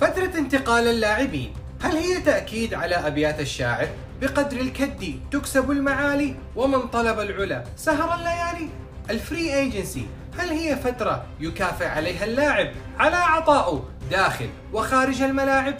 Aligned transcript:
فترة 0.00 0.38
انتقال 0.38 0.88
اللاعبين 0.88 1.52
هل 1.82 1.96
هي 1.96 2.20
تأكيد 2.20 2.74
على 2.74 2.94
أبيات 2.94 3.40
الشاعر؟ 3.40 3.88
بقدر 4.20 4.60
الكد 4.60 5.14
تكسب 5.30 5.70
المعالي 5.70 6.34
ومن 6.56 6.80
طلب 6.80 7.20
العلا 7.20 7.64
سهر 7.76 8.14
الليالي. 8.14 8.70
ال 9.10 9.19
free 9.19 9.54
agency 9.54 10.06
هل 10.38 10.48
هي 10.48 10.76
فترة 10.76 11.26
يكافئ 11.40 11.86
عليها 11.86 12.24
اللاعب 12.24 12.70
على 12.98 13.16
عطائه 13.16 13.88
داخل 14.10 14.48
وخارج 14.72 15.22
الملاعب؟ 15.22 15.74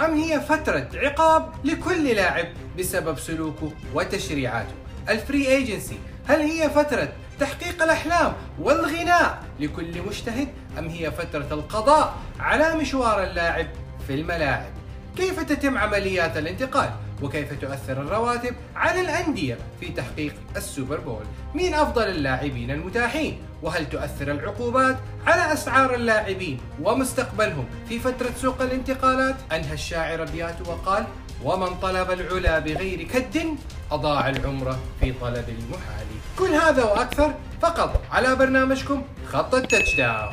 أم 0.00 0.14
هي 0.14 0.40
فترة 0.40 0.88
عقاب 0.94 1.52
لكل 1.64 2.06
لاعب 2.08 2.46
بسبب 2.78 3.18
سلوكه 3.18 3.72
وتشريعاته؟ 3.94 4.74
ال 5.08 5.16
free 5.16 5.48
agency 5.48 5.98
هل 6.28 6.40
هي 6.40 6.70
فترة 6.70 7.12
تحقيق 7.40 7.82
الأحلام 7.82 8.32
والغنى 8.60 9.42
لكل 9.60 10.02
مجتهد؟ 10.06 10.48
أم 10.78 10.88
هي 10.88 11.10
فترة 11.10 11.46
القضاء 11.50 12.14
على 12.40 12.74
مشوار 12.74 13.22
اللاعب 13.22 13.66
في 14.06 14.14
الملاعب؟ 14.14 14.70
كيف 15.16 15.40
تتم 15.42 15.78
عمليات 15.78 16.36
الانتقال؟ 16.36 16.90
وكيف 17.22 17.60
تؤثر 17.60 17.92
الرواتب 17.92 18.54
على 18.76 19.00
الأندية 19.00 19.58
في 19.80 19.88
تحقيق 19.88 20.34
السوبر 20.56 21.00
بول؟ 21.00 21.24
مين 21.54 21.74
أفضل 21.74 22.02
اللاعبين 22.02 22.70
المتاحين؟ 22.70 23.38
وهل 23.62 23.88
تؤثر 23.88 24.30
العقوبات 24.30 24.96
على 25.26 25.52
أسعار 25.52 25.94
اللاعبين 25.94 26.60
ومستقبلهم 26.82 27.64
في 27.88 27.98
فترة 27.98 28.30
سوق 28.36 28.62
الانتقالات؟ 28.62 29.36
أنهى 29.52 29.72
الشاعر 29.72 30.22
أبياته 30.22 30.70
وقال 30.70 31.04
ومن 31.44 31.74
طلب 31.82 32.10
العلا 32.10 32.58
بغير 32.58 33.02
كد 33.02 33.54
أضاع 33.90 34.28
العمر 34.28 34.76
في 35.00 35.12
طلب 35.12 35.44
المحال. 35.48 36.06
كل 36.38 36.48
هذا 36.48 36.84
وأكثر 36.84 37.34
فقط 37.62 38.02
على 38.10 38.36
برنامجكم 38.36 39.02
خط 39.32 39.54
التاتش 39.54 39.94
داون. 39.94 40.32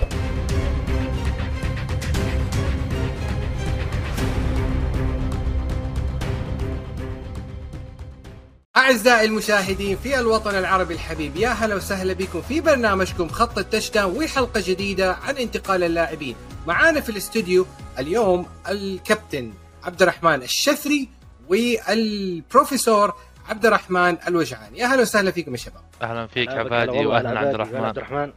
أعزائي 8.78 9.26
المشاهدين 9.26 9.98
في 9.98 10.20
الوطن 10.20 10.56
العربي 10.56 10.94
الحبيب 10.94 11.36
يا 11.36 11.50
هلا 11.50 11.76
وسهلا 11.76 12.14
بكم 12.14 12.42
في 12.42 12.62
برنامجكم 12.62 13.30
خط 13.30 13.58
التشدان 13.58 14.06
وحلقة 14.06 14.64
جديدة 14.68 15.14
عن 15.14 15.38
انتقال 15.38 15.84
اللاعبين. 15.84 16.36
معانا 16.68 17.02
في 17.02 17.10
الاستوديو 17.10 17.66
اليوم 18.00 18.46
الكابتن 18.70 19.54
عبد 19.84 20.02
الرحمن 20.02 20.44
الشثري 20.44 21.10
والبروفيسور 21.50 23.14
عبد 23.50 23.66
الرحمن 23.66 24.18
الوجعان 24.28 24.76
يا 24.76 24.86
هلا 24.86 25.02
وسهلا 25.02 25.32
فيكم 25.32 25.52
يا 25.52 25.58
شباب. 25.58 25.84
أهلا 26.02 26.28
فيك 26.28 26.50
عبادي 26.50 27.06
واهلا 27.06 27.40
عبد 27.40 27.54
الرحمن 27.54 27.84
عبد 27.84 27.98
الرحمن. 27.98 28.34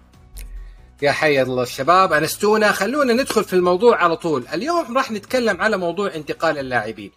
يا 1.02 1.12
حي 1.12 1.42
الله 1.42 1.62
الشباب 1.62 2.12
أنستونا. 2.12 2.72
خلونا 2.72 3.12
ندخل 3.12 3.44
في 3.44 3.52
الموضوع 3.52 3.96
على 3.96 4.16
طول. 4.16 4.48
اليوم 4.54 4.96
راح 4.98 5.10
نتكلم 5.10 5.60
على 5.60 5.76
موضوع 5.76 6.14
انتقال 6.14 6.58
اللاعبين. 6.58 7.10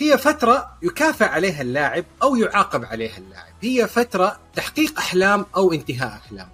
هي 0.00 0.18
فترة 0.18 0.78
يكافئ 0.82 1.24
عليها 1.24 1.62
اللاعب 1.62 2.04
أو 2.22 2.36
يعاقب 2.36 2.84
عليها 2.84 3.18
اللاعب. 3.18 3.54
هي 3.60 3.86
فترة 3.86 4.40
تحقيق 4.54 4.98
أحلام 4.98 5.46
أو 5.56 5.72
انتهاء 5.72 6.08
أحلام. 6.08 6.48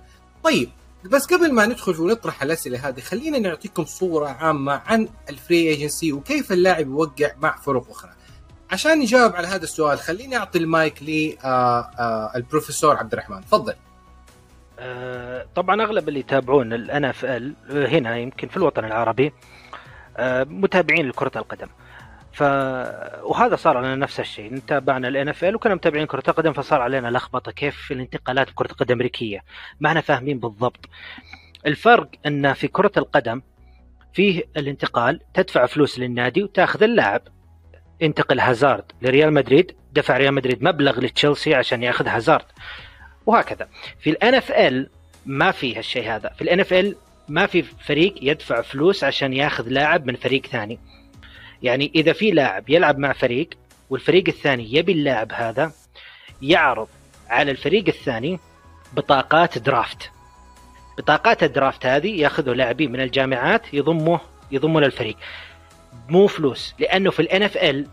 طيب 0.44 0.70
بس 1.04 1.26
قبل 1.26 1.52
ما 1.52 1.66
ندخل 1.66 2.00
ونطرح 2.00 2.42
الأسئلة 2.42 2.88
هذه 2.88 3.00
خلينا 3.00 3.38
نعطيكم 3.38 3.84
صورة 3.84 4.28
عامة 4.28 4.82
عن 4.86 5.08
ال 5.30 5.38
free 5.38 5.68
agency 5.68 6.12
وكيف 6.12 6.52
اللاعب 6.52 6.86
يوقع 6.86 7.30
مع 7.40 7.56
فرق 7.56 7.90
أخرى. 7.90 8.10
عشان 8.70 8.98
نجاوب 8.98 9.36
على 9.36 9.46
هذا 9.46 9.62
السؤال 9.62 9.98
خليني 9.98 10.36
أعطي 10.36 10.58
المايك 10.58 11.02
للبروفيسور 11.02 12.92
آه، 12.92 12.96
آه، 12.96 12.98
عبد 12.98 13.12
الرحمن. 13.12 13.40
تفضل. 13.40 13.74
آه، 14.78 15.46
طبعا 15.54 15.82
أغلب 15.82 16.08
اللي 16.08 16.20
يتابعون 16.20 16.72
ال 16.72 17.04
NFL 17.04 17.54
هنا 17.70 18.16
يمكن 18.16 18.48
في 18.48 18.56
الوطن 18.56 18.84
العربي 18.84 19.32
متابعين 20.44 21.08
لكرة 21.08 21.32
القدم. 21.36 21.68
ف 22.32 22.42
وهذا 23.22 23.56
صار 23.56 23.76
على 23.76 23.96
نفس 23.96 24.20
الشيء. 24.20 24.54
نتابعنا 24.54 25.08
ال 25.08 25.28
NFL 25.28 25.54
وكنا 25.54 25.74
متابعين 25.74 26.06
كرة 26.06 26.22
القدم 26.28 26.52
فصار 26.52 26.80
علينا 26.80 27.08
لخبطة 27.08 27.52
كيف 27.52 27.92
الانتقالات 27.92 28.48
في 28.48 28.54
كرة 28.54 28.70
القدم 28.70 28.94
الأمريكية. 28.94 29.44
ما 29.80 29.88
إحنا 29.88 30.00
فاهمين 30.00 30.38
بالضبط. 30.38 30.86
الفرق 31.66 32.08
أن 32.26 32.52
في 32.52 32.68
كرة 32.68 32.92
القدم 32.96 33.42
فيه 34.12 34.42
الانتقال 34.56 35.20
تدفع 35.34 35.66
فلوس 35.66 35.98
للنادي 35.98 36.42
وتأخذ 36.42 36.82
اللاعب. 36.82 37.22
انتقل 38.02 38.40
هازارد 38.40 38.84
لريال 39.02 39.32
مدريد 39.32 39.72
دفع 39.92 40.16
ريال 40.16 40.34
مدريد 40.34 40.62
مبلغ 40.62 41.00
لتشيلسي 41.00 41.54
عشان 41.54 41.82
ياخذ 41.82 42.08
هازارد. 42.08 42.44
وهكذا. 43.26 43.68
في 44.00 44.10
ال 44.10 44.34
NFL 44.34 44.90
ما 45.26 45.50
في 45.50 45.78
هالشيء 45.78 46.10
هذا. 46.10 46.28
في 46.28 46.42
ال 46.42 46.60
NFL 46.60 46.96
ما 47.28 47.46
في 47.46 47.62
فريق 47.62 48.14
يدفع 48.22 48.60
فلوس 48.60 49.04
عشان 49.04 49.32
ياخذ 49.32 49.68
لاعب 49.68 50.06
من 50.06 50.14
فريق 50.14 50.46
ثاني. 50.46 50.78
يعني 51.62 51.92
إذا 51.94 52.12
في 52.12 52.30
لاعب 52.30 52.70
يلعب 52.70 52.98
مع 52.98 53.12
فريق 53.12 53.48
والفريق 53.90 54.24
الثاني 54.28 54.74
يبي 54.74 54.92
اللاعب 54.92 55.32
هذا 55.32 55.72
يعرض 56.42 56.88
على 57.28 57.50
الفريق 57.50 57.84
الثاني 57.88 58.38
بطاقات 58.92 59.58
draft. 59.58 60.10
بطاقات 60.98 61.42
ال 61.42 61.49
draft 61.49 61.86
هذه 61.86 62.20
ياخذوا 62.20 62.54
لاعبين 62.54 62.92
من 62.92 63.00
الجامعات 63.00 63.74
يضموه 63.74 64.20
يضموا 64.52 64.80
للفريق. 64.80 65.16
مو 66.08 66.26
فلوس 66.26 66.74
لأنه 66.78 67.10
في 67.10 67.20
ال 67.20 67.42
NFL 67.42 67.86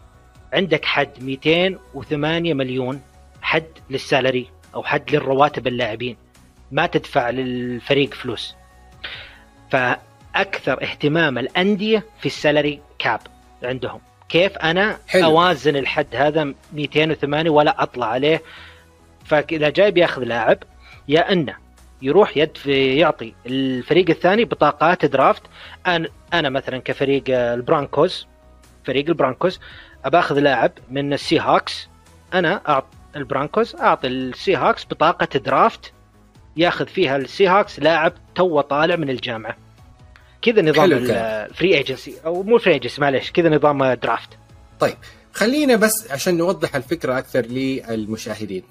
عندك 0.54 0.86
حد 0.86 1.24
208 1.24 2.54
مليون 2.54 3.02
حد 3.42 3.68
لل 3.90 4.04
salary 4.04 4.48
أو 4.76 4.84
حد 4.84 5.16
للرواتب 5.16 5.68
اللاعبين 5.68 6.18
ما 6.72 6.86
تدفع 6.86 7.30
للفريق 7.30 8.14
فلوس. 8.14 8.56
فأكثر 9.72 10.84
اهتمام 10.84 11.38
الأندية 11.38 12.06
في 12.20 12.26
ال 12.26 12.33
salary 12.33 12.80
cap 13.00 13.20
عندهم. 13.64 14.00
كيف 14.30 14.58
أنا 14.58 14.98
حلو. 15.08 15.26
أوازن 15.26 15.76
الحد 15.76 16.16
هذا 16.16 16.54
208 16.74 17.50
ولا 17.50 17.84
أطلع 17.84 18.06
عليه؟ 18.06 18.42
فإذا 19.26 19.70
جاي 19.70 19.92
بياخذ 19.92 20.24
لاعب 20.24 20.58
يا 21.08 21.32
إنه 21.32 21.63
يروح 22.04 22.38
يدفع 22.38 22.72
يعطي 22.72 23.34
الفريق 23.46 24.10
الثاني 24.10 24.46
بطاقات 24.46 25.06
draft. 25.06 25.42
أنا 25.88 26.08
أنا 26.34 26.50
مثلا 26.50 26.78
كفريق 26.78 27.24
البرانكوز 27.30 28.28
فريق 28.86 29.08
البرانكوز 29.08 29.60
أباخذ 30.06 30.40
لاعب 30.40 30.72
من 30.92 31.14
السي 31.14 31.40
هاكس 31.40 31.88
أنا 32.34 32.62
اعطي 32.70 32.88
البرانكوز 33.16 33.76
أعطي 33.76 34.08
السي 34.08 34.56
هاكس 34.56 34.86
بطاقة 34.86 35.40
draft 35.40 35.94
ياخذ 36.58 36.88
فيها 36.88 37.18
السي 37.18 37.48
هاكس 37.48 37.80
لاعب 37.80 38.14
تو 38.36 38.62
طالع 38.62 38.96
من 38.96 39.10
الجامعة. 39.10 39.58
كذا 40.42 40.62
نظام 40.62 40.94
ال 40.94 41.10
free 41.10 41.78
agency 41.78 42.16
أو 42.26 42.44
مو 42.44 42.58
free 42.58 42.74
agency 42.74 43.02
معلش 43.02 43.32
كذا 43.32 43.50
نظام 43.50 43.94
draft. 43.94 44.30
طيب 44.80 44.98
خلينا 45.34 45.76
بس 45.76 46.12
عشان 46.12 46.38
نوضح 46.38 46.76
الفكرة 46.76 47.18
أكثر 47.18 47.42
للمشاهدين. 47.42 48.64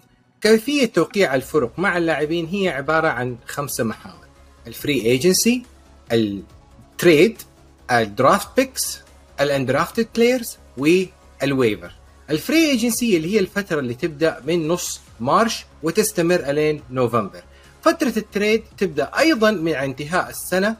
كيفية 0.42 0.86
توقيع 0.86 1.34
الفرق 1.34 1.78
مع 1.78 1.98
اللاعبين 1.98 2.46
هي 2.46 2.68
عبارة 2.68 3.08
عن 3.08 3.36
خمسة 3.46 3.84
محاور. 3.84 4.26
الفري 4.66 5.02
ايجنسي 5.02 5.62
ال 6.12 6.34
trade 6.34 7.42
الدرافت 7.90 8.48
بيكس 8.56 8.98
الاندرافتد 9.40 10.08
بلايرز 10.14 10.56
والويفر 10.76 11.92
الفري 12.30 12.70
ايجنسي 12.70 13.16
اللي 13.16 13.34
هي 13.34 13.38
الفترة 13.38 13.80
اللي 13.80 13.94
تبدأ 13.94 14.42
من 14.46 14.68
نص 14.68 15.00
مارش 15.20 15.64
وتستمر 15.82 16.50
إلين 16.50 16.82
نوفمبر. 16.90 17.42
فترة 17.82 18.12
التريد 18.16 18.62
تبدأ 18.78 19.10
أيضا 19.18 19.50
من 19.50 19.74
انتهاء 19.74 20.30
السنة 20.30 20.76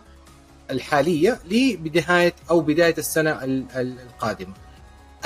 الحالية 0.70 1.40
لبنهايه 1.50 2.34
أو 2.50 2.60
بداية 2.60 2.94
السنة 2.98 3.38
القادمة. 3.76 4.54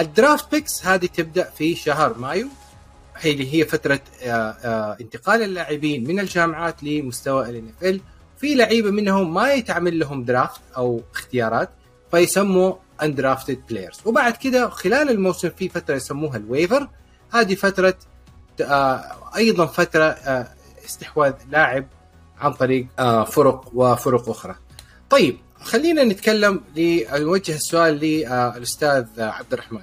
ال 0.00 0.08
draft 0.08 0.50
picks 0.50 0.86
هذه 0.86 1.06
تبدأ 1.06 1.50
في 1.58 1.74
شهر 1.74 2.18
مايو. 2.18 2.48
هي 3.18 3.30
اللي 3.30 3.54
هي 3.54 3.64
فترة 3.64 4.00
آه، 4.22 4.30
آه، 4.30 4.96
انتقال 5.00 5.42
اللاعبين 5.42 6.08
من 6.08 6.20
الجامعات 6.20 6.82
لمستوى 6.84 7.50
ال 7.50 7.70
ال 7.82 8.00
في 8.38 8.54
لعيبة 8.54 8.90
منهم 8.90 9.34
ما 9.34 9.52
يتعمل 9.52 9.98
لهم 9.98 10.24
draft 10.24 10.60
أو 10.76 11.02
اختيارات 11.12 11.70
فيسموا 12.10 12.74
undrafted 13.02 13.60
players 13.70 14.00
وبعد 14.04 14.36
كده 14.36 14.68
خلال 14.68 15.10
الموسم 15.10 15.50
في 15.50 15.68
فترة 15.68 15.94
يسموها 15.94 16.36
ال 16.36 16.44
waiver 16.44 16.88
هذه 17.32 17.54
فترة 17.54 17.94
آه، 18.60 19.02
أيضا 19.36 19.66
فترة 19.66 20.16
استحواذ 20.84 21.32
لاعب 21.50 21.86
عن 22.38 22.52
طريق 22.52 22.86
فرق 23.24 23.70
وفرق 23.74 24.28
أخرى. 24.28 24.54
طيب 25.10 25.36
خلينا 25.60 26.04
نتكلم 26.04 26.60
نوجه 27.12 27.54
السؤال 27.54 27.94
للاستاذ 27.94 29.06
عبد 29.18 29.52
الرحمن. 29.52 29.80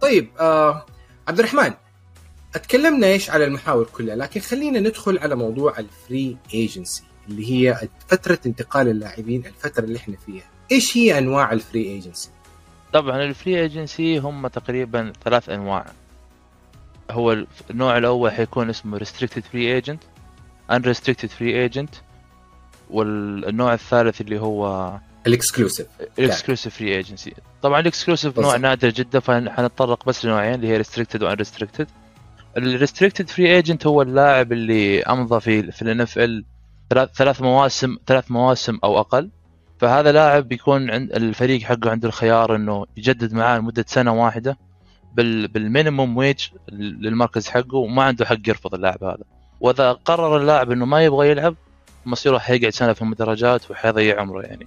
طيب 0.00 0.30
عبد 1.28 1.38
الرحمن 1.38 1.72
أتكلمنا 2.54 3.06
إيش 3.06 3.30
على 3.30 3.44
المحاور 3.44 3.84
كلها 3.84 4.16
لكن 4.16 4.40
خلينا 4.40 4.80
ندخل 4.80 5.18
على 5.18 5.34
موضوع 5.34 5.78
ال 5.78 5.90
free 5.90 6.36
agency 6.54 7.02
اللي 7.28 7.52
هي 7.52 7.88
فترة 8.08 8.38
انتقال 8.46 8.88
اللاعبين 8.88 9.46
الفترة 9.46 9.84
اللي 9.84 9.98
إحنا 9.98 10.16
فيها. 10.26 10.44
إيش 10.72 10.96
هي 10.96 11.18
أنواع 11.18 11.52
ال 11.52 11.58
free 11.58 11.82
agency 11.84 12.30
طبعا 12.92 13.22
ال 13.22 13.30
free 13.30 13.60
agency 13.60 14.18
هم 14.18 14.46
تقريبا 14.46 15.12
ثلاث 15.24 15.48
أنواع. 15.48 15.86
هو 17.10 17.44
النوع 17.70 17.98
الأول 17.98 18.30
حيكون 18.30 18.70
اسمه 18.70 18.98
restricted 18.98 19.42
free 19.52 19.84
agent 19.84 19.98
unrestricted 20.72 21.28
free 21.38 21.70
agent 21.70 21.96
والنوع 22.90 23.74
الثالث 23.74 24.20
اللي 24.20 24.40
هو 24.40 24.92
ال 25.26 25.32
exclusive 25.32 25.86
ال 26.18 26.24
exclusive 26.24 26.74
free 26.76 26.96
agency 26.96 27.34
طبعا 27.62 27.80
ال 27.80 27.86
exclusive 27.86 28.38
نوع. 28.38 28.56
نادر 28.56 28.88
جدا 28.90 29.20
فحنتطرق 29.20 30.06
بس 30.06 30.24
لنوعين 30.24 30.54
اللي 30.54 30.68
هي 30.68 30.76
restricted 30.76 31.18
و 31.18 31.22
unrestricted 31.22 31.86
ال 32.58 32.64
restricted 32.64 33.28
free 33.28 33.56
agent 33.56 33.86
هو 33.86 34.02
اللاعب 34.02 34.52
اللي 34.52 35.02
أمضى 35.02 35.40
في 35.40 35.72
في 35.72 35.82
ال 35.82 36.00
NFL 36.00 36.44
ثلاث 37.14 37.42
مواسم 37.42 37.96
ثلاث 38.06 38.30
مواسم 38.30 38.78
أو 38.84 39.00
أقل. 39.00 39.30
فهذا 39.80 40.12
لاعب 40.12 40.48
بيكون 40.48 40.90
عند 40.90 41.12
الفريق 41.12 41.62
حقه 41.62 41.90
عنده 41.90 42.08
الخيار 42.08 42.56
إنه 42.56 42.86
يجدد 42.96 43.34
معاه 43.34 43.58
لمدة 43.58 43.84
سنة 43.88 44.24
واحدة 44.24 44.58
بال 45.14 45.48
بال 45.48 45.63
minimum 45.63 46.16
wage 46.16 46.48
للمركز 46.72 47.48
حقه 47.48 47.76
وما 47.76 48.02
عنده 48.02 48.26
حق 48.26 48.48
يرفض 48.48 48.74
اللاعب 48.74 49.04
هذا. 49.04 49.24
وإذا 49.60 49.92
قرر 49.92 50.36
اللاعب 50.36 50.70
إنه 50.70 50.86
ما 50.86 51.04
يبغى 51.04 51.30
يلعب 51.30 51.54
مصيره 52.06 52.38
حيقعد 52.38 52.72
سنة 52.72 52.92
في 52.92 53.02
المدرجات 53.02 53.70
وحيضيع 53.70 54.20
عمره 54.20 54.42
يعني. 54.42 54.66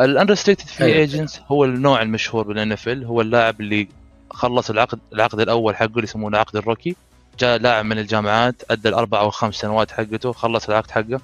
ال 0.00 0.05
unrestricted 0.05 0.66
free. 0.66 0.92
agent 0.94 1.30
هو 1.48 1.64
النوع 1.64 2.02
المشهور 2.02 2.46
بال 2.46 2.72
NFL 2.72 3.04
هو 3.04 3.20
اللاعب 3.20 3.60
اللي 3.60 3.88
خلص 4.30 4.70
العقد 4.70 4.98
العقد 5.12 5.40
الأول 5.40 5.76
حقه 5.76 5.86
اللي 5.86 6.02
يسمونه 6.02 6.38
عقد 6.38 6.56
ال 6.56 6.61
rookie. 6.61 6.96
جاء 7.38 7.58
لاعب 7.58 7.84
من 7.84 7.98
الجامعات 7.98 8.62
أدى 8.70 8.88
الأربع 8.88 9.20
أو 9.20 9.30
خمس 9.30 9.54
سنوات 9.54 9.90
حقته 9.90 10.32
خلص 10.32 10.68
العقد 10.68 10.90
حقه. 10.90 11.20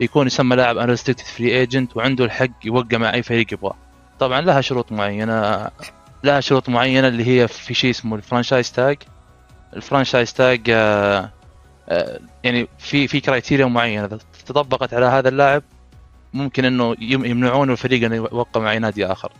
يكون 0.00 0.26
يسمى 0.26 0.56
لاعب 0.56 0.78
unrestricted 0.78 1.24
free 1.26 1.58
agent 1.60 1.96
وعنده 1.96 2.24
الحق 2.24 2.48
يوقع 2.64 2.98
مع 2.98 3.14
أي 3.14 3.22
فريق 3.22 3.52
يبغاه. 3.52 3.74
طبعا 4.18 4.40
لها 4.40 4.60
شروط 4.60 4.92
معينة 4.92 5.68
لها 6.24 6.40
شروط 6.40 6.68
معينة 6.68 7.08
اللي 7.08 7.26
هي 7.26 7.48
في 7.48 7.74
شيء 7.74 7.90
اسمه 7.90 8.16
ال 8.16 8.22
franchise 8.22 8.72
tag 8.72 8.96
ال 9.76 9.82
franchise 9.82 10.32
tag 10.34 10.68
يعني 12.44 12.68
في 12.78 13.08
في 13.08 13.20
criteria 13.20 13.66
معينة. 13.66 14.04
إذا 14.04 14.18
تطبقت 14.46 14.94
على 14.94 15.06
هذا 15.06 15.28
اللاعب 15.28 15.62
ممكن 16.32 16.64
إنه 16.64 16.96
يم- 17.00 17.24
يمنعون 17.24 17.70
الفريق 17.70 18.04
إنه 18.04 18.16
يوقع 18.16 18.60
مع 18.60 18.70
اي 18.72 18.78
نادي 18.78 19.06
آخر. 19.06 19.32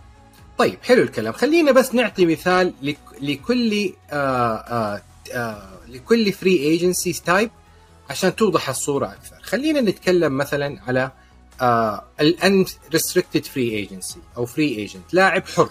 طيب 0.59 0.79
حلو 0.83 1.03
الكلام. 1.03 1.33
خلينا 1.33 1.73
بس 1.73 1.95
نعطي 1.95 2.27
مثال 2.27 2.73
لك- 2.83 2.99
لكل 3.23 3.93
آه 4.13 4.55
آه 4.57 5.03
آه 5.35 5.69
لكل 5.95 6.33
free 6.33 6.57
agency 6.57 7.13
type 7.13 7.51
عشان 8.11 8.37
توضح 8.37 8.69
الصورة 8.69 9.07
أكثر. 9.07 9.37
خلينا 9.43 9.81
نتكلم 9.81 10.37
مثلا 10.37 10.81
على 10.89 11.11
ال 12.21 12.65
unrestricted 12.93 13.45
free 13.45 13.71
agency 13.71 14.19
أو 14.37 14.47
free 14.47 14.69
agent 14.69 15.15
لاعب 15.15 15.47
حر. 15.47 15.69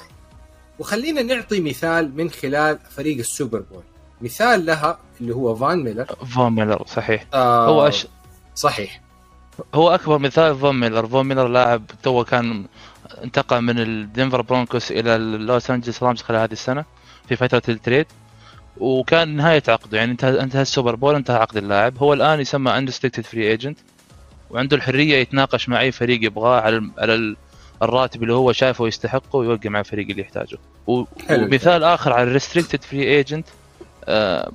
وخلينا 0.79 1.21
نعطي 1.21 1.61
مثال 1.61 2.17
من 2.17 2.29
خلال 2.29 2.79
فريق 2.89 3.17
ال 3.17 3.24
Super 3.24 3.59
Bowl. 3.59 3.83
مثال 4.21 4.65
لها 4.65 4.99
اللي 5.21 5.35
هو 5.35 5.55
فان 5.55 5.83
ميلر. 5.83 6.05
فون 6.05 6.55
ميلر 6.55 6.85
صحيح. 6.87 7.25
آه 7.33 7.67
هو 7.67 7.87
أش... 7.87 8.07
صحيح. 8.55 9.01
هو 9.75 9.89
أكبر 9.89 10.17
مثال 10.17 10.59
فون 10.59 10.79
ميلر. 10.79 11.07
فون 11.07 11.27
ميلر 11.27 11.47
لاعب 11.47 11.83
تو 12.03 12.23
كان 12.23 12.65
انتقل 13.23 13.61
من 13.61 13.79
الدنفر 13.79 14.41
برونكوس 14.41 14.91
إلى 14.91 15.15
اللوس 15.15 15.71
انجلس 15.71 16.03
رامز 16.03 16.21
خلال 16.21 16.39
هذه 16.39 16.51
السنة 16.51 16.85
في 17.27 17.35
فترة 17.35 17.63
ال 17.69 17.75
trade. 17.75 18.05
وكان 18.77 19.35
نهاية 19.35 19.63
عقده. 19.67 19.97
يعني 19.97 20.11
انتهى 20.11 20.39
انتهى 20.41 20.61
ال 20.61 20.67
Super 20.67 20.95
Bowl 20.95 21.15
انتهى 21.15 21.35
عقد 21.37 21.57
اللاعب. 21.57 21.97
هو 21.97 22.13
الآن 22.13 22.39
يسمى 22.39 22.77
unrestricted 22.77 23.23
free 23.25 23.47
agent 23.51 23.77
وعنده 24.49 24.77
الحرية 24.77 25.15
يتناقش 25.17 25.69
مع 25.69 25.79
أي 25.81 25.91
فريق 25.91 26.25
يبغاه 26.25 26.61
على 26.61 26.81
على 26.97 27.15
ال- 27.15 27.37
الراتب 27.83 28.23
اللي 28.23 28.33
هو 28.33 28.51
شايفه 28.51 28.87
يستحقه 28.87 29.37
ويوقع 29.37 29.69
مع 29.69 29.79
الفريق 29.79 30.09
اللي 30.09 30.21
يحتاجه. 30.21 30.57
ومثال 30.87 31.83
آخر 31.83 32.13
على 32.13 32.23
ال 32.23 32.29
restricted 32.29 32.83
free 32.83 33.03
agent 33.03 33.47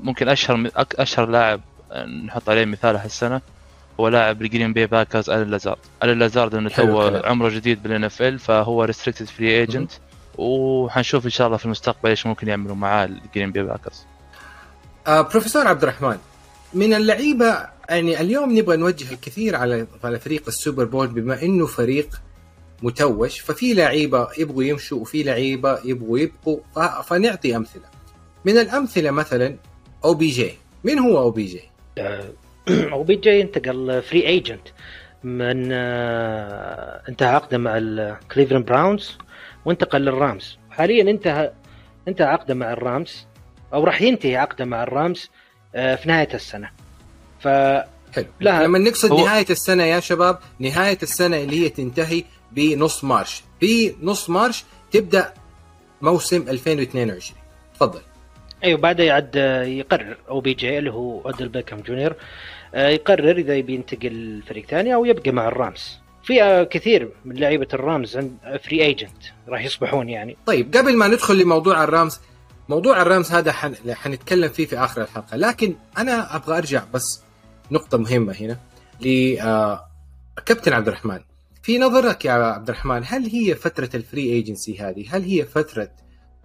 ممكن 0.03 0.29
أشهر 0.29 0.71
أشهر 0.76 1.26
لاعب 1.29 1.61
آه، 1.93 2.05
نحط 2.06 2.49
عليه 2.49 2.64
مثال 2.64 2.97
هالسنة 2.97 3.41
هو 4.00 4.09
لاعب 4.09 4.43
الجرين 4.43 4.73
باي 4.73 4.87
باكرز 4.87 5.31
الين 5.31 5.50
لازارد 5.50 5.79
الين 6.03 6.19
لازارد 6.19 6.55
انه 6.55 6.69
تو. 6.69 6.82
عمره 7.25 7.49
جديد 7.49 7.82
بال 7.83 8.05
NFL 8.05 8.39
فهو 8.38 8.85
restricted 8.85 9.27
free 9.27 9.61
agent 9.61 9.91
وحنشوف 10.38 11.25
إن 11.25 11.31
شاء 11.31 11.47
الله 11.47 11.56
في 11.59 11.64
المستقبل 11.67 12.09
إيش 12.11 12.26
ممكن 12.26 12.49
يعملوا 12.49 12.76
معاه 12.76 13.05
الجرين 13.05 13.53
باي 13.53 13.62
باكرز 13.62 14.05
آه 15.06 15.21
بروفيسور 15.21 15.67
عبد 15.69 15.83
الرحمن 15.83 16.19
من 16.75 16.95
اللعيبة 16.95 17.69
يعني 17.89 18.21
اليوم 18.21 18.59
نبغى 18.59 18.77
نوجه 18.77 19.12
الكثير 19.12 19.56
على 19.56 19.87
على 20.05 20.19
فريق 20.19 20.43
ال 20.49 20.55
Super 20.55 20.85
Bowl 20.85 21.06
بما 21.06 21.43
إنه 21.43 21.67
فريق 21.67 22.21
متوج 22.83 23.31
ففي 23.31 23.75
لعيبة 23.75 24.29
يبغوا 24.39 24.65
يمشوا 24.65 25.00
وفي 25.00 25.23
لعيبة 25.23 25.79
يبغوا 25.85 26.19
يبقوا 26.19 26.59
فنعطي 27.03 27.56
أمثلة. 27.56 27.83
من 28.45 28.59
الأمثلة 28.59 29.11
مثلا 29.11 29.56
OBJ. 30.05 30.53
مين 30.85 30.99
هو 30.99 31.19
OBJ؟ 31.19 31.62
OBJ 32.93 33.43
انتقل 33.43 34.03
free 34.03 34.27
agent 34.27 34.69
من 35.25 35.69
آه، 35.73 37.03
انتهى 37.09 37.29
عقده 37.29 37.59
مع 37.59 37.79
الكليفلاند 37.79 38.67
براونز 38.67 39.19
وانتقل 39.65 40.00
للرامز. 40.00 40.59
حاليا 40.71 41.11
انتهى 41.11 41.53
انتهى 42.09 42.27
عقده 42.27 42.55
مع 42.55 42.73
الرامز 42.73 43.27
أو 43.75 43.85
راح 43.85 44.03
ينتهي 44.03 44.37
عقده 44.37 44.65
مع 44.65 44.82
الرامز 44.82 45.31
آه، 45.75 45.94
في 45.94 46.09
نهاية 46.09 46.35
السنة. 46.35 46.70
ف 47.41 47.49
حلو. 48.15 48.26
لا، 48.41 48.62
لما 48.65 48.79
نقصد 48.79 49.11
هو- 49.12 49.25
نهاية 49.26 49.47
السنة 49.50 49.85
يا 49.85 50.00
شباب 50.00 50.38
نهاية 50.59 50.99
السنة 51.03 51.37
اللي 51.37 51.65
هي 51.65 51.69
تنتهي 51.69 52.25
بنص 52.53 53.05
مارش. 53.05 53.43
بنص 53.62 54.31
مارش 54.31 54.65
تبدأ 54.91 55.32
موسم 56.03 56.49
2022 56.49 57.38
تفضل. 57.75 58.00
أيوه 58.65 58.79
بعدها 58.81 59.06
يعد 59.06 59.37
يقرر 59.67 60.17
OBJ 60.29 60.79
اللي 60.79 60.91
هو 60.93 61.21
اوديل 61.21 61.49
بيكهام 61.49 61.81
جونيور 61.81 62.14
آه، 62.75 62.88
يقرر 62.88 63.37
إذا 63.38 63.56
يبي 63.56 63.75
ينتقل 63.75 64.38
لفريق 64.38 64.67
ثاني 64.67 64.94
أو 64.94 65.05
يبقى 65.05 65.31
مع 65.31 65.49
الرامز. 65.49 65.99
في 66.25 66.43
آه، 66.43 66.64
كثير 66.64 67.09
من 67.25 67.37
لعيبة 67.37 67.67
الرامز 67.75 68.17
عند 68.17 68.37
free 68.65 68.83
agent 68.85 69.23
راح 69.49 69.64
يصبحون 69.64 70.09
يعني. 70.09 70.37
طيب 70.47 70.76
قبل 70.76 70.97
ما 70.97 71.09
ندخل 71.09 71.38
لموضوع 71.38 71.85
الرامز 71.85 72.21
موضوع 72.69 73.03
الرامز 73.03 73.32
هذا 73.32 73.53
حن... 73.53 73.75
حنتكلم 73.94 74.49
فيه 74.49 74.67
في 74.67 74.79
آخر 74.79 75.03
الحلقة. 75.03 75.37
لكن 75.37 75.75
أنا 75.99 76.37
أبغى 76.37 76.59
أرجع 76.59 76.82
بس 76.94 77.23
نقطة 77.70 77.99
مهمة 77.99 78.32
هنا 78.32 78.59
ل 79.00 79.37
آه، 79.41 79.88
كابتن 80.47 80.73
عبد 80.73 80.88
الرحمن. 80.88 81.20
في 81.62 81.79
نظرك 81.79 82.25
يا 82.25 82.32
عبد 82.32 82.69
الرحمن 82.69 83.03
هل 83.06 83.26
هي 83.26 83.55
فترة 83.55 83.91
ال 83.95 84.00
free 84.00 84.23
agency 84.23 84.79
هذه؟ 84.81 85.17
هل 85.17 85.23
هي 85.23 85.44
فترة 85.44 85.91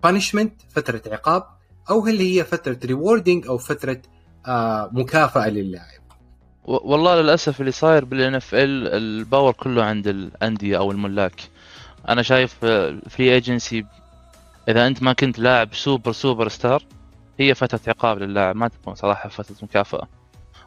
punishment 0.03 0.53
فترة 0.69 1.01
عقاب؟ 1.07 1.43
أو 1.89 2.05
هل 2.05 2.19
هي 2.19 2.43
فترة 2.43 2.77
rewarding 2.85 3.47
أو 3.47 3.57
فترة 3.57 4.01
آه 4.47 4.89
مكافأة 4.93 5.49
للاعب؟ 5.49 6.03
والله 6.65 7.21
للأسف 7.21 7.59
اللي 7.59 7.71
صاير 7.71 8.05
بال 8.05 8.35
NFL 8.35 8.55
ال 8.55 8.87
power 8.87 9.53
كله 9.53 9.83
عند 9.83 10.07
الأندية 10.07 10.77
أو 10.77 10.91
الملاك. 10.91 11.41
أنا 12.09 12.21
شايف 12.21 12.55
free 13.09 13.33
agency 13.33 13.85
إذا 14.69 14.87
أنت 14.87 15.03
ما 15.03 15.13
كنت 15.13 15.39
لاعب 15.39 15.73
سوبر 15.73 16.11
سوبر 16.11 16.47
ستار 16.47 16.83
هي 17.39 17.55
فترة 17.55 17.79
عقاب 17.87 18.19
للاعب 18.19 18.55
ما 18.55 18.67
تكون 18.67 18.95
صراحة 18.95 19.29
فترة 19.29 19.55
مكافأة. 19.61 20.07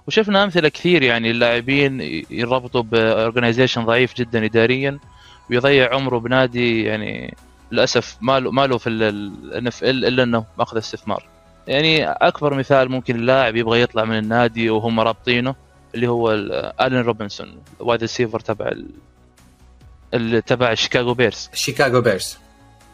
وشفنا 0.07 0.45
أمثلة 0.45 0.69
كثير 0.69 1.03
يعني 1.03 1.31
اللاعبين 1.31 2.01
يربطوا 2.31 2.83
ب 2.83 2.91
organization 2.91 3.85
ضعيف 3.85 4.15
جدا 4.15 4.45
اداريا 4.45 4.99
ويضيع 5.51 5.95
عمره 5.95 6.19
بنادي 6.19 6.83
يعني 6.85 7.35
للأسف 7.73 8.17
ما 8.21 8.41
له 8.41 8.51
ما 8.51 8.67
له 8.67 8.79
في 8.79 8.89
ال 8.89 9.67
NFL 9.67 10.05
إلا 10.05 10.23
إنه 10.23 10.45
مأخذ 10.59 10.79
استثمار. 10.79 11.27
يعني 11.67 12.05
أكبر 12.07 12.55
مثال 12.55 12.89
ممكن 12.91 13.17
اللاعب 13.17 13.57
يبغى 13.57 13.81
يطلع 13.81 14.05
من 14.05 14.19
النادي 14.19 14.71
وهم 14.71 15.01
رابطينه 15.01 15.55
اللي 15.95 16.07
هو 16.09 16.33
ال- 16.33 16.53
الين 16.81 17.01
روبنسون 17.01 17.57
wide 17.81 18.01
receiver 18.01 18.41
تبع. 18.41 18.73
ال- 20.15 20.43
تبع 20.45 20.75
شيكاغو 20.75 21.15
بيرز 21.15 21.51
شيكاغو 21.55 22.01
بيرز 22.01 22.39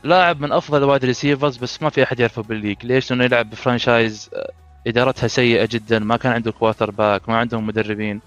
لاعب 0.04 0.40
من 0.40 0.52
أفضل 0.52 0.78
ال 0.78 0.84
wide 0.84 1.04
receivers 1.04 1.56
بس 1.56 1.82
ما 1.82 1.90
في 1.90 2.02
أحد 2.02 2.21
يعرفه 2.21 2.42
بال 2.42 2.50
league. 2.50 2.76
ليش؟ 2.87 3.11
لأنه 3.11 3.25
يلعب 3.25 3.50
ب 3.50 3.58
franchise 3.58 4.30
آه، 4.35 4.52
إدارتها 4.87 5.26
سيئة 5.28 5.68
جدا 5.71 5.99
ما 5.99 6.16
كان 6.16 6.32
عنده 6.32 6.52
quarterback 6.52 7.28
ما 7.28 7.37
عندهم 7.37 7.66
مدربين. 7.66 8.21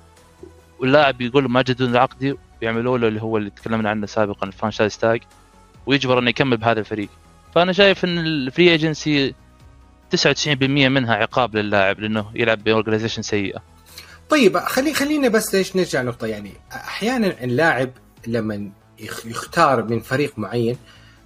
واللاعب 0.79 1.21
يقول 1.21 1.49
ما 1.51 1.61
جددوا 1.61 1.99
عقدي 1.99 2.35
بيعملوا 2.61 2.97
له 2.97 3.07
اللي 3.07 3.21
هو 3.21 3.37
اللي 3.37 3.49
تكلمنا 3.49 3.89
عنه 3.89 4.05
سابقا 4.05 4.47
ال 4.47 4.52
franchise 4.52 4.97
tag 4.97 5.21
ويجبر 5.85 6.19
إنه 6.19 6.29
يكمل 6.29 6.57
بهذا 6.57 6.79
الفريق. 6.79 7.09
فأنا 7.55 7.73
شايف 7.73 8.05
إن 8.05 8.17
ال 8.17 8.28
free 8.28 8.71
agency 8.71 9.33
99% 10.15 10.63
منها 10.63 11.15
عقاب 11.15 11.55
للاعب 11.55 11.99
لأنه 11.99 12.25
يلعب 12.35 12.63
ب 12.63 12.68
organization 12.68 13.21
سيئة. 13.21 13.59
طيب 14.29 14.57
خلي 14.57 14.93
خلينا 14.93 15.27
بس 15.27 15.55
ليش 15.55 15.75
نرجع 15.75 16.01
نقطة 16.01 16.27
يعني 16.27 16.51
أحيانا 16.73 17.43
اللاعب 17.43 17.89
لما 18.27 18.69
يخ- 18.99 19.25
يختار 19.25 19.83
من 19.83 19.99
فريق 19.99 20.39
معين 20.39 20.77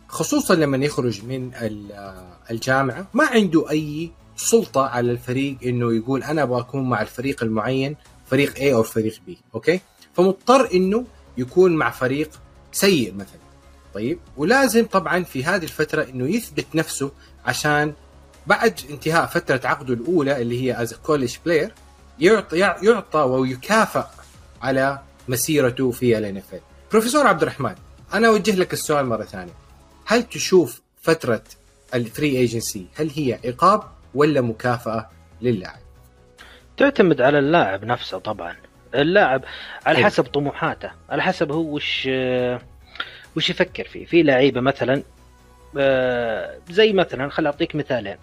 خصوصا 0.10 0.56
لما 0.56 0.78
يخرج 0.86 1.25
من 1.25 1.51
ال- 1.56 2.13
الجامعة 2.51 3.08
ما 3.13 3.25
عنده 3.25 3.70
أي 3.70 4.12
سلطة 4.36 4.82
على 4.88 5.12
الفريق 5.12 5.58
إنه 5.66 5.94
يقول 5.94 6.24
أنا 6.24 6.44
أبغى 6.44 6.60
أكون 6.60 6.89
مع 6.89 7.01
الفريق 7.01 7.44
المعين 7.44 7.96
فريق 8.30 8.54
A 8.58 8.62
أو 8.74 8.84
فريق 8.84 9.13
B 9.28 9.32
أوكي؟ 9.56 9.80
فمضطر 10.13 10.70
إنه 10.74 11.06
يكون 11.38 11.75
مع 11.75 11.89
فريق 11.92 12.30
سيء 12.72 13.13
مثلا. 13.13 13.39
طيب؟ 13.94 14.20
ولازم 14.38 14.86
طبعا 14.86 15.24
في 15.24 15.44
هذه 15.44 15.63
الفترة 15.63 16.04
إنه 16.04 16.28
يثبت 16.36 16.66
نفسه 16.75 17.12
عشان 17.46 17.94
بعد 18.48 18.80
انتهاء 18.89 19.25
فترة 19.25 19.62
عقده 19.68 19.94
الأولى 19.94 20.42
اللي 20.42 20.63
هي 20.63 20.82
as 20.81 20.93
college 20.93 21.36
player 21.46 21.74
يعطى 22.20 22.58
يعطى 22.58 23.20
ويكافئ 23.20 24.04
على 24.62 25.00
مسيرته 25.28 25.92
في 25.92 26.18
ال. 26.18 26.60
بروفيسور 26.92 27.28
عبد 27.28 27.42
الرحمن 27.42 27.75
أنا 28.13 28.28
أوجه 28.28 28.56
لك 28.56 28.74
السؤال 28.74 29.06
مرة 29.06 29.24
ثانية. 29.24 29.54
هل 30.10 30.24
تشوف 30.24 30.82
فترة 31.01 31.44
ال 31.93 32.02
free 32.02 32.38
agency 32.38 32.86
هل 32.96 33.10
هي 33.16 33.39
عقاب 33.46 33.84
ولا 34.16 34.42
مكافأة 34.42 35.10
للاعب؟ 35.42 35.80
تعتمد 36.78 37.22
على 37.22 37.39
اللاعب 37.39 37.86
نفسه 37.86 38.18
طبعا. 38.18 38.56
اللاعب 38.96 39.44
على. 39.86 40.04
حسب 40.04 40.24
طموحاته 40.24 40.92
على 41.10 41.22
حسب 41.22 41.51
هو 41.51 41.75
وش 41.75 42.10
وش 43.36 43.50
يفكر 43.50 43.84
فيه. 43.84 44.06
في 44.06 44.24
لعيبة 44.24 44.62
مثلا 44.62 45.04
آه، 45.78 46.58
زي 46.70 46.94
مثلا 46.94 47.30
خل 47.30 47.46
أعطيك 47.46 47.75
مثالين. 47.75 48.18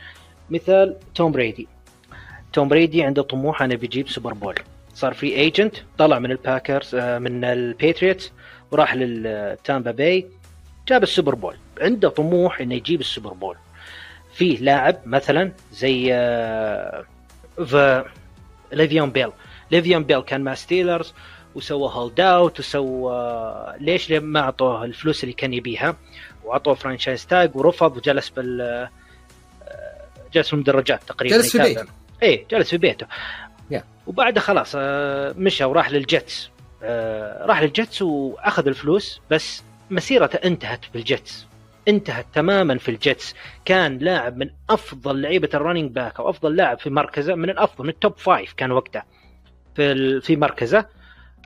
مثال 0.51 0.97
توم 1.15 1.33
بريدي. 1.33 1.69
توم 2.53 2.69
بريدي 2.69 3.03
عنده 3.03 3.23
طموح 3.23 3.63
أنه 3.63 3.75
بيجيب 3.75 4.09
Super 4.09 4.35
Bowl 4.35 4.55
صار 4.95 5.15
free 5.15 5.35
agent 5.35 5.77
طلع 5.99 6.19
من 6.19 6.31
الباكرز 6.31 6.95
آه، 6.95 7.19
من 7.19 7.45
الباتريوتس 7.45 8.33
وراح 8.71 8.95
للتامبا 8.95 9.91
باي 9.91 10.27
جاب 10.89 11.03
ال 11.03 11.08
Super 11.08 11.35
Bowl. 11.35 11.57
عنده 11.81 12.09
طموح 12.09 12.61
إنه 12.61 12.75
يجيب 12.75 13.01
ال 13.01 13.06
Super 13.06 13.33
Bowl. 13.33 13.57
في 14.35 14.55
لاعب 14.57 14.97
مثلا 15.07 15.53
زي 15.73 16.09
آه، 16.15 17.05
ف- 17.67 18.05
ليفيون 18.73 19.11
بيل 19.11 19.31
ليفيون 19.71 20.05
بيل 20.05 20.21
كان 20.21 20.41
مع 20.41 20.55
ستيلرز 20.55 21.15
وسوى 21.55 21.91
hold 21.93 22.21
out 22.21 22.61
وسوى 22.61 23.75
ليش؟ 23.81 24.11
ليه 24.11 24.19
ما 24.19 24.41
أعطوه 24.41 24.85
الفلوس 24.85 25.23
اللي 25.25 25.33
كان 25.35 25.55
يبيها 25.55 25.97
وأعطوه 26.45 26.75
franchise 26.75 27.27
tag 27.27 27.57
ورفض 27.57 27.97
وجلس 27.97 28.29
بال 28.29 28.89
جلس 30.35 30.47
في 30.49 30.55
المدرجات 30.55 31.03
تقريبا. 31.07 31.37
جلس 31.37 31.57
في. 31.57 31.63
بيته. 31.63 31.85
إيه 32.23 32.47
جلس 32.51 32.71
في 32.71 32.77
بيته. 32.79 33.07
Yeah. 33.75 33.81
وبعدها 34.07 34.43
خلاص 34.43 34.73
آه، 34.79 35.35
مشى 35.39 35.65
وراح 35.65 35.91
للجيتس. 35.91 36.51
آه، 36.83 37.47
راح 37.47 37.63
للجيتس 37.63 38.03
وأخذ 38.03 38.67
الفلوس 38.67 39.21
بس 39.31 39.63
مسيرته 39.91 40.37
انتهت 40.37 40.81
بالجيتس. 40.95 41.47
انتهت 41.89 42.27
تماما 42.35 42.79
في 42.79 42.91
الجيتس. 42.91 43.35
كان 43.65 43.99
لاعب 43.99 44.37
من 44.37 44.51
أفضل 44.71 45.23
لعيبة 45.23 45.49
ال 45.55 45.59
running 45.59 45.91
back 45.91 46.21
أو 46.21 46.31
أفضل 46.31 46.57
لاعب 46.57 46.79
في 46.79 46.91
مركزه 46.91 47.35
من 47.35 47.51
الأفضل 47.51 47.85
من 47.85 47.91
ال 47.91 47.98
top 47.98 48.19
five 48.19 48.53
كان 48.53 48.73
وقتها 48.73 49.05
في 49.75 50.21
في 50.21 50.37
مركزه. 50.37 50.87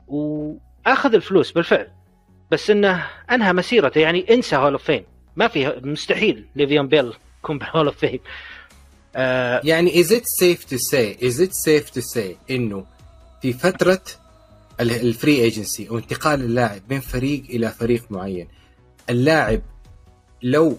وأخذ 0.07 1.13
الفلوس 1.13 1.51
بالفعل. 1.51 1.87
بس 2.51 2.69
إنه 2.69 3.07
أنهى 3.31 3.53
مسيرته 3.53 3.99
يعني 3.99 4.33
انسى 4.33 4.55
Hall 4.55 4.71
of 4.71 4.83
Fame 4.83 5.03
ما 5.35 5.47
في 5.47 5.81
مستحيل 5.83 6.45
ليفيون 6.55 6.87
بيل 6.87 7.13
يكون 7.43 7.57
بال 7.57 7.66
Hall 7.66 7.85
of 7.85 7.97
Fame 7.97 8.19
يعني 9.63 10.03
is 10.03 10.07
it 10.07 10.23
safe 10.41 10.65
to 10.65 10.77
say 10.77 11.17
is 11.21 11.39
it 11.39 11.51
safe 11.51 11.91
to 11.93 12.01
say 12.15 12.51
إنه 12.51 12.85
في 13.41 13.53
فترة 13.53 14.01
ال 14.81 14.93
free 14.93 15.41
agency 15.43 15.89
أو 15.89 15.97
انتقال 15.97 16.41
اللاعب 16.41 16.81
من 16.89 16.99
فريق 16.99 17.43
إلى 17.49 17.69
فريق 17.71 18.03
معين. 18.09 18.47
اللاعب 19.09 19.61
لو 20.43 20.77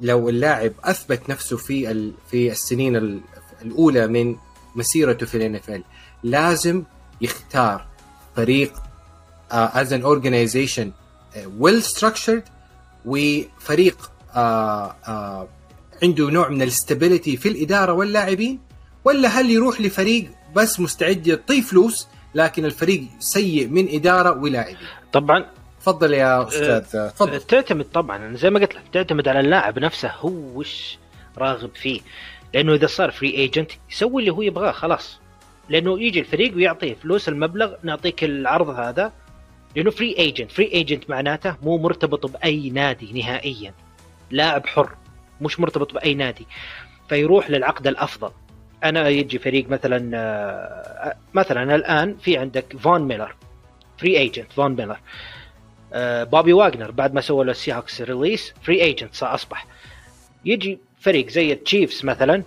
لو 0.00 0.28
اللاعب 0.28 0.72
أثبت 0.84 1.30
نفسه 1.30 1.56
في 1.56 2.12
في 2.30 2.52
السنين 2.52 2.96
ال- 2.96 3.20
الأولى 3.62 4.06
من 4.06 4.36
مسيرته 4.76 5.26
في 5.26 5.34
ال 5.36 5.54
NF 5.56 5.80
لازم 6.22 6.82
يختار 7.20 7.86
فريق 8.36 8.72
an 9.52 10.02
organization 10.04 10.86
uh, 10.86 11.38
well 11.60 11.82
structured 11.82 12.42
وفريق 13.04 13.96
uh, 14.02 14.34
uh, 14.34 15.10
عنده 16.02 16.30
نوع 16.30 16.48
من 16.48 16.62
ال 16.62 16.69
stability 16.69 17.36
في 17.36 17.48
الإدارة 17.48 17.92
واللاعبين 17.92 18.60
ولا 19.04 19.28
هل 19.28 19.50
يروح 19.50 19.80
لفريق 19.80 20.30
بس 20.56 20.80
مستعد 20.80 21.26
يعطيه 21.26 21.60
فلوس 21.60 22.08
لكن 22.34 22.64
الفريق 22.64 23.02
سيء 23.18 23.68
من 23.68 23.88
إدارة 23.94 24.38
ولاعبين. 24.38 24.76
طبعا 25.12 25.46
تفضل 25.80 26.14
يا 26.14 26.48
أستاذ 26.48 27.08
تفضل. 27.10 27.40
تعتمد 27.40 27.84
طبعا 27.84 28.36
زي 28.36 28.50
ما 28.50 28.60
قلت 28.60 28.74
لك 28.74 28.82
تعتمد 28.92 29.28
على 29.28 29.40
اللاعب 29.40 29.78
نفسه 29.78 30.10
هو 30.10 30.30
وش 30.30 30.98
راغب 31.38 31.70
فيه. 31.74 32.00
لأنه 32.54 32.74
إذا 32.74 32.86
صار 32.86 33.10
free 33.10 33.30
agent 33.34 33.70
يسوي 33.90 34.22
اللي 34.22 34.32
هو 34.32 34.42
يبغاه 34.42 34.72
خلاص. 34.72 35.18
لأنه 35.68 36.00
يجي 36.00 36.20
الفريق 36.20 36.56
ويعطيه 36.56 36.94
فلوس 36.94 37.28
المبلغ 37.28 37.74
نعطيك 37.82 38.24
العرض 38.24 38.68
هذا. 38.68 39.12
لأنه 39.76 39.90
free 39.90 40.18
agent 40.18 40.52
free 40.52 40.72
agent 40.72 41.10
معناته 41.10 41.56
مو 41.62 41.78
مرتبط 41.78 42.26
بأي 42.26 42.70
نادي 42.70 43.12
نهائيا. 43.12 43.74
لاعب 44.30 44.66
حر 44.66 44.90
مش 45.40 45.60
مرتبط 45.60 45.94
بأي 45.94 46.14
نادي. 46.14 46.46
فيروح 47.08 47.50
للعقد 47.50 47.86
الأفضل. 47.86 48.30
أنا 48.84 49.08
يجي 49.08 49.38
فريق 49.38 49.68
مثلا 49.68 50.10
آه، 50.14 51.14
مثلا 51.34 51.74
الآن 51.74 52.16
في 52.16 52.38
عندك 52.38 52.76
فون 52.78 53.02
ميلر 53.02 53.34
free 53.98 54.18
agent 54.18 54.52
فون 54.52 54.76
ميلر. 54.76 54.98
آه، 55.92 56.24
بوبي 56.24 56.52
واجنر 56.52 56.90
بعد 56.90 57.14
ما 57.14 57.20
سوى 57.20 57.44
له 57.44 57.50
السي 57.50 57.72
هوكس 57.72 58.00
release 58.00 58.54
free 58.62 58.82
agent 58.82 59.22
اصبح 59.22 59.66
يجي 60.44 60.78
فريق 61.00 61.28
زي 61.28 61.52
التشيفز 61.52 62.04
مثلا 62.04 62.42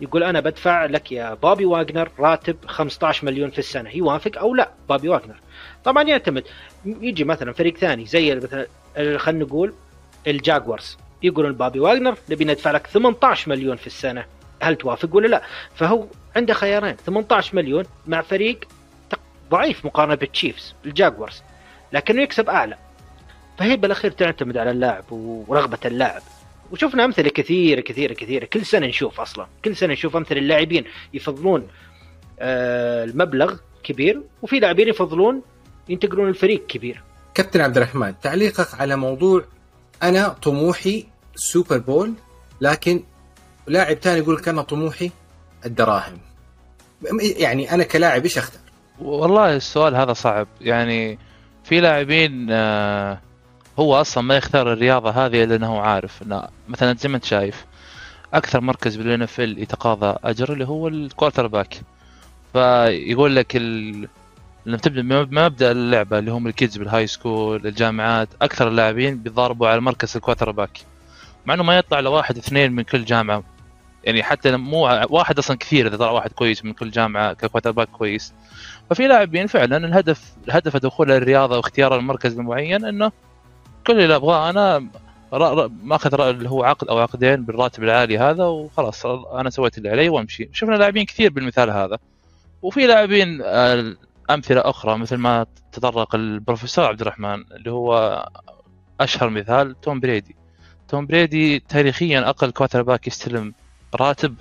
يقول 0.00 0.22
أنا 0.22 0.40
بدفع 0.40 0.84
لك 0.84 1.12
يا 1.12 1.34
بوبي 1.34 1.64
واجنر 1.64 2.10
راتب 2.18 2.56
15 2.66 3.26
مليون 3.26 3.50
في 3.50 3.58
السنة. 3.58 3.90
يوافق 3.90 4.38
أو 4.38 4.54
لا؟ 4.54 4.70
بوبي 4.88 5.08
واجنر 5.08 5.36
طبعا 5.84 6.02
يعتمد. 6.02 6.44
يجي 6.86 7.24
مثلا 7.24 7.52
فريق 7.52 7.76
ثاني 7.76 8.06
زي 8.06 8.34
مثلا 8.34 8.66
خلينا 9.16 9.44
نقول 9.44 9.74
الجاكوارز. 10.26 10.98
يقولون 11.22 11.52
بوبي 11.52 11.80
واجنر 11.80 12.16
نبي 12.30 12.44
ندفع 12.44 12.70
لك 12.70 12.86
18 12.86 13.50
مليون 13.50 13.76
في 13.76 13.86
السنة. 13.86 14.24
هل 14.62 14.76
توافق 14.76 15.16
ولا 15.16 15.26
لا؟ 15.26 15.42
فهو 15.74 16.06
عنده 16.36 16.54
خيارين. 16.54 16.96
18 16.96 17.56
مليون 17.56 17.84
مع 18.06 18.22
فريق 18.22 18.64
ضعيف 19.50 19.84
مقارنة 19.84 20.14
بالتشيفز 20.14 20.74
الجاكوارز. 20.84 21.42
لكنه 21.92 22.22
يكسب 22.22 22.48
أعلى. 22.48 22.76
فهي 23.58 23.76
بالأخير 23.76 24.10
تعتمد 24.10 24.56
على 24.56 24.70
اللاعب 24.70 25.04
ورغبة 25.12 25.78
اللاعب. 25.84 26.22
وشفنا 26.72 27.04
أمثلة 27.04 27.28
كثيرة 27.28 27.80
كثيرة 27.80 28.12
كثيرة. 28.12 28.44
كل 28.44 28.66
سنة 28.66 28.86
نشوف 28.86 29.20
أصلا. 29.20 29.46
كل 29.64 29.76
سنة 29.76 29.92
نشوف 29.92 30.16
أمثلة 30.16 30.38
اللاعبين 30.38 30.84
يفضلون 31.14 31.68
آه، 32.40 33.04
المبلغ 33.04 33.56
كبير 33.82 34.22
وفي 34.42 34.60
لاعبين 34.60 34.88
يفضلون 34.88 35.42
ينتقلون 35.88 36.28
الفريق 36.28 36.66
كبير. 36.66 37.02
كابتن 37.34 37.60
عبد 37.60 37.76
الرحمن 37.76 38.20
تعليقك 38.20 38.80
على 38.80 38.96
موضوع 38.96 39.44
أنا 40.02 40.28
طموحي 40.28 41.06
سوبر 41.34 41.78
بول 41.78 42.14
لكن 42.60 43.02
لاعب 43.66 43.96
ثاني 43.96 44.18
يقول 44.18 44.36
لك 44.36 44.48
أنا 44.48 44.62
طموحي 44.62 45.10
الدراهم. 45.66 46.18
يعني 47.20 47.74
أنا 47.74 47.84
كلاعب 47.84 48.22
إيش 48.22 48.38
أختار؟ 48.38 48.62
والله 49.00 49.56
السؤال 49.56 49.96
هذا 49.96 50.12
صعب. 50.12 50.46
يعني 50.60 51.18
في 51.64 51.80
لاعبين 51.80 52.46
آه، 52.50 53.20
هو 53.78 54.00
أصلا 54.00 54.24
ما 54.24 54.36
يختار 54.36 54.72
الرياضة 54.72 55.10
هذه 55.10 55.44
إلا 55.44 55.56
إنه 55.56 55.80
عارف. 55.80 56.22
إنه 56.22 56.42
مثلا 56.68 56.96
زي 56.96 57.08
ما 57.08 57.16
أنت 57.16 57.24
شايف 57.24 57.66
أكثر 58.34 58.60
مركز 58.60 58.96
بال 58.96 59.22
NFL 59.22 59.62
يتقاضى 59.62 60.16
أجر 60.24 60.52
اللي 60.52 60.66
هو 60.66 60.88
ال 60.88 61.46
quarterback 61.46 61.80
فيقول 62.52 63.36
لك 63.36 63.56
ال... 63.56 64.08
لما 64.66 64.76
تبدأ 64.76 65.02
مبدا 65.02 65.72
اللعبة 65.72 66.18
اللي 66.18 66.30
هم 66.30 66.46
ال 66.46 66.52
kids 66.52 66.78
بال 66.78 67.06
high 67.06 67.30
school 67.30 67.66
الجامعات 67.66 68.28
أكثر 68.42 68.68
اللاعبين 68.68 69.18
بيتضاربوا 69.18 69.68
على 69.68 69.80
مركز 69.80 70.16
ال 70.16 70.50
quarterback 70.50 70.78
مع 71.46 71.54
إنه 71.54 71.62
ما 71.62 71.78
يطلع 71.78 71.98
إلا 71.98 72.08
واحد 72.08 72.36
اثنين 72.36 72.72
من 72.72 72.82
كل 72.82 73.04
جامعة. 73.04 73.42
يعني 74.04 74.22
حتى 74.22 74.56
مو 74.56 74.82
واحد 75.10 75.38
أصلا 75.38 75.56
كثير 75.56 75.86
إذا 75.86 75.96
طلع 75.96 76.10
واحد 76.10 76.32
كويس 76.32 76.64
من 76.64 76.72
كل 76.72 76.90
جامعة 76.90 77.32
ك 77.32 77.70
quarterback 77.70 77.88
كويس. 77.88 78.34
ففي 78.90 79.06
لاعبين 79.06 79.46
فعلا 79.46 79.76
الهدف 79.76 80.32
الهدف 80.48 80.76
دخول 80.76 81.12
الرياضة 81.12 81.56
واختيار 81.56 81.96
المركز 81.96 82.38
المعين 82.38 82.84
إنه 82.84 83.12
كل 83.86 84.00
اللي 84.00 84.16
أبغاه 84.16 84.50
أنا 84.50 84.88
ماخذ 85.82 86.20
اللي 86.20 86.50
هو 86.50 86.64
عقد 86.64 86.88
أو 86.88 86.98
عقدين 86.98 87.44
بالراتب 87.44 87.82
العالي 87.82 88.18
هذا 88.18 88.44
وخلاص 88.44 89.06
أنا 89.06 89.50
سويت 89.50 89.78
اللي 89.78 89.90
علي 89.90 90.08
وأمشي. 90.08 90.48
شفنا 90.52 90.74
لاعبين 90.74 91.04
كثير 91.04 91.30
بالمثال 91.30 91.70
هذا. 91.70 91.98
وفي 92.62 92.86
لاعبين 92.86 93.40
آه، 93.44 93.96
أمثلة 94.30 94.60
أخرى 94.60 94.98
مثل 94.98 95.16
ما 95.16 95.46
تطرق 95.72 96.14
البروفيسور 96.14 96.84
عبد 96.84 97.00
الرحمن 97.00 97.44
اللي 97.52 97.70
هو 97.70 98.28
أشهر 99.00 99.28
مثال 99.28 99.80
توم 99.80 100.00
بريدي. 100.00 100.36
توم 100.92 101.06
بريدي 101.06 101.58
تاريخيا 101.58 102.28
أقل 102.28 102.50
quarterback 102.50 103.06
يستلم 103.06 103.54
راتب 103.94 104.34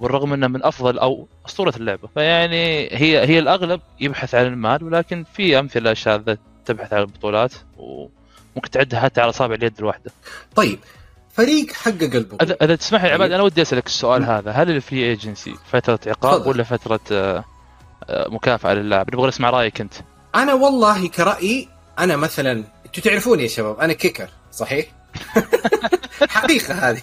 والرغم 0.00 0.32
إنه 0.32 0.46
من 0.46 0.64
أفضل 0.64 0.98
أو 0.98 1.28
أسطورة 1.46 1.74
اللعبة. 1.76 2.08
فيعني 2.14 2.88
هي 2.92 3.28
هي 3.28 3.38
الأغلب 3.38 3.80
يبحث 4.00 4.34
عن 4.34 4.46
المال 4.46 4.84
ولكن 4.84 5.24
في 5.34 5.58
أمثلة 5.58 5.94
شاذة 5.94 6.38
تبحث 6.64 6.92
عن 6.92 7.00
البطولات 7.00 7.52
وممكن 7.76 8.70
تعدها 8.70 9.00
حتى 9.00 9.20
على 9.20 9.30
اصابع 9.30 9.54
اليد 9.54 9.78
الواحدة. 9.78 10.10
طيب 10.54 10.78
فريق 11.32 11.72
حقق 11.72 12.14
البطوله 12.14 12.56
إذا 12.62 12.76
تسمح 12.76 13.04
لي 13.04 13.10
عباد 13.10 13.28
طيب. 13.28 13.34
أنا 13.34 13.42
ودي 13.42 13.62
أسألك 13.62 13.86
السؤال 13.86 14.24
هذا. 14.24 14.50
هل 14.50 14.70
ال 14.70 14.77
free 14.77 15.04
agency 15.04 15.54
فترة 15.70 15.98
عقاب. 16.06 16.46
ولا 16.46 16.62
فترة 16.62 17.00
آه، 17.12 17.44
آه، 18.08 18.28
مكافأة 18.28 18.74
للاعب؟ 18.74 19.14
نبغى 19.14 19.28
نسمع 19.28 19.50
رأيك 19.50 19.80
أنت. 19.80 19.94
أنا 20.34 20.54
والله 20.54 21.08
كرأيي 21.08 21.68
أنا 21.98 22.16
مثلا 22.16 22.64
أنتوا 22.86 23.02
تعرفوني 23.02 23.42
يا 23.42 23.48
شباب 23.48 23.80
أنا 23.80 23.92
kicker 23.92 24.28
صحيح؟ 24.52 25.03
حقيقة 26.28 26.74
هذه. 26.74 27.02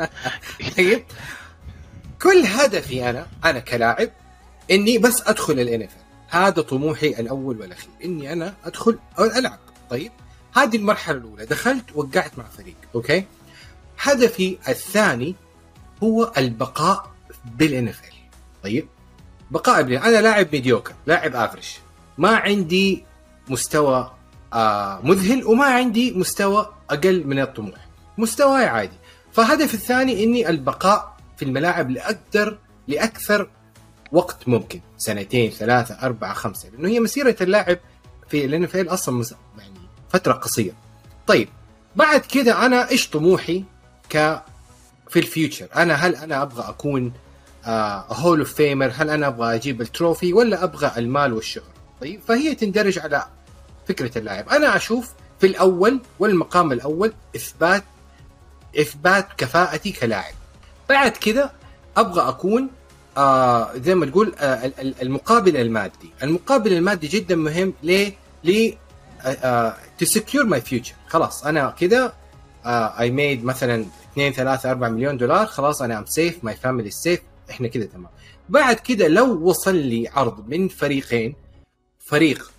طيب. 0.76 1.04
كل 2.22 2.44
هدفي 2.46 3.10
أنا 3.10 3.26
أنا 3.44 3.58
كلاعب 3.58 4.10
إني 4.70 4.98
بس 4.98 5.22
أدخل 5.26 5.60
ال 5.60 5.67
NFL 5.67 5.88
هذا 6.28 6.62
طموحي 6.62 7.08
الأول 7.08 7.60
والأخير 7.60 7.90
إني 8.04 8.32
أنا 8.32 8.54
أدخل 8.64 8.98
ألعب. 9.18 9.58
طيب. 9.90 10.12
هذه 10.56 10.76
المرحلة 10.76 11.18
الأولى. 11.18 11.46
دخلت 11.46 11.84
وقعت 11.94 12.38
مع 12.38 12.44
فريق. 12.44 12.76
Okay؟ 12.94 13.24
هدفي 14.00 14.58
الثاني 14.68 15.34
هو 16.02 16.32
البقاء 16.36 17.10
بال 17.44 17.63
NFL 17.63 17.92
طيب. 18.62 18.88
بقاء 19.50 19.80
أنا 19.80 20.20
لاعب 20.20 20.48
mediocre 20.52 20.94
لاعب 21.06 21.36
average 21.36 21.66
ما 22.18 22.36
عندي 22.36 23.04
مستوى 23.48 24.17
آه 24.52 25.00
مذهل 25.02 25.44
وما 25.44 25.64
عندي 25.64 26.12
مستوى 26.12 26.72
أقل 26.90 27.26
من 27.26 27.40
الطموح. 27.40 27.88
مستواي 28.18 28.64
عادي. 28.66 28.96
فهدف 29.32 29.74
الثاني 29.74 30.24
إني 30.24 30.48
البقاء 30.48 31.16
في 31.36 31.44
الملاعب 31.44 31.90
لاكثر 31.90 32.58
لأكثر 32.88 33.48
وقت 34.12 34.48
ممكن. 34.48 34.80
سنتين 34.98 35.50
ثلاثة 35.50 35.94
أربعة 36.02 36.34
خمسة. 36.34 36.68
لأنه 36.68 36.88
هي 36.88 37.00
مسيرة 37.00 37.36
اللاعب 37.40 37.78
في 38.28 38.44
ال 38.44 38.64
NFL 38.64 38.76
أصلا 38.76 39.14
مس... 39.14 39.34
يعني 39.58 39.78
فترة 40.08 40.32
قصيرة. 40.32 40.74
طيب 41.26 41.48
بعد 41.96 42.20
كده 42.20 42.66
أنا 42.66 42.90
إيش 42.90 43.08
طموحي 43.10 43.64
ك 44.10 44.42
في 45.08 45.18
ال 45.18 45.24
future؟ 45.24 45.68
أنا 45.76 45.94
هل 45.94 46.16
أنا 46.16 46.42
أبغى 46.42 46.68
أكون 46.68 47.12
Hall 48.10 48.38
of 48.38 48.54
Famer 48.54 48.92
هل 48.94 49.10
أنا 49.10 49.26
أبغى 49.26 49.54
أجيب 49.54 49.80
ال 49.80 49.87
trophy؟ 49.87 50.32
ولا 50.32 50.64
أبغى 50.64 50.92
المال 50.96 51.32
والشهرة 51.32 51.72
طيب 52.00 52.20
فهي 52.28 52.54
تندرج 52.54 52.98
على 52.98 53.26
فكرة 53.88 54.18
اللاعب. 54.18 54.48
أنا 54.48 54.76
أشوف 54.76 55.12
في 55.40 55.46
الأول 55.46 56.00
والمقام 56.18 56.72
الأول 56.72 57.12
إثبات 57.36 57.84
إثبات 58.80 59.28
كفاءتي 59.36 59.92
كلاعب. 59.92 60.34
بعد 60.88 61.10
كده 61.16 61.52
أبغى 61.96 62.28
أكون 62.28 62.70
آه 63.16 63.76
زي 63.76 63.94
ما 63.94 64.06
تقول 64.06 64.34
آه 64.38 64.72
المقابل 65.02 65.56
المادي. 65.56 66.10
المقابل 66.22 66.72
المادي 66.72 67.06
جدا 67.06 67.36
مهم 67.36 67.74
ليه؟ 67.82 68.12
ليه 68.44 68.74
to 69.98 70.04
secure 70.04 70.44
my 70.44 70.60
future 70.60 70.94
خلاص 71.08 71.44
أنا 71.46 71.74
كده 71.80 72.12
I 72.66 73.10
made 73.10 73.44
مثلا 73.44 73.84
2 74.12 74.32
3 74.32 74.70
4 74.70 74.88
مليون 74.88 75.16
دولار. 75.16 75.46
خلاص 75.46 75.82
أنا 75.82 75.98
I'm 75.98 76.06
safe 76.06 76.44
my 76.44 76.54
family 76.56 76.90
safe 76.90 77.20
إحنا 77.50 77.68
كده 77.68 77.84
تمام. 77.86 78.10
بعد 78.48 78.76
كده 78.76 79.08
لو 79.08 79.48
وصل 79.48 79.76
لي 79.76 80.08
عرض 80.08 80.48
من 80.48 80.68
فريقين 80.68 81.34
فريق 81.98 82.50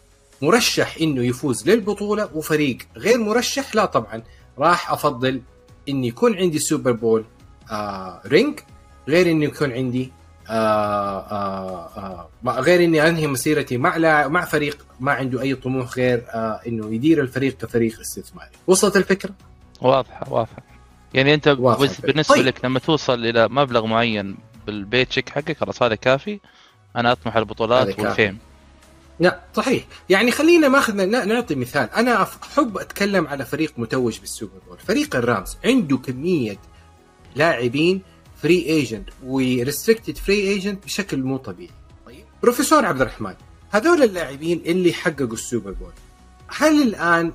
مرشح 0.42 0.96
إنه 1.02 1.24
يفوز 1.24 1.70
للبطولة 1.70 2.30
وفريق 2.34 2.78
غير 2.98 3.18
مرشح 3.18 3.76
لا 3.76 3.86
طبعا. 3.86 4.22
راح 4.60 4.92
أفضل 4.92 5.42
إني 5.90 6.08
يكون 6.08 6.38
عندي 6.38 6.60
Super 6.60 6.92
Bowl 6.92 7.26
آه 7.72 8.22
ring 8.26 8.60
غير 9.08 9.32
انه 9.32 9.46
يكون 9.46 9.72
عندي 9.72 10.12
آه 10.50 11.20
آه 11.20 12.28
آه 12.48 12.60
غير 12.60 12.84
إني 12.84 13.08
أنهي 13.10 13.28
مسيرتي 13.28 13.78
مع 13.78 13.98
لاعب 13.98 14.32
مع 14.32 14.46
فريق 14.46 14.86
ما 15.00 15.12
عنده 15.12 15.42
أي 15.42 15.56
طموح 15.56 15.98
غير 15.98 16.24
آه 16.30 16.62
إنه 16.68 16.94
يدير 16.96 17.22
الفريق 17.22 17.58
كفريق 17.58 18.00
استثماري. 18.00 18.50
وصلت 18.68 18.98
الفكرة؟ 18.98 19.32
واضحه 19.82 20.34
واضحه 20.34 20.64
يعني 21.14 21.34
أنت 21.34 21.50
بس 21.50 22.02
بالنسبة 22.02 22.36
طيب. 22.36 22.46
لك 22.46 22.66
لما 22.66 22.80
توصل 22.80 23.26
إلى 23.26 23.48
مبلغ 23.48 23.86
معين 23.86 24.38
بال 24.68 25.12
paycheck 25.12 25.30
حقك 25.30 25.58
خلاص 25.58 25.84
هذا 25.84 25.96
كافي 25.96 26.40
أنا 26.96 27.12
أطمح 27.12 27.36
البطولات 27.36 28.00
وال 28.00 28.11
fame. 28.11 28.38
لا 29.20 29.40
صحيح. 29.56 29.86
يعني 30.10 30.32
خلينا 30.32 30.68
ماخذ 30.68 31.06
نعطي 31.06 31.56
مثال. 31.56 31.90
أنا 31.96 32.24
أحب 32.24 32.78
أتكلم 32.78 33.28
على 33.28 33.46
فريق 33.46 33.74
متوج 33.78 34.20
بال 34.20 34.31
Super 34.31 34.60
Bowl. 34.68 34.78
فريق 34.78 35.16
الرامز 35.16 35.58
عنده 35.66 35.98
كمية 35.98 36.58
لاعبين 37.36 38.02
free 38.42 38.66
agent 38.66 39.10
و 39.26 39.34
restricted 39.34 40.18
free 40.18 40.40
agent 40.40 40.86
بشكل 40.86 41.24
مو 41.24 41.38
طبيعي. 41.38 41.72
طيب. 42.06 42.24
بروفيسور 42.44 42.86
عبد 42.86 43.02
الرحمن 43.02 43.34
هذول 43.72 44.04
اللاعبين 44.04 44.62
اللي 44.66 44.94
حققوا 44.94 45.34
ال 45.34 45.40
Super 45.40 45.72
Bowl 45.72 45.92
هل 46.48 46.82
الآن 46.82 47.32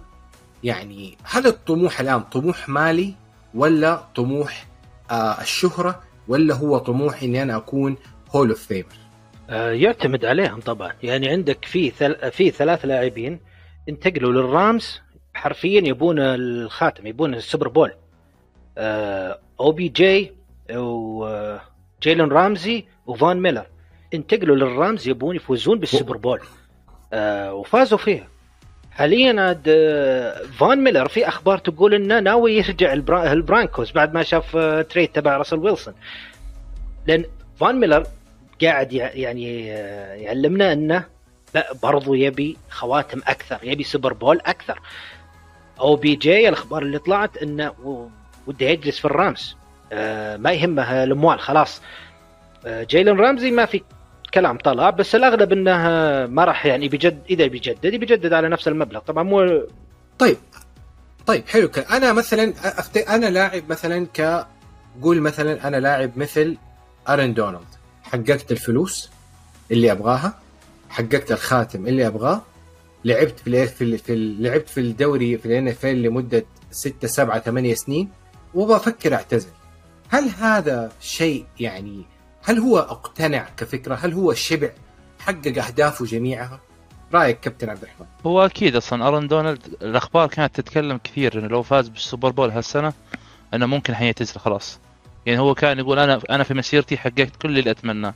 يعني 0.64 1.16
هل 1.22 1.46
الطموح 1.46 2.00
الآن 2.00 2.20
طموح 2.20 2.68
مالي 2.68 3.14
ولا 3.54 4.04
طموح 4.16 4.66
آه 5.10 5.40
الشهرة 5.40 6.02
ولا 6.28 6.54
هو 6.54 6.78
طموح 6.78 7.22
إني 7.22 7.42
أنا 7.42 7.56
أكون 7.56 7.96
Hall 8.30 8.48
of 8.48 8.58
Famer 8.62 8.86
يعتمد 9.48 10.24
عليهم 10.24 10.60
طبعا. 10.60 10.92
يعني 11.02 11.28
عندك 11.28 11.64
في 11.64 11.90
ثل... 11.90 12.30
في 12.30 12.50
ثلاث 12.50 12.84
لاعبين 12.84 13.40
انتقلوا 13.88 14.32
للرامز. 14.32 15.00
حرفيا 15.34 15.80
يبون 15.80 16.18
الخاتم 16.18 17.06
يبون 17.06 17.34
ال 17.34 17.40
Super 17.40 17.68
Bowl. 17.68 17.92
OBJ 19.60 20.32
وجيلن 20.70 22.32
رامزي 22.32 22.84
وفان 23.06 23.42
ميلر. 23.42 23.66
انتقلوا 24.14 24.56
للرامز 24.56 25.08
يبون 25.08 25.36
يفوزون 25.36 25.78
بال 25.78 25.89
Super 25.89 26.16
Bowl. 26.16 26.40
آه 27.12 27.54
وفازوا 27.54 27.98
فيها. 27.98 28.28
حاليا 28.90 29.60
فان 30.58 30.84
ميلر 30.84 31.08
في 31.08 31.28
أخبار 31.28 31.58
تقول 31.58 31.94
إنه 31.94 32.20
ناوي 32.20 32.56
يرجع 32.56 32.92
البرونكوز 33.32 33.90
بعد 33.90 34.14
ما 34.14 34.22
شاف 34.22 34.56
trade 34.90 35.08
تبع 35.08 35.36
راسل 35.36 35.58
ويلسون. 35.58 35.94
لأن 37.06 37.24
فان 37.56 37.80
ميلر 37.80 38.06
قاعد 38.62 38.92
يعني 38.92 39.66
يعلمنا 40.22 40.72
إنه 40.72 41.04
برضو 41.82 42.14
يبي 42.14 42.56
خواتم 42.70 43.20
أكثر 43.26 43.58
يبي 43.62 43.84
Super 43.84 44.12
Bowl 44.12 44.40
أكثر. 44.46 44.80
OBJ 45.80 46.48
الأخبار 46.48 46.82
اللي 46.82 46.98
طلعت 46.98 47.36
إنه 47.36 47.74
وده 48.46 48.66
يجلس 48.66 48.98
في 48.98 49.04
الرامز. 49.04 49.56
ما 50.36 50.52
يهمه 50.52 51.04
الأموال 51.04 51.40
خلاص. 51.40 51.82
جيلن 52.66 53.20
رامزي 53.20 53.50
ما 53.50 53.66
في 53.66 53.82
كلام 54.34 54.58
طلع 54.58 54.90
بس 54.90 55.14
الأغلب 55.14 55.52
إنه 55.52 55.78
ما 56.26 56.44
راح 56.44 56.66
يعني 56.66 56.88
بيجد 56.88 57.22
إذا 57.30 57.46
بيجدد 57.46 57.86
بيجدد 57.86 58.32
على 58.32 58.48
نفس 58.48 58.68
المبلغ. 58.68 59.00
طبعا 59.00 59.22
مو 59.22 59.62
طيب 60.18 60.36
طيب 61.26 61.48
حلو. 61.48 61.70
أنا 61.90 62.12
مثلا 62.12 62.52
أنا 63.08 63.26
لاعب 63.26 63.62
مثلا 63.68 64.06
ك 64.14 64.46
قول 65.02 65.20
مثلا 65.20 65.68
أنا 65.68 65.76
لاعب 65.76 66.18
مثل 66.18 66.56
أرن 67.08 67.34
دونالد. 67.34 67.73
حققت 68.14 68.52
الفلوس 68.52 69.10
اللي 69.70 69.92
أبغاها 69.92 70.38
حققت 70.90 71.32
الخاتم 71.32 71.86
اللي 71.86 72.06
أبغاه 72.06 72.42
لعبت 73.04 73.40
في 73.40 73.66
في, 73.68 74.36
لعبت 74.38 74.68
في 74.68 74.80
الدوري 74.80 75.38
في 75.38 75.46
الان 75.46 75.68
اف 75.68 75.86
لمدة 75.86 76.44
6 76.70 77.08
7 77.08 77.38
8 77.38 77.74
سنين 77.74 78.08
وبفكر 78.54 79.14
أعتزل 79.14 79.48
هل 80.08 80.28
هذا 80.28 80.92
شيء 81.00 81.46
يعني 81.60 82.04
هل 82.42 82.58
هو 82.58 82.78
أقتنع 82.78 83.48
كفكرة؟ 83.56 83.94
هل 83.94 84.12
هو 84.12 84.34
شبع؟ 84.34 84.70
حقق 85.18 85.64
أهدافه 85.64 86.04
جميعها؟ 86.04 86.60
رأيك 87.14 87.40
كابتن 87.40 87.68
عبد 87.70 87.82
الرحمن؟ 87.82 88.06
هو 88.26 88.46
أكيد 88.46 88.76
أصلا 88.76 89.08
أرون 89.08 89.28
دونالد 89.28 89.76
الأخبار 89.82 90.28
كانت 90.28 90.60
تتكلم 90.60 91.00
كثير 91.04 91.38
إنه 91.38 91.46
لو 91.46 91.62
فاز 91.62 91.88
بال 91.88 92.00
Super 92.00 92.30
Bowl 92.30 92.50
هالسنة 92.50 92.92
إنه 93.54 93.66
ممكن 93.66 93.94
حيعتزل 93.94 94.40
خلاص. 94.40 94.78
يعني 95.26 95.38
هو 95.38 95.54
كان 95.54 95.78
يقول 95.78 95.98
أنا 95.98 96.20
أنا 96.30 96.44
في 96.44 96.54
مسيرتي 96.54 96.96
حققت 96.96 97.36
كل 97.42 97.58
اللي 97.58 97.70
أتمناه. 97.70 98.14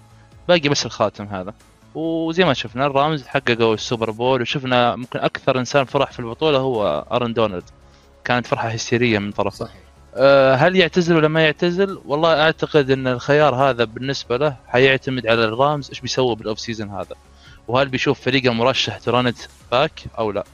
باقي 0.49 0.68
بس 0.68 0.87
الخاتم 0.87 1.25
هذا. 1.25 1.55
وزي 1.94 2.44
ما 2.44 2.55
شفنا 2.55 2.87
الرامز 2.87 3.27
حققوا 3.27 3.75
ال 3.75 3.81
Super 3.81 4.11
Bowl 4.11 4.43
وشفنا 4.42 4.97
ممكن 4.97 5.18
أكثر 5.18 5.59
إنسان 5.59 5.85
فرح 5.85 6.12
في 6.12 6.21
البطولة 6.21 6.59
هو 6.59 7.05
ارون 7.12 7.33
دونالد. 7.33 7.64
كانت 8.25 8.47
فرحة 8.47 8.68
هستيرية 8.68 9.18
من 9.18 9.33
طرفه. 9.33 9.57
صحيح. 9.57 9.88
هل 10.55 10.77
يعتزل 10.77 11.16
ولا 11.16 11.29
ما 11.29 11.44
يعتزل؟ 11.44 12.01
والله 12.07 12.42
أعتقد 12.42 12.90
إن 12.90 13.07
الخيار 13.07 13.55
هذا 13.55 13.85
بالنسبة 13.85 14.37
له 14.37 14.57
حيعتمد 14.66 15.27
على 15.27 15.44
الرامز 15.44 15.88
إيش 15.88 16.01
بيسوي 16.01 16.37
بال 16.37 16.46
off 16.46 16.61
season 16.61 16.88
هذا. 16.88 17.14
وهل 17.68 17.88
بيشوف 17.88 18.21
فريقه 18.21 18.53
مرشح 18.53 18.99
to 18.99 19.10
run 19.10 19.27
it 19.27 19.38
back 19.73 20.05
أو 20.18 20.31
لا؟ 20.31 20.44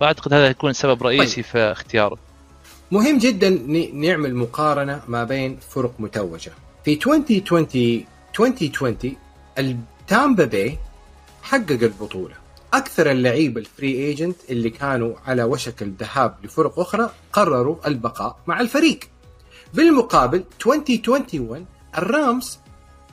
فأعتقد 0.00 0.34
هذا 0.34 0.46
يكون 0.46 0.72
سبب 0.72 1.02
رئيسي 1.02 1.34
طيب. 1.34 1.44
في 1.44 1.58
اختياره. 1.58 2.18
مهم 2.92 3.18
جدا 3.18 3.50
نعمل 3.94 4.34
مقارنة 4.34 5.02
ما 5.08 5.24
بين 5.24 5.58
فرق 5.70 5.94
متوجة. 5.98 6.52
في 6.84 6.92
2020 6.92 8.04
2020 8.40 9.16
التامبا 9.58 10.44
باي 10.44 10.78
حقق 11.42 11.70
البطولة. 11.82 12.34
أكثر 12.72 13.10
اللعيبه 13.10 13.60
ال 13.60 13.66
free 13.66 13.92
agent 13.92 14.36
اللي 14.50 14.70
كانوا 14.70 15.14
على 15.26 15.42
وشك 15.44 15.82
الذهاب 15.82 16.34
لفرق 16.44 16.78
أخرى 16.78 17.10
قرروا 17.32 17.76
البقاء 17.86 18.36
مع 18.46 18.60
الفريق. 18.60 19.00
بالمقابل 19.74 20.44
2021 20.66 21.66
الرامز 21.98 22.58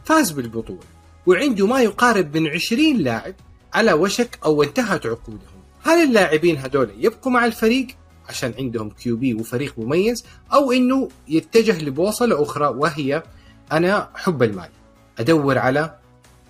فاز 0.05 0.31
بالبطولة 0.31 0.79
وعنده 1.25 1.67
ما 1.67 1.81
يقارب 1.81 2.37
من 2.37 2.47
20 2.47 2.97
لاعب 2.97 3.35
على 3.73 3.93
وشك 3.93 4.39
أو 4.45 4.63
انتهت 4.63 5.05
عقودهم. 5.05 5.57
هل 5.83 6.03
اللاعبين 6.03 6.57
هذول 6.57 6.89
يبقوا 6.97 7.31
مع 7.31 7.45
الفريق 7.45 7.87
عشان 8.29 8.53
عندهم 8.59 8.89
QB 8.89 9.33
وفريق 9.33 9.73
مميز 9.77 10.25
أو 10.53 10.71
إنه 10.71 11.09
يتجه 11.27 11.83
لبوصلة 11.83 12.43
أخرى 12.43 12.67
وهي 12.67 13.23
أنا 13.71 14.09
حب 14.15 14.43
المال. 14.43 14.69
أدور 15.19 15.57
على 15.57 15.95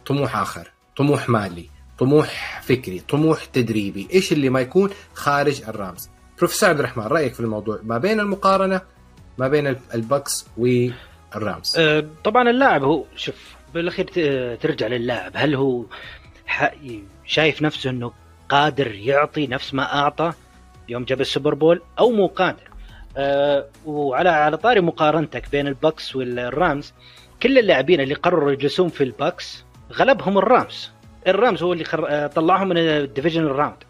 طموح 0.05 0.37
آخر، 0.37 0.71
طموح 0.97 1.29
مالي، 1.29 1.69
طموح 1.99 2.61
فكري 2.63 2.99
طموح 2.99 3.45
تدريبي. 3.45 4.07
إيش 4.13 4.31
اللي 4.31 4.49
ما 4.49 4.61
يكون؟ 4.61 4.89
خارج 5.13 5.61
الرامز 5.63 6.09
بروفيسور 6.37 6.69
عبد 6.69 6.79
الرحمن 6.79 7.03
رأيك 7.03 7.33
في 7.33 7.39
الموضوع 7.39 7.79
ما 7.83 7.97
بين 7.97 8.19
المقارنة 8.19 8.81
ما 9.37 9.47
بين 9.47 9.75
البكس 9.93 10.45
والرامز 10.57 11.75
أه 11.77 12.07
طبعا 12.23 12.49
اللاعب 12.49 12.83
هو 12.83 13.05
شوف 13.15 13.35
بالأخير 13.73 14.05
ترجع 14.55 14.87
للاعب. 14.87 15.31
هل 15.35 15.55
هو 15.55 15.85
شايف 17.25 17.61
نفسه 17.61 17.89
إنه 17.89 18.11
قادر 18.49 18.95
يعطي 18.95 19.47
نفس 19.47 19.73
ما 19.73 19.93
أعطى؟ 19.93 20.33
يوم 20.89 21.03
جاب 21.03 21.21
ال 21.21 21.27
Super 21.27 21.53
Bowl 21.53 21.81
أو 21.99 22.11
مو 22.11 22.27
قادر. 22.27 22.69
آه 23.17 23.65
وعلى 23.85 24.29
على 24.29 24.57
طاري 24.57 24.81
مقارنتك 24.81 25.51
بين 25.51 25.67
البكس 25.67 26.15
والرامز 26.15 26.93
كل 27.43 27.59
اللاعبين 27.59 28.01
اللي 28.01 28.13
قرروا 28.13 28.51
يجلسون 28.51 28.89
في 28.89 29.03
البكس 29.03 29.65
غلبهم 29.93 30.37
الرامز. 30.37 30.91
الرامز 31.27 31.63
هو 31.63 31.73
اللي 31.73 31.83
خر... 31.83 32.05
آه، 32.09 32.27
طلعهم 32.27 32.67
من 32.67 32.77
ال 32.77 32.85
division 32.85 33.45
round 33.45 33.83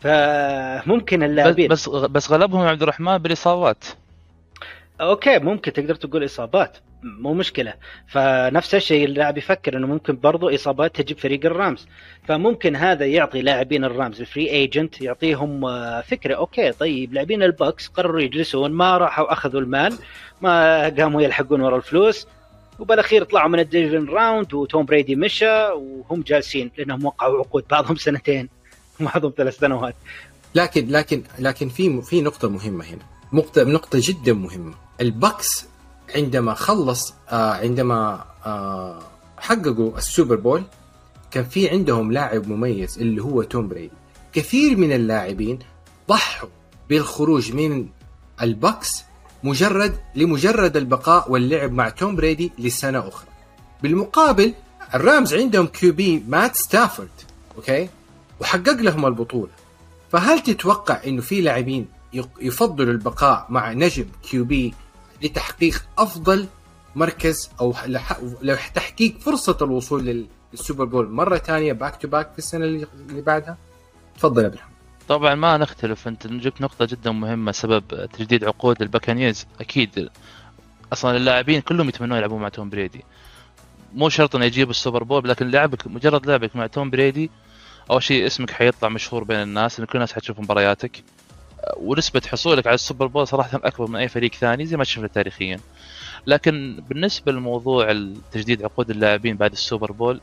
فممكن 0.00 1.22
اللاعبين 1.22 1.68
بس 1.68 1.88
بس 1.88 2.30
غلبهم 2.30 2.66
عبد 2.66 2.82
الرحمن 2.82 3.18
بالإصابات. 3.18 3.84
Okay 5.00 5.38
ممكن 5.38 5.72
تقدر 5.72 5.94
تقول 5.94 6.24
إصابات. 6.24 6.76
مو 7.02 7.34
مشكلة. 7.34 7.74
فنفس 8.06 8.74
الشيء 8.74 9.04
اللاعب 9.04 9.38
يفكر 9.38 9.76
إنه 9.76 9.86
ممكن 9.86 10.16
برضو 10.16 10.54
إصابات 10.54 11.00
تجيب 11.00 11.18
فريق 11.18 11.46
الرامز. 11.46 11.86
فممكن 12.28 12.76
هذا 12.76 13.06
يعطي 13.06 13.42
لاعبين 13.42 13.84
الرامز 13.84 14.20
ال 14.20 14.26
free 14.26 14.50
agent 14.50 15.00
يعطيهم 15.00 15.64
آه، 15.64 16.00
فكرة 16.00 16.34
okay 16.34 16.72
طيب 16.72 17.12
لاعبين 17.12 17.42
البكس 17.42 17.88
قرروا 17.88 18.20
يجلسون 18.20 18.72
ما 18.72 18.98
راحوا 18.98 19.32
أخذوا 19.32 19.60
المال 19.60 19.98
ما 20.42 20.82
قاموا 20.88 21.22
يلحقون 21.22 21.60
ورا 21.60 21.76
الفلوس 21.76 22.26
وبالأخير 22.78 23.24
طلعوا 23.24 23.48
من 23.48 23.58
ال 23.58 23.64
division 23.64 24.08
round 24.08 24.54
وتوم 24.54 24.84
بريدي 24.84 25.16
مشى 25.16 25.68
وهم 25.68 26.22
جالسين 26.22 26.70
لأنهم 26.78 27.04
وقعوا 27.04 27.38
عقود 27.38 27.64
بعضهم 27.70 27.96
سنتين 27.96 28.48
بعضهم 29.00 29.32
ثلاث 29.36 29.58
سنوات. 29.58 29.94
لكن 30.54 30.88
لكن 30.88 31.22
لكن 31.38 31.68
في 31.68 32.02
في 32.02 32.20
نقطة 32.20 32.48
مهمة 32.48 32.84
هنا. 32.84 33.02
نقطه 33.32 33.64
نقطة 33.64 33.98
جدا 34.02 34.32
مهمة. 34.32 34.74
ال 35.00 35.13
Bucs 35.13 35.66
عندما 36.14 36.54
خلص 36.54 37.14
آه 37.28 37.52
عندما 37.52 38.24
آه 38.46 38.98
حققوا 39.38 39.98
السوبر 39.98 40.36
بول 40.36 40.62
كان 41.30 41.44
في 41.44 41.68
عندهم 41.68 42.12
لاعب 42.12 42.48
مميز 42.48 42.98
اللي 42.98 43.22
هو 43.22 43.42
توم 43.42 43.68
بريدي. 43.68 43.92
كثير 44.32 44.76
من 44.76 44.92
اللاعبين 44.92 45.58
ضحوا 46.08 46.48
بالخروج 46.88 47.52
من 47.52 47.86
ال 48.42 48.54
Bucs 48.54 49.04
مجرد 49.44 49.96
لمجرد 50.14 50.76
البقاء 50.76 51.30
واللعب 51.30 51.72
مع 51.72 51.88
توم 51.88 52.16
بريدي 52.16 52.52
لسنة 52.58 53.08
أخرى. 53.08 53.28
بالمقابل 53.82 54.54
ال 54.94 55.02
Rams 55.02 55.34
عندهم 55.34 55.66
QB 55.66 56.24
مات 56.28 56.56
ستافورد 56.56 57.08
أوكي؟ 57.56 57.88
وحقق 58.40 58.80
لهم 58.80 59.06
البطولة. 59.06 59.50
فهل 60.12 60.40
تتوقع 60.40 61.00
إنه 61.06 61.20
في 61.20 61.40
لاعبين 61.40 61.86
يفضلوا 62.40 62.92
البقاء 62.92 63.46
مع 63.50 63.72
نجم 63.72 64.06
QB 64.30 64.74
لتحقيق 65.22 65.84
أفضل 65.98 66.46
مركز 66.96 67.50
أو 67.60 67.74
لتحقيق 68.42 69.18
فرصة 69.18 69.56
الوصول 69.62 70.26
للسوبر 70.52 70.84
بول 70.84 71.10
مرة 71.10 71.36
ثانية 71.36 71.72
back 71.72 71.96
to 71.96 72.08
back 72.08 72.32
في 72.32 72.38
السنة 72.38 72.64
اللي 72.64 73.22
بعدها. 73.22 73.56
تفضل 74.16 74.42
يا 74.42 74.46
إبراهيم. 74.46 74.66
طبعا 75.08 75.34
ما 75.34 75.56
نختلف. 75.56 76.08
أنت 76.08 76.26
جبت 76.26 76.60
نقطة 76.60 76.84
جدا 76.84 77.12
مهمة 77.12 77.52
سبب 77.52 78.08
تجديد 78.12 78.44
عقود 78.44 78.82
ال 78.82 78.88
Buccaneers 78.88 79.46
أكيد 79.60 80.08
أصلا 80.92 81.16
اللاعبين 81.16 81.60
كلهم 81.60 81.88
يتمنون 81.88 82.18
يلعبون 82.18 82.40
مع 82.40 82.48
توم 82.48 82.70
بريدي. 82.70 83.04
مو 83.94 84.08
شرط 84.08 84.36
إنه 84.36 84.44
يجيب 84.44 84.70
السوبر 84.70 85.02
بول 85.02 85.28
لكن 85.28 85.50
لعبك 85.50 85.86
مجرد 85.86 86.26
لعبك 86.26 86.56
مع 86.56 86.66
توم 86.66 86.90
بريدي 86.90 87.30
أول 87.90 88.02
شيء 88.02 88.26
اسمك 88.26 88.50
حيطلع 88.50 88.88
مشهور 88.88 89.24
بين 89.24 89.42
الناس 89.42 89.80
ان 89.80 89.86
كل 89.86 89.92
الناس 89.94 90.12
حتشوف 90.12 90.40
مبارياتك. 90.40 91.04
ونسبة 91.76 92.22
حصولك 92.26 92.66
على 92.66 92.74
السوبر 92.74 93.06
بول 93.06 93.28
صراحة 93.28 93.60
أكبر 93.64 93.90
من 93.90 93.96
أي 93.96 94.08
فريق 94.08 94.34
ثاني 94.34 94.66
زي 94.66 94.76
ما 94.76 94.84
شفنا 94.84 95.06
تاريخيا 95.06 95.60
لكن 96.26 96.82
بالنسبة 96.88 97.32
لموضوع 97.32 97.92
تجديد 98.32 98.62
عقود 98.62 98.90
اللاعبين 98.90 99.36
بعد 99.36 99.52
السوبر 99.52 99.92
بول 99.92 100.20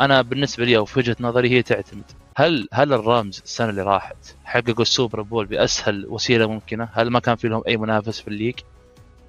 أنا 0.00 0.22
بالنسبة 0.22 0.64
لي 0.64 0.76
أو 0.76 0.84
في 0.84 0.98
وجهة 0.98 1.16
نظري 1.20 1.50
هي 1.50 1.62
تعتمد 1.62 2.04
هل 2.36 2.68
هل 2.72 2.92
ال 2.92 3.02
Rams 3.02 3.40
السنة 3.44 3.70
اللي 3.70 3.82
راحت 3.82 4.16
حققوا 4.44 4.82
السوبر 4.82 5.22
بول 5.22 5.46
بأسهل 5.46 6.06
وسيلة 6.08 6.46
ممكنة؟ 6.46 6.88
هل 6.92 7.10
ما 7.10 7.20
كان 7.20 7.36
في 7.36 7.48
لهم 7.48 7.62
أي 7.68 7.76
منافس 7.76 8.20
في 8.20 8.28
ال 8.28 8.31
league؟ 8.31 8.54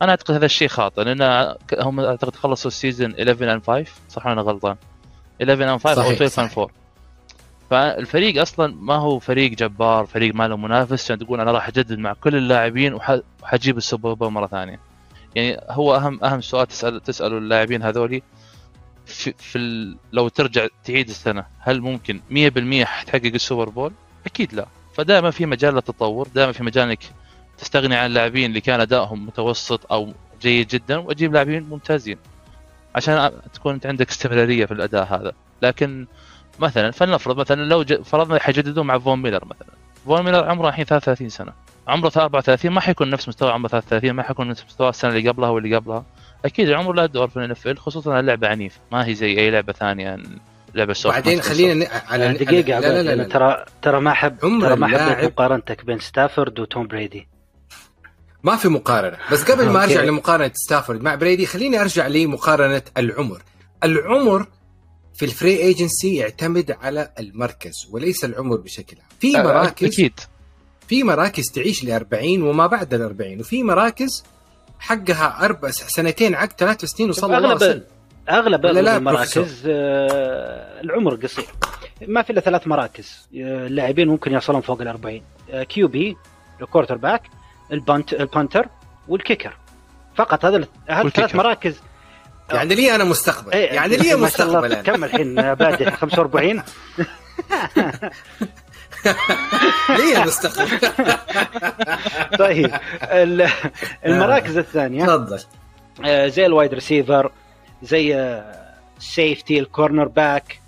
أنا 0.02 0.12
أعتقد 0.12 0.36
هذا 0.36 0.46
الشيء 0.46 0.68
خاطئ 0.68 1.04
لأن 1.04 1.56
هم 1.80 2.00
أعتقد 2.00 2.36
خلصوا 2.36 2.68
ال 2.72 2.77
season 2.77 3.12
11 3.12 3.60
and 3.60 3.64
5 3.64 3.92
صح 4.10 4.26
ولا 4.26 4.34
أنا 4.34 4.42
غلطان؟ 4.42 4.76
11 5.42 5.78
and 5.78 5.82
5 5.82 6.04
أو 6.04 6.12
12 6.12 6.48
and 6.48 6.58
4 6.58 6.70
فالفريق 7.70 8.42
أصلا 8.42 8.76
ما 8.80 8.96
هو 8.96 9.20
فريق 9.20 9.52
جبار 9.52 10.06
فريق 10.06 10.36
ما 10.36 10.48
له 10.48 10.58
منافس 10.58 11.04
عشان 11.04 11.20
تقول 11.20 11.40
أنا 11.40 11.52
راح 11.52 11.68
أجدد 11.68 11.98
مع 11.98 12.14
كل 12.14 12.36
اللاعبين 12.36 12.94
وحجيب 12.94 13.78
السوبر 13.78 14.14
بول 14.14 14.32
مرة 14.32 14.48
ثانية 14.48 14.80
يعني 15.36 15.62
هو 15.70 15.96
أهم 15.96 16.24
أهم 16.24 16.42
سؤال 16.42 16.68
تسال 16.68 17.04
تسأله 17.04 17.38
اللاعبين 17.38 17.84
هذولي 17.84 18.24
في, 19.06 19.34
في. 19.38 19.60
لو 20.12 20.28
ترجع 20.28 20.68
تعيد 20.84 21.10
السنة 21.10 21.46
هل 21.60 21.82
ممكن 21.82 22.22
100% 22.32 22.84
حتحقق 22.84 23.26
السوبر 23.26 23.70
بول؟ 23.70 23.92
أكيد 24.26 24.54
لا 24.54 24.66
فدائما 24.94 25.32
في 25.32 25.46
مجال 25.46 25.74
للتطور 25.76 26.28
دائما 26.36 26.52
في 26.52 26.64
مجال 26.64 26.88
إنك 26.88 27.04
تستغني 27.58 27.96
عن 27.96 28.06
اللاعبين 28.06 28.46
اللي 28.46 28.62
كان 28.62 28.82
أدائهم 28.82 29.26
متوسط 29.26 29.92
أو 29.92 30.14
جيد 30.42 30.68
جدا 30.68 30.98
وأجيب 30.98 31.34
لاعبين 31.34 31.64
ممتازين 31.64 32.18
عشان 32.96 33.32
تكون 33.54 33.74
أنت 33.74 33.86
عندك 33.86 34.10
استمرارية 34.10 34.66
في 34.66 34.72
الأداء 34.72 35.04
هذا 35.04 35.32
لكن 35.62 36.08
مثلا 36.60 36.92
فلنفرض 36.92 37.40
مثلا 37.40 37.62
لو 37.62 37.86
فرضنا 38.04 38.40
حيجددوا 38.40 38.84
مع 38.84 39.00
فون 39.00 39.22
ميلر 39.22 39.46
مثلا. 39.46 39.74
فون 40.06 40.26
ميلر 40.26 40.50
عمره 40.50 40.70
الحين 40.70 40.86
33 40.86 41.30
سنة. 41.30 41.54
عمره 41.88 42.12
34 42.18 42.72
ما 42.72 42.82
حيكون 42.82 43.10
نفس 43.10 43.28
مستوى 43.28 43.52
عمره 43.52 43.68
33 43.68 44.12
ما 44.12 44.24
حيكون 44.24 44.48
نفس 44.48 44.66
مستوى 44.66 44.90
السنة 44.90 45.12
اللي 45.12 45.30
قبلها 45.30 45.50
واللي 45.50 45.76
قبلها. 45.76 46.06
أكيد 46.46 46.70
العمر 46.70 46.94
له 46.94 47.06
دور 47.06 47.28
في 47.28 47.38
الان 47.66 47.78
خصوصا 47.78 48.20
اللعبه 48.20 48.48
عنيف 48.48 48.80
ما 48.92 49.08
هي 49.08 49.16
زي 49.16 49.40
أي 49.40 49.52
لعبة 49.52 49.74
ثانية 49.74 50.18
لعبة 50.76 50.94
soft 50.94 51.16
بعدين 51.16 51.42
خلينا 51.42 51.88
على 52.10 52.34
دقيقة 52.34 52.80
لا 52.80 52.88
لا 52.88 53.04
لا, 53.04 53.16
لا, 53.16 53.24
ترى 53.24 53.66
ترى 53.82 54.02
ما 54.02 54.12
أحب 54.12 54.40
ترى 54.40 54.76
ما 54.76 55.14
أحب 55.14 55.26
مقارنتك 55.26 55.86
بين 55.86 56.00
ستافورد 56.00 56.60
وتوم 56.60 56.88
بريدي. 56.88 57.28
ما 58.44 58.56
في 58.56 58.68
مقارنة. 58.68 59.18
بس 59.32 59.52
قبل 59.52 59.70
ما 59.70 59.84
أرجع 59.84 60.02
لمقارنة 60.02 60.52
ستافورد 60.54 61.02
مع 61.02 61.16
بريدي 61.16 61.46
خليني 61.46 61.82
أرجع 61.82 62.08
لمقارنة 62.08 62.82
العمر. 62.98 63.42
العمر 63.84 64.48
في 65.16 65.26
ال 65.26 65.32
free 65.32 65.58
agency 65.58 66.16
يعتمد 66.16 66.72
على 66.82 67.12
المركز 67.20 67.88
وليس 67.92 68.26
العمر 68.26 68.56
بشكل 68.58 68.98
عام. 68.98 69.08
في 69.20 69.32
مراكز 69.32 69.88
أكيد. 69.94 70.20
في 70.88 71.04
مراكز 71.04 71.52
تعيش 71.52 71.84
ل 71.84 71.92
40 71.92 72.42
وما 72.42 72.68
بعد 72.68 72.94
ال 72.94 73.02
40 73.02 73.40
وفي 73.40 73.64
مراكز 73.64 74.24
حقها 74.80 75.46
أربع 75.46 75.70
سنتين 75.72 76.36
عقد 76.36 76.54
ثلاث 76.58 76.86
سنين 76.86 77.10
وصل 77.10 77.34
اغلب 77.34 77.60
سنة. 77.60 77.84
اغلب 78.30 78.66
المراكز 78.66 79.64
آه 79.68 80.82
العمر 80.82 81.16
قصير. 81.16 81.46
ما 82.08 82.22
في 82.22 82.30
إلا 82.30 82.42
ثلاث 82.42 82.68
مراكز. 82.68 83.28
آه، 83.36 83.68
اللاعبين 83.68 84.08
ممكن 84.08 84.32
يوصلون 84.34 84.62
فوق 84.62 84.82
ال 84.82 84.88
40 84.88 85.22
آه 85.52 85.64
QB 85.64 85.88
ال 85.88 86.16
quarterback 86.62 87.22
ال 87.72 87.80
punt 87.80 88.14
ال 88.14 88.21
punter 88.21 88.68
وال 89.08 89.20
kicker 89.20 89.58
فقط 90.16 90.46
هذا 90.46 90.68
هذه 90.88 91.10
ثلاث 91.10 91.36
مراكز 91.36 91.76
يعني 92.52 92.76
لي 92.76 92.96
أنا 92.96 93.04
مستقبل. 93.04 93.52
إيه 93.52 93.72
يعني 93.74 93.98
لي 94.02 94.16
مستقبل 94.16 94.74
كم 94.74 95.04
الحين 95.04 95.54
بادئ 95.54 95.92
45 95.92 96.64
لي 99.90 100.24
مستقبل. 100.26 100.80
طيب 102.40 102.72
المراكز 104.06 104.58
الثانية. 104.58 105.06
تفضل. 105.06 105.40
آه، 106.06 106.28
زي 106.28 106.46
ال 106.46 106.51
wide 106.51 106.74
receiver 106.74 107.32
زي 107.84 108.16
ال 108.98 109.05
safety 109.05 109.52
ال 109.52 109.60
cornerback 109.60 110.60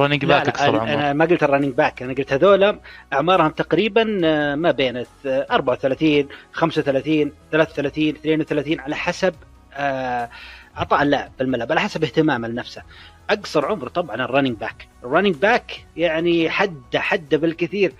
ال 0.00 0.03
running 0.03 0.24
back 0.24 0.48
أكثر 0.48 0.80
عمر 0.80 0.94
أنا 0.94 1.12
ما 1.12 1.24
قلت 1.24 1.42
ال 1.42 1.46
running 1.46 1.74
back 1.74 2.02
أنا 2.02 2.12
قلت 2.12 2.32
هذول 2.32 2.78
أعمارهم 3.12 3.50
تقريبا 3.50 4.20
آه، 4.24 4.54
ما 4.54 4.70
بين 4.70 5.04
34 5.26 6.28
35 6.52 7.32
33 7.52 8.08
32 8.08 8.80
على 8.80 8.96
حسب 8.96 9.34
آه، 9.74 10.30
عطاء 10.76 11.02
اللاعب 11.02 11.30
في 11.36 11.42
الملعب 11.42 11.72
على 11.72 11.80
حسب 11.80 12.04
اهتمامه 12.04 12.48
لنفسه 12.48 12.82
أقصر 13.30 13.66
عمر 13.66 13.88
طبعا 13.88 14.16
ال 14.16 14.21
running 14.21 14.56
back 14.56 14.88
ال 15.04 15.08
running 15.08 15.34
back 15.34 15.84
يعني 15.96 16.50
حد 16.50 16.96
حد 16.96 17.34
بالكثير. 17.34 17.92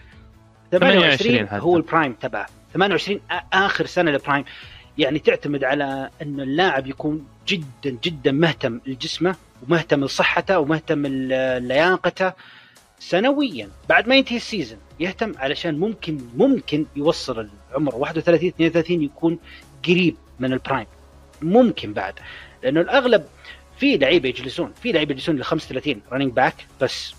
28 0.73 1.49
هو 1.53 1.77
ال 1.77 1.83
prime 1.83 2.13
تبعه. 2.13 2.47
28 2.75 3.21
آخر 3.53 3.87
سنة 3.87 4.11
لل 4.11 4.21
prime 4.21 4.45
يعني 4.99 5.19
تعتمد 5.19 5.65
على 5.65 6.11
انه 6.23 6.43
اللاعب 6.43 6.87
يكون 6.87 7.27
جدا 7.49 7.99
جدا 8.05 8.33
مهتم 8.33 8.81
لجسمه 8.87 9.37
ومهتم 9.63 10.05
لصحته 10.05 10.59
ومهتم 10.59 11.07
لياقته 11.07 12.33
سنويا. 12.99 13.71
بعد 13.89 14.09
ما 14.09 14.17
ينتهي 14.17 14.37
ال 14.37 14.43
season 14.43 14.79
يهتم 15.01 15.33
علشان 15.39 15.79
ممكن 15.79 16.21
ممكن 16.37 16.87
يوصل 16.97 17.49
العمر. 17.71 17.95
31 17.95 18.49
32 18.49 19.03
يكون 19.03 19.39
قريب 19.87 20.17
من 20.41 20.53
ال 20.53 20.59
prime 20.59 20.87
ممكن 21.43 21.93
بعد. 21.93 22.15
لأنه 22.63 22.81
الأغلب 22.81 23.25
في 23.79 23.97
لعيبة 23.97 24.29
يجلسون 24.29 24.73
في 24.83 24.93
لعيبة 24.93 25.13
يجلسون 25.13 25.37
ل 25.37 25.45
35 25.45 26.01
running 26.13 26.33
back 26.33 26.67
بس 26.81 27.15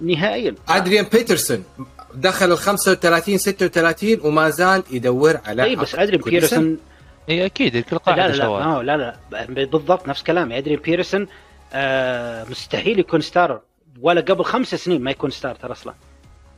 نهائيا. 0.00 0.54
ادريان 0.68 1.04
بيترسون 1.12 1.64
دخل 2.14 2.52
ال 2.52 2.58
35 2.58 3.38
36 3.38 4.20
وما 4.22 4.50
زال 4.50 4.82
يدور 4.90 5.36
على 5.46 5.64
اي 5.64 5.76
بس 5.76 5.94
ادريان 5.94 6.20
بيترسون 6.22 6.78
اي 7.28 7.46
أكيد 7.46 7.76
الكل 7.76 7.98
قاعدة 7.98 8.26
لا 8.26 8.36
لا, 8.36 8.82
لا 8.82 8.96
لا 8.96 9.16
لا 9.30 9.44
بالضبط 9.66 10.08
نفس 10.08 10.22
كلامي. 10.22 10.58
ادريان 10.58 10.76
بيترسون 10.76 11.28
آه 11.72 12.44
مستحيل 12.50 12.98
يكون 12.98 13.20
starter 13.20 13.60
ولا 14.00 14.20
قبل 14.20 14.44
خمس 14.44 14.74
سنين 14.74 15.02
ما 15.02 15.10
يكون 15.10 15.30
starter 15.30 15.72
أصلا. 15.72 15.94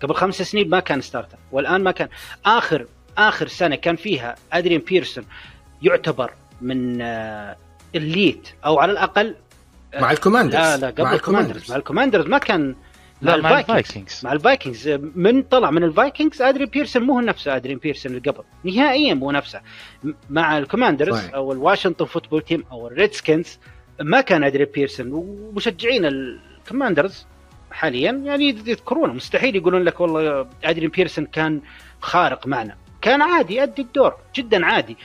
قبل 0.02 0.14
خمس 0.14 0.42
سنين 0.42 0.68
ما 0.70 0.80
كان 0.80 1.00
starter 1.00 1.38
والآن 1.52 1.82
ما 1.82 1.90
كان. 1.90 2.08
اخر 2.46 2.86
آخر 3.18 3.48
سنة 3.48 3.76
كان 3.76 3.96
فيها 3.96 4.34
ادريان 4.52 4.80
بيترسون 4.80 5.24
يعتبر 5.82 6.32
من 6.60 7.00
آه، 7.02 7.56
ال 7.94 8.03
elite 8.03 8.48
أو 8.66 8.78
على 8.78 8.92
الأقل 8.92 9.34
آه، 9.94 10.00
مع 10.00 10.10
ال 10.10 10.14
Commanders. 10.14 10.54
لا 10.62 10.76
لا 10.76 10.86
قبل 10.86 11.02
مع 11.02 11.12
ال 11.12 11.17
Commanders. 11.17 11.70
مع 11.70 11.76
ال 11.76 11.81
Commanders 11.81 12.26
ما 12.26 12.38
كان 12.38 12.74
لا 13.22 13.36
مع 13.36 13.58
ال 13.58 13.65
Vikings. 13.65 14.20
مع 14.24 14.32
ال 14.32 14.39
Vikings. 14.39 14.88
من 15.14 15.42
طلع 15.42 15.70
من 15.70 15.84
ال 15.84 15.92
Vikings 15.92 16.42
ادريان 16.42 16.66
بيترسون 16.66 17.02
مو 17.02 17.12
هو 17.12 17.20
نفسه 17.20 17.56
ادريان 17.56 17.74
بيترسون 17.74 18.12
اللي 18.12 18.30
قبل. 18.30 18.44
نهائيا 18.64 19.14
مو 19.14 19.30
نفسه. 19.30 19.60
مع 20.30 20.58
ال 20.58 20.64
Commanders 20.64 21.16
صحيح. 21.16 21.34
أو 21.34 21.52
ال 21.52 21.57
Washington 21.57 22.04
Football 22.04 22.42
Team 22.42 22.64
أو 22.72 22.86
ال 22.86 22.94
Redskins 22.94 23.58
ما 24.00 24.20
كان 24.20 24.44
ادريان 24.44 24.64
بيترسون. 24.64 25.12
ومشجعين 25.12 26.04
ال 26.04 26.15
Commanders 26.15 27.26
حاليا 27.70 28.12
يعني 28.12 28.48
يذكرونه 28.48 29.12
مستحيل 29.12 29.56
يقولون 29.56 29.82
لك 29.82 30.00
والله 30.00 30.48
ادريان 30.64 30.86
بيترسون 30.86 31.26
كان 31.26 31.60
خارق 32.00 32.46
معنا. 32.46 32.76
كان 33.02 33.22
عادي 33.22 33.56
يؤدي 33.56 33.82
الدور. 33.82 34.16
جدا 34.34 34.66
عادي. 34.66 34.96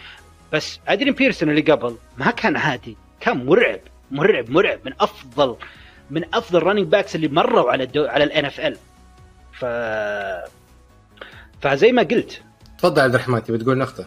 بس 0.54 0.80
ادريان 0.88 1.12
بيترسون 1.12 1.50
اللي 1.50 1.62
قبل 1.62 1.96
ما 2.18 2.32
كان 2.32 2.58
عادي. 2.58 2.98
كان 3.20 3.46
مرعب. 3.46 3.80
مرعب 4.12 4.52
مرعب. 4.52 4.80
من 4.86 4.94
أفضل 5.00 5.56
من 6.10 6.36
أفضل 6.36 6.64
running 6.64 6.88
backs 6.88 7.16
اللي 7.16 7.28
مروا 7.28 7.72
على 7.72 7.84
الدو... 7.84 8.06
على 8.06 8.24
ال 8.24 8.46
NFL 8.46 8.78
ف 9.54 9.66
فزي 11.62 11.92
ما 11.92 12.02
قلت. 12.02 12.42
تفضل 12.78 13.02
عبد 13.02 13.14
الرحمن 13.16 13.44
تبي 13.44 13.58
تقول 13.58 13.78
نقطة؟ 13.78 14.06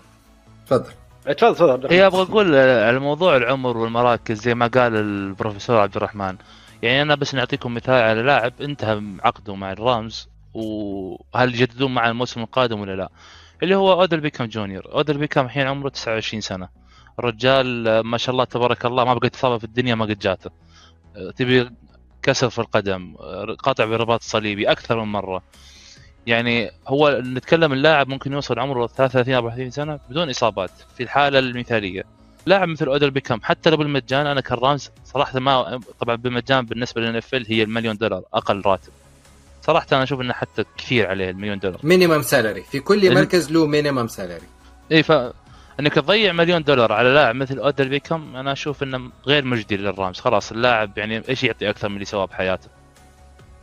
تفضل. 0.67 0.93
تفضل 1.25 1.55
تفضل 1.55 1.71
عبد 1.71 1.93
هي 1.93 2.07
الرحمن. 2.07 2.21
أبغى 2.21 2.23
أقول 2.23 2.55
على 2.57 2.99
موضوع 2.99 3.37
العمر 3.37 3.77
والمراكز 3.77 4.41
زي 4.41 4.55
ما 4.55 4.67
قال 4.67 4.97
البروفيسور 4.97 5.77
عبد 5.81 5.97
الرحمن. 5.97 6.37
يعني 6.83 7.03
أنا 7.03 7.15
بس 7.15 7.35
نعطيكم 7.35 7.75
مثال 7.75 7.95
على 7.95 8.23
لاعب 8.23 8.53
انتهى 8.61 9.03
عقده 9.25 9.55
مع 9.55 9.73
الرامز 9.73 10.29
وهل 10.55 11.55
يجددون 11.55 11.95
مع 11.95 12.09
الموسم 12.09 12.41
القادم 12.41 12.81
ولا 12.81 12.97
لا؟ 12.97 13.11
اللي 13.63 13.75
هو 13.75 13.93
اودل 13.93 14.21
بيكام 14.21 14.47
جونيور. 14.47 14.93
اودل 14.93 15.19
بيكام 15.19 15.45
الحين 15.45 15.67
عمره 15.67 15.89
29 15.89 16.41
سنة. 16.41 16.69
الرجال 17.19 18.01
ما 18.01 18.19
شاء 18.19 18.33
الله 18.33 18.45
تبارك 18.45 18.87
الله 18.87 19.05
ما 19.05 19.15
بقت 19.15 19.35
اصابه 19.35 19.59
في 19.59 19.65
الدنيا 19.65 19.95
ما 19.95 20.05
قد 20.05 20.19
جاته. 20.19 20.51
آه، 21.17 21.31
تبي 21.31 21.71
كسر 22.23 22.51
في 22.51 22.59
القدم 22.59 23.15
آه، 23.21 23.57
قاطع 23.59 23.85
بالرباط 23.85 24.21
الصليبي 24.21 24.71
أكثر 24.71 25.05
من 25.05 25.13
مرة. 25.13 25.43
يعني 26.27 26.71
هو 26.89 27.21
نتكلم 27.25 27.73
اللاعب 27.73 28.09
ممكن 28.09 28.33
يوصل 28.33 28.59
عمره 28.59 28.87
33 28.87 29.35
34 29.35 29.71
سنة 29.71 30.01
بدون 30.11 30.31
إصابات 30.31 30.71
في 30.97 31.03
الحالة 31.03 31.39
المثالية. 31.39 32.05
لاعب 32.47 32.69
مثل 32.69 32.87
اودل 32.87 33.11
بيكام 33.11 33.41
حتى 33.43 33.71
لو 33.71 33.77
بالمجان 33.77 34.27
أنا 34.27 34.41
كالرامز 34.41 34.91
صراحة 35.05 35.39
ما 35.39 35.81
طبعا 36.01 36.17
بالمجان 36.17 36.67
بالنسبة 36.67 37.01
للـ 37.01 37.17
NFL 37.17 37.63
المليون 37.63 37.97
دولار 37.97 38.23
أقل 38.35 38.63
راتب. 38.67 38.93
صراحة 39.63 39.87
أنا 39.93 40.03
أشوف 40.03 40.21
إنه 40.21 40.33
حتى 40.33 40.65
كثير 40.79 41.07
عليه 41.07 41.31
المليون 41.31 41.59
دولار. 41.59 41.81
مينيمم 41.83 42.23
سالري 42.23 42.63
في 42.63 42.81
كل 42.81 43.15
مركز 43.15 43.53
له 43.53 43.67
minimum 43.67 44.09
salary 44.09 44.47
اي 44.93 45.03
ف 45.03 45.13
إنك 45.81 45.95
تضيع 45.95 46.33
مليون 46.33 46.63
دولار 46.63 46.93
على 46.93 47.09
لاعب 47.09 47.35
مثل 47.35 47.59
اودل 47.59 47.89
بيكام 47.89 48.37
أنا 48.37 48.53
أشوف 48.53 48.83
إنه 48.83 49.11
غير 49.27 49.45
مجدي 49.45 49.77
للرامز. 49.77 50.21
خلاص 50.21 50.53
اللاعب 50.53 50.99
يعني 50.99 51.23
إيش 51.29 51.45
يعطي 51.45 51.71
أكثر 51.71 51.89
من 51.89 51.95
اللي 51.95 52.05
سواه 52.05 52.25
بحياته؟ 52.25 52.69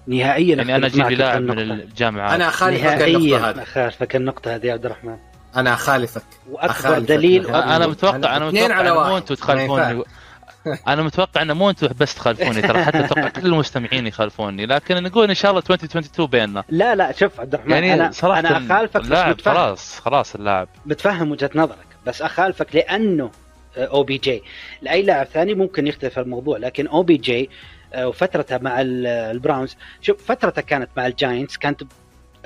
نهائيا 0.08 0.56
يعني 0.56 0.76
أنا 0.76 0.88
أجيب 0.88 1.06
لي 1.08 1.16
لاعب 1.16 1.42
من. 1.42 1.60
الجامعة. 1.60 2.36
أنا 2.36 2.48
أخالفك 2.48 2.84
النقطة 2.86 2.98
نهائيا. 2.98 3.38
هذه. 3.50 3.64
أخالفك 3.64 4.16
النقطة 4.16 4.56
هذه 4.56 4.66
يا 4.66 4.74
عبد 4.74 4.86
الرحمن. 4.86 5.18
أنا 5.56 5.74
أخالفك. 5.74 6.22
وأكبر 6.50 6.70
أخالفك. 6.72 7.08
دليل 7.10 7.46
أنا- 7.46 7.50
أنا 7.50 7.76
أنا 7.76 7.88
متوقع 7.88 8.38
أنا 8.38 8.46
متوقع. 8.52 9.10
مو 9.10 9.18
أنتم 9.18 9.36
تخالفوني. 9.36 10.04
أنا 10.88 11.04
متوقع 11.04 11.42
انه 11.42 11.54
مو 11.54 11.70
أنتم 11.70 11.88
بس 12.00 12.16
تخالفوني 12.16 12.62
ترى 12.62 12.84
حتى 12.84 13.00
أتوقع 13.00 13.28
كل 13.40 13.46
المستمعين 13.46 14.08
يخالفوني. 14.08 14.66
لكن 14.66 15.04
نقول 15.04 15.30
إن 15.30 15.36
شاء 15.36 15.52
الله 15.52 15.62
2022 15.70 16.28
بيننا. 16.30 16.64
لا 16.70 16.96
لا 16.96 17.12
شوف 17.12 17.40
عبد 17.40 17.54
الرحمن 17.54 17.72
يعني 17.72 17.94
أنا 17.94 18.12
صراحة 18.12 18.40
أنا 18.40 18.58
أخالفك 18.58 19.00
بس 19.00 19.06
اللاعب 19.06 19.30
متفهم. 19.30 19.54
خلاص 19.56 20.00
خلاص 20.00 20.36
اللاعب. 20.36 20.68
متفهم 20.86 21.32
وجهة 21.32 21.50
نظرك. 21.56 21.87
بس 22.08 22.22
أخالفك 22.22 22.76
لأنه 22.76 23.32
OBJ 23.78 24.44
لأي 24.82 25.02
لاعب 25.02 25.26
ثاني 25.26 25.54
ممكن 25.54 25.88
يختلف 25.88 26.20
الموضوع 26.20 26.58
لكن 26.58 26.88
OBJ 26.88 27.50
وفترته 27.98 28.58
مع 28.58 28.82
ال- 28.82 29.08
البراونز. 29.08 29.76
شوف 30.02 30.26
فترته 30.32 30.62
كانت 30.62 30.90
مع 30.98 31.08
الجاينتس 31.08 31.58
كانت 31.58 31.84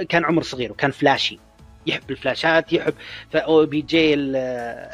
كان 0.09 0.25
عمر 0.25 0.43
صغير 0.43 0.71
وكان 0.71 0.91
flashy 0.91 1.39
يحب 1.87 2.11
الفلاشات 2.11 2.73
يحب 2.73 2.93
ف 3.31 3.65
OBJ 3.65 4.15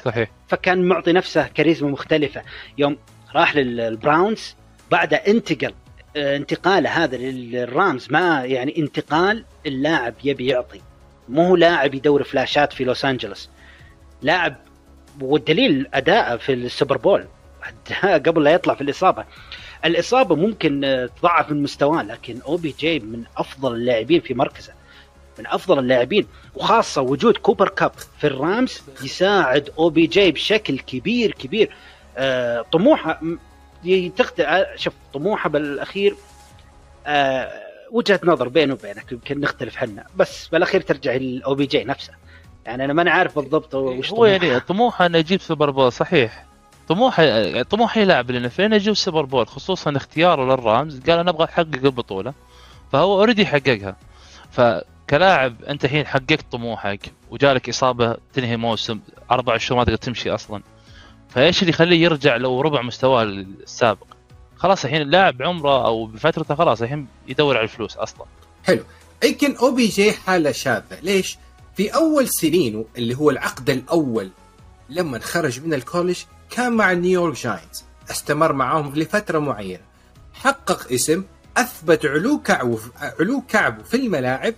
صحيح. 0.05 0.29
فكان 0.47 0.81
معطي 0.87 1.11
نفسه 1.13 1.47
كاريزما 1.47 1.89
مختلفة. 1.89 2.41
يوم 2.77 2.97
راح 3.35 3.55
للبراونز 3.55 4.55
بعد 4.91 5.13
انتقل 5.13 5.73
آه، 6.17 6.37
انتقاله 6.37 6.89
هذا 7.03 7.17
للرامز 7.17 8.07
ما 8.09 8.45
يعني 8.45 8.77
انتقال 8.77 9.45
اللاعب 9.65 10.13
يبي 10.23 10.47
يعطي. 10.47 10.81
مو 11.29 11.55
لاعب 11.55 11.95
يدور 11.95 12.23
فلاشات 12.23 12.73
في 12.73 12.83
لوس 12.83 13.05
أنجلوس. 13.05 13.49
لاعب 14.21 14.55
والدليل 15.21 15.87
اداءه 15.93 16.37
في 16.37 16.53
السوبر 16.53 16.97
بول. 16.97 17.27
قبل 18.03 18.43
لا 18.43 18.51
يطلع 18.51 18.75
في 18.75 18.81
الإصابة. 18.81 19.25
الإصابة 19.85 20.35
ممكن 20.35 21.07
تضعف 21.19 21.51
من 21.51 21.63
مستواه 21.63 22.03
لكن 22.03 22.41
OBJ 22.41 22.99
من 22.99 23.23
أفضل 23.37 23.73
اللاعبين 23.73 24.21
في 24.21 24.33
مركزه. 24.33 24.73
من 25.39 25.47
أفضل 25.47 25.79
اللاعبين 25.79 26.27
وخاصة 26.55 27.01
وجود 27.01 27.37
كوبر 27.37 27.69
كاب 27.69 27.91
في 28.19 28.27
الرامز 28.27 28.81
يساعد 29.03 29.69
OBJ 29.79 30.31
بشكل 30.31 30.79
كبير 30.79 31.31
كبير. 31.31 31.75
آه، 32.17 32.61
طموحه 32.61 33.21
تخت... 34.17 34.39
آه، 34.39 34.75
شوف 34.75 34.93
طموحه 35.13 35.49
بالأخير 35.49 36.15
آه، 37.07 37.51
وجهة 37.91 38.19
نظر 38.23 38.47
بيني 38.47 38.71
وبينك 38.71 39.11
يمكن 39.11 39.39
نختلف 39.39 39.75
حنا 39.75 40.05
بس 40.15 40.47
بالأخير 40.47 40.81
ترجع 40.81 41.15
ال 41.15 41.55
OBJ 41.55 41.83
نفسه. 41.83 42.13
يعني 42.67 42.85
أنا 42.85 42.93
ماني 42.93 43.09
عارف 43.09 43.35
بالضبط 43.39 43.75
وش 43.75 44.11
هو 44.11 44.15
طموحه. 44.15 44.31
يعني 44.31 44.59
طموحه. 44.59 45.05
إنه 45.05 45.17
يجيب 45.17 45.41
سوبر 45.41 45.69
بول 45.69 45.91
صحيح. 45.91 46.45
طموحه 46.87 47.61
طموح 47.61 47.97
اي 47.97 48.05
لاعب 48.05 48.31
NFL 48.31 48.49
إنه 48.49 48.73
يجيب 48.73 48.93
سوبر 48.93 49.25
بول 49.25 49.47
خصوصا 49.47 49.97
اختياره 49.97 50.43
للرامز. 50.45 50.99
قال 51.09 51.19
أنا 51.19 51.29
أبغى 51.29 51.45
أحقق 51.45 51.75
البطولة. 51.83 52.33
فهو 52.91 53.19
already 53.19 53.45
حققها. 53.45 53.95
فكلاعب 54.51 55.63
أنت 55.63 55.85
الحين 55.85 56.07
حققت 56.07 56.45
طموحك 56.51 57.11
وجالك 57.31 57.69
إصابة 57.69 58.17
تنهي 58.33 58.57
موسم 58.57 58.99
أربع 59.31 59.57
شهور 59.57 59.77
ما 59.79 59.83
تقدر 59.83 59.97
تمشي 59.97 60.29
أصلا. 60.29 60.61
فإيش 61.29 61.61
اللي 61.61 61.69
يخليه 61.69 62.03
يرجع 62.03 62.35
لو 62.35 62.61
ربع 62.61 62.81
مستواه 62.81 63.23
السابق؟ 63.23 64.07
خلاص 64.57 64.85
الحين 64.85 65.01
اللاعب 65.01 65.41
عمره 65.41 65.85
أو 65.85 66.05
بفترته 66.05 66.55
خلاص 66.55 66.81
الحين 66.81 67.07
يدور 67.27 67.57
على 67.57 67.63
الفلوس 67.63 67.97
أصلا. 67.97 68.25
يمكن 69.23 69.55
OBJ 69.55 70.11
حالة 70.11 70.51
شاذة. 70.51 70.99
ليش؟ 71.01 71.37
في 71.77 71.89
أول 71.89 72.27
سنينه 72.29 72.85
اللي 72.97 73.15
هو 73.15 73.29
العقد 73.29 73.69
الأول 73.69 74.29
لما 74.89 75.19
خرج 75.19 75.65
من 75.65 75.73
ال 75.73 75.79
college 75.79 76.19
كان 76.49 76.73
مع 76.73 76.93
نيويورك 76.93 77.35
جاينتس 77.35 77.85
استمر 78.11 78.53
معاهم 78.53 78.93
لفترة 78.95 79.39
معينة. 79.39 79.83
حقق 80.33 80.91
اسم 80.91 81.23
أثبت 81.57 82.05
علو 82.05 82.41
كعبه 82.41 82.79
علو 83.19 83.41
كعبه 83.49 83.83
في 83.83 83.97
الملاعب. 83.97 84.53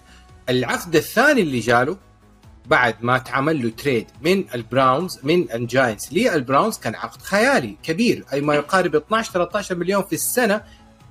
العقد 0.49 0.95
الثاني 0.95 1.41
اللي 1.41 1.59
جاله 1.59 1.97
بعد 2.65 2.95
ما 3.01 3.17
تعمل 3.17 3.63
له 3.63 3.69
trade 3.69 4.07
من 4.21 4.45
البراونز 4.55 5.19
من 5.23 5.51
الجاينتس 5.51 6.13
للبراونز 6.13 6.77
كان 6.77 6.95
عقد 6.95 7.21
خيالي 7.21 7.77
كبير. 7.83 8.25
أي 8.33 8.41
ما 8.41 8.55
يقارب 8.55 8.95
12 8.95 9.31
13 9.31 9.75
مليون 9.75 10.03
في 10.03 10.13
السنة 10.13 10.61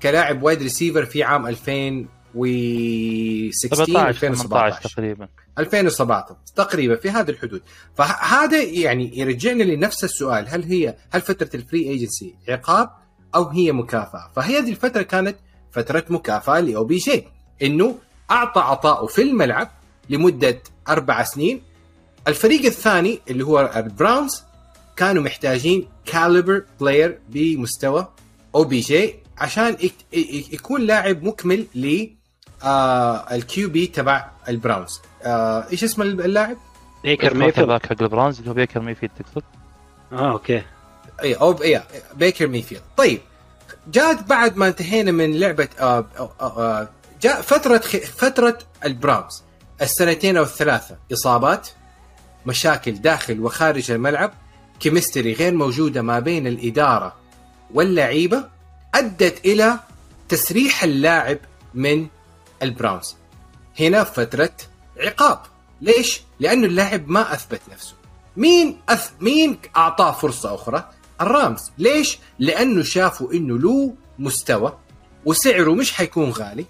كلاعب 0.03 0.42
wide 0.43 0.62
receiver 0.62 1.05
في 1.05 1.23
عام 1.23 1.47
2016 1.47 2.18
17 2.35 4.12
18 4.12 4.27
2017 4.29 4.88
تقريبا. 4.91 5.29
2017 5.59 6.37
تقريبا 6.57 6.97
في 6.97 7.11
هذه 7.11 7.31
الحدود. 7.31 7.62
فهذا 7.95 8.62
يعني 8.62 9.19
يرجعنا 9.19 9.62
لنفس 9.62 10.05
السؤال. 10.05 10.49
هل 10.49 10.62
هي 10.64 10.97
هل 11.11 11.21
فترة 11.21 11.51
ال 11.55 11.61
free 11.61 11.88
agency 11.88 12.35
عقاب 12.49 12.91
أو 13.35 13.49
هي 13.49 13.73
مكافأة؟ 13.73 14.31
فهذه 14.37 14.71
الفترة 14.71 15.03
كانت 15.03 15.37
فترة 15.73 16.05
مكافأة 16.11 16.61
ل 16.61 16.85
OBJ 16.85 17.25
إنه 17.62 17.99
أعطى 18.31 18.61
عطاءه 18.61 19.07
في 19.07 19.23
الملعب 19.23 19.71
لمدة 20.11 20.62
أربع 20.88 21.23
سنين. 21.23 21.62
الفريق 22.29 22.64
الثاني 22.64 23.21
اللي 23.31 23.45
هو 23.45 23.73
البراونز 23.77 24.43
كانوا 24.97 25.23
محتاجين 25.23 25.88
caliber 26.07 26.64
player 26.81 27.19
بمستوى 27.29 28.09
OBJ 28.55 29.14
عشان 29.38 29.77
يك- 29.81 29.93
يك- 30.12 30.53
يكون 30.53 30.81
لاعب 30.81 31.23
مكمل 31.23 31.67
ل 31.75 32.07
آه 32.62 33.35
ال 33.35 33.71
QB 33.71 33.87
تبع 33.87 34.29
البراونز. 34.49 35.01
آه 35.23 35.66
إيش 35.73 35.85
اسم 35.85 36.03
اللاعب؟ 36.03 36.57
بيكر 37.05 37.35
ميفيلد. 37.35 37.68
ذاك 37.68 37.87
حق 37.87 38.03
البرونز 38.03 38.38
اللي 38.38 38.51
هو 38.51 38.55
بيكر 38.55 38.81
ميفيلد 38.81 39.12
تقصد؟ 39.18 39.42
آه 40.12 40.33
okay. 40.33 40.62
اي 41.23 41.35
أو 41.35 41.53
اي 41.62 41.83
بيكر 42.14 42.47
ميفيلد. 42.47 42.83
طيب 42.97 43.21
جات 43.88 44.23
بعد 44.23 44.57
ما 44.57 44.68
انتهينا 44.68 45.12
من 45.12 45.40
لعبة 45.40 45.68
آه 45.81 46.07
آه 46.18 46.31
آه 46.40 46.88
جاء 47.23 47.40
فترة 47.40 47.79
خ... 47.79 47.97
فترة 47.97 48.59
البراونز. 48.85 49.42
السنتين 49.83 50.37
أو 50.37 50.42
الثلاثة. 50.42 50.97
إصابات 51.12 51.68
مشاكل 52.47 52.92
داخل 52.92 53.40
وخارج 53.40 53.90
الملعب 53.90 54.33
chemistry 54.81 55.33
غير 55.33 55.55
موجودة 55.55 56.03
ما 56.03 56.18
بين 56.18 56.47
الإدارة 56.47 57.14
واللعيبة 57.75 58.44
أدت 58.94 59.47
إلى 59.47 59.79
تسريح 60.29 60.85
اللاعب 60.85 61.38
من 61.75 62.07
البراونز 62.62 63.16
هنا 63.81 64.05
فترة 64.05 64.53
عقاب 64.99 65.38
ليش؟ 65.81 66.21
لأنه 66.40 66.66
اللاعب 66.66 67.09
ما 67.09 67.35
أثبت 67.35 67.61
نفسه 67.73 67.94
مين 68.37 68.81
أث... 68.88 69.11
مين 69.21 69.59
أعطاه 69.77 70.12
فرصة 70.12 70.55
أخرى؟ 70.55 70.90
الرامز 71.21 71.71
ليش؟ 71.79 72.18
لأنه 72.38 72.83
شافوا 72.83 73.33
إنه 73.33 73.59
له 73.59 73.94
مستوى 74.18 74.79
وسعره 75.25 75.71
مش 75.75 75.92
حيكون 75.92 76.31
غالي 76.31 76.66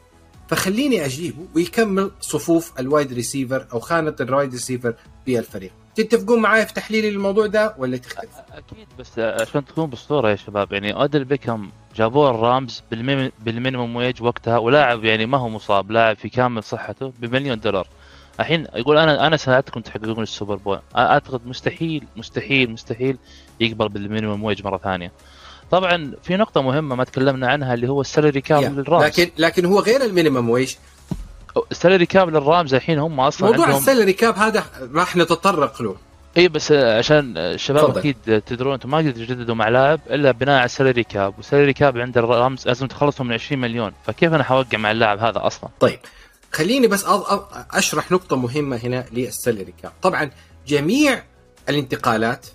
فخليني 0.49 1.05
اجيبه 1.05 1.47
ويكمل 1.55 2.11
صفوف 2.21 2.81
ال 2.81 2.87
wide 2.87 3.13
receiver 3.13 3.67
أو 3.73 3.81
خانة 3.81 4.15
ال 4.21 4.27
wide 4.27 4.53
receiver 4.53 4.95
في 5.25 5.39
الفريق. 5.39 5.71
تتفقون 5.95 6.43
معي 6.43 6.67
في 6.67 6.75
تحليلي 6.75 7.11
للموضوع 7.11 7.47
ده 7.47 7.75
ولا 7.79 7.97
تختلف؟ 7.97 8.31
أكيد 8.53 8.87
بس 8.99 9.19
عشان 9.19 9.65
تكون 9.65 9.87
بالصورة 9.87 10.31
يا 10.31 10.37
شباب 10.37 10.73
يعني 10.73 10.95
اودل 10.95 11.25
بيكم 11.25 11.71
جابوه 11.97 12.31
الرامز 12.31 12.83
بال 12.91 13.07
min 13.07 13.33
بال 13.45 13.56
minimum 13.56 13.97
wage 13.97 14.23
وقتها 14.23 14.59
ولاعب 14.59 15.05
يعني 15.05 15.27
ما 15.27 15.39
هو 15.39 15.49
مصاب 15.49 15.91
لاعب 15.91 16.17
في 16.17 16.29
كامل 16.29 16.63
صحته 16.63 17.13
بمليون 17.19 17.61
دولار. 17.61 17.87
الحين 18.41 18.67
يقول 18.75 18.99
أنا 18.99 19.27
أنا 19.27 19.37
ساعدتكم 19.37 19.81
تحققون 19.81 20.23
السوبر 20.23 20.57
بول. 20.57 20.81
أعتقد 20.97 21.47
مستحيل 21.47 22.05
مستحيل 22.17 22.71
مستحيل 22.71 23.19
يقبل 23.61 23.89
بال 23.89 24.01
minimum 24.01 24.45
wage 24.45 24.65
مرة 24.65 24.79
ثانية. 24.79 25.13
طبعا 25.71 26.13
في 26.23 26.37
نقطة 26.37 26.63
مهمة 26.63 26.95
ما 26.95 27.05
تكلمنا 27.05 27.49
عنها 27.49 27.75
اللي 27.75 27.89
هو 27.89 28.01
ال 28.01 28.06
salary 28.06 28.41
cap 28.41 28.79
للرامز. 28.79 29.05
لكن 29.05 29.31
لكن 29.39 29.65
هو 29.65 29.81
غير 29.81 30.05
ال 30.05 30.10
minimum 30.10 30.51
wage 30.51 30.75
ال 31.71 31.76
salary 31.76 32.07
cap 32.07 32.29
للرامز 32.29 32.75
الحين 32.75 32.99
هم 32.99 33.21
أصلا 33.21 33.51
موضوع 33.51 33.65
عندهم... 33.65 33.81
السالري 33.81 34.13
كاب 34.13 34.37
هذا 34.37 34.65
راح 34.95 35.17
نتطرق 35.17 35.83
له. 35.83 35.97
إي 36.37 36.49
بس 36.49 36.73
عشان 36.73 37.37
الشباب 37.37 37.91
فضل. 37.91 37.99
أكيد 37.99 38.43
تدرون 38.47 38.73
أنتم 38.73 38.91
ما 38.91 39.03
تقدروا 39.03 39.27
تجددوا 39.27 39.55
مع 39.55 39.69
لاعب 39.69 40.01
إلا 40.11 40.31
بناء 40.31 40.57
على 40.57 40.65
ال 40.65 40.70
salary 40.70 41.05
cap 41.05 41.35
وال 41.37 41.46
salary 41.46 41.73
cap 41.73 41.99
عند 41.99 42.19
الرامز 42.19 42.67
لازم 42.67 42.87
تخلصوا 42.87 43.25
من 43.25 43.33
20 43.33 43.61
مليون. 43.61 43.93
فكيف 44.07 44.35
أنا 44.35 44.45
حوقع 44.45 44.79
مع 44.79 44.91
اللاعب 44.91 45.19
هذا 45.19 45.47
أصلا؟ 45.47 45.71
طيب 45.81 45.99
خليني 46.53 46.87
بس 46.87 47.05
أشرح 47.71 48.13
نقطة 48.13 48.37
مهمة 48.37 48.77
هنا 48.77 49.05
لل 49.13 49.28
salary 49.28 49.75
cap 49.83 49.93
طبعا 50.03 50.31
جميع 50.67 51.23
الانتقالات 51.69 52.47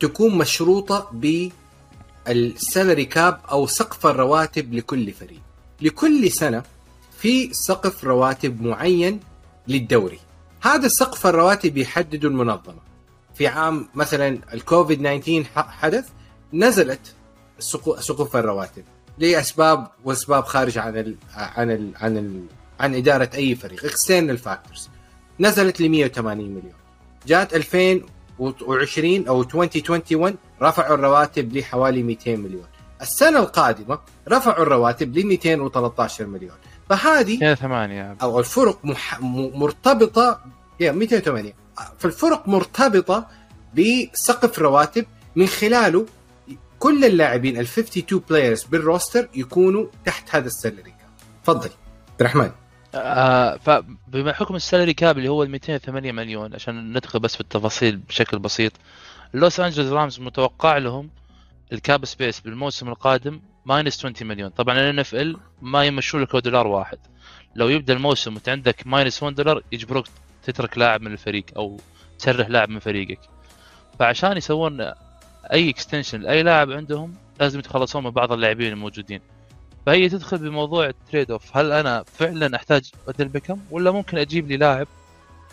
تكون 0.00 0.38
مشروطة 0.38 1.10
بال 2.28 2.47
salary 2.47 3.04
cap 3.04 3.40
أو 3.50 3.66
سقف 3.66 4.06
الرواتب 4.06 4.74
لكل 4.74 5.12
فريق. 5.12 5.40
لكل 5.80 6.30
سنة 6.30 6.62
في 7.18 7.52
سقف 7.52 8.04
رواتب 8.04 8.62
معين 8.62 9.20
للدوري. 9.68 10.18
هذا 10.60 10.88
سقف 10.88 11.26
الرواتب 11.26 11.76
يحدده 11.76 12.28
المنظمة. 12.28 12.88
في 13.34 13.46
عام 13.46 13.88
مثلا 13.94 14.38
الكوفيد 14.54 15.22
19 15.22 15.44
حدث 15.54 16.08
نزلت 16.52 17.14
سقوف 17.98 18.36
الرواتب 18.36 18.84
لأسباب 19.18 19.88
وأسباب 20.04 20.44
خارجه 20.44 20.80
عن 20.80 20.96
ال 20.96 21.16
عن 21.34 21.70
ال 21.70 21.92
عن 21.96 22.16
ال 22.16 22.44
عن 22.80 22.94
إدارة 22.94 23.30
أي 23.34 23.54
فريق. 23.54 23.84
external 23.84 24.38
factors 24.38 24.88
نزلت 25.40 25.80
ل 25.80 25.88
180 25.88 26.48
مليون. 26.48 26.72
جات 27.26 27.54
2020 28.40 29.28
أو 29.28 29.40
2021 29.42 30.36
رفعوا 30.62 30.94
الرواتب 30.94 31.56
لحوالي 31.56 32.02
200 32.02 32.36
مليون. 32.36 32.66
السنة 33.00 33.38
القادمة 33.38 33.98
رفعوا 34.28 34.62
الرواتب 34.62 35.18
ل 35.18 35.26
213 35.26 36.26
مليون. 36.26 36.56
فهذه 36.88 37.34
208 37.34 38.16
أو 38.22 38.38
الفرق 38.38 38.84
مح... 38.84 39.20
مرتبطة 39.22 40.40
يا 40.80 40.92
208 40.92 41.52
فالفرق 41.98 42.48
مرتبطة 42.48 43.26
بسقف 43.74 44.58
رواتب 44.58 45.06
من 45.36 45.46
خلاله 45.46 46.06
كل 46.78 47.04
اللاعبين 47.04 47.56
ال 47.56 47.64
52 47.64 48.22
players 48.30 48.64
بال 48.64 48.80
roster 48.80 49.28
يكونوا 49.34 49.86
تحت 50.04 50.34
هذا 50.34 50.46
ال 50.46 50.53
salary 50.53 50.94
تفضل. 51.44 51.70
عبد 52.10 52.20
الرحمن. 52.20 52.50
آه 52.94 53.56
فبما 53.56 54.32
حكم 54.32 54.56
ال 54.56 54.61
salary 54.61 54.94
cap 54.94 55.18
اللي 55.18 55.28
هو 55.28 55.42
ال 55.42 55.50
208 55.50 56.12
مليون 56.12 56.54
عشان 56.54 56.92
ندخل 56.92 57.20
بس 57.20 57.34
في 57.34 57.40
التفاصيل 57.40 57.96
بشكل 57.96 58.38
بسيط 58.38 58.72
لوس 59.34 59.60
انجلوس 59.60 59.92
رامز 59.92 60.20
متوقع 60.20 60.76
لهم 60.76 61.10
ال 61.72 61.80
cap 61.80 62.04
space 62.04 62.40
بالموسم 62.40 62.88
القادم 62.88 63.40
minus 63.66 63.98
20 63.98 64.14
مليون. 64.22 64.50
طبعا 64.50 64.74
ال 64.74 64.98
NFL 64.98 65.36
ما 65.62 65.84
يمشوا 65.84 66.20
لك 66.20 66.36
دولار 66.36 66.66
واحد. 66.66 66.98
لو 67.54 67.68
يبدأ 67.68 67.92
الموسم 67.92 68.34
وانت 68.34 68.48
عندك 68.48 68.86
minus 68.86 69.22
1 69.22 69.34
دولار 69.34 69.62
يجبروك 69.72 70.06
تترك 70.42 70.78
لاعب 70.78 71.02
من 71.02 71.12
الفريق 71.12 71.44
أو 71.56 71.80
تسرح 72.18 72.48
لاعب 72.48 72.68
من 72.68 72.78
فريقك. 72.78 73.20
فعشان 73.98 74.36
يسوون 74.36 74.92
أي 75.52 75.70
extension 75.70 76.20
لأي 76.20 76.42
لاعب 76.42 76.72
عندهم 76.72 77.14
لازم 77.40 77.58
يتخلصون 77.58 78.04
من 78.04 78.10
بعض 78.10 78.32
اللاعبين 78.32 78.72
الموجودين. 78.72 79.20
فهي 79.88 80.08
تدخل 80.08 80.38
بموضوع 80.38 80.86
ال 80.86 80.93
trade 80.93 81.30
off 81.30 81.56
هل 81.56 81.72
أنا 81.72 82.04
فعلا 82.14 82.56
أحتاج 82.56 82.90
أوديل 83.06 83.28
بيكهام 83.28 83.58
ولا 83.70 83.90
ممكن 83.90 84.18
أجيب 84.18 84.48
لي 84.48 84.56
لاعب 84.56 84.86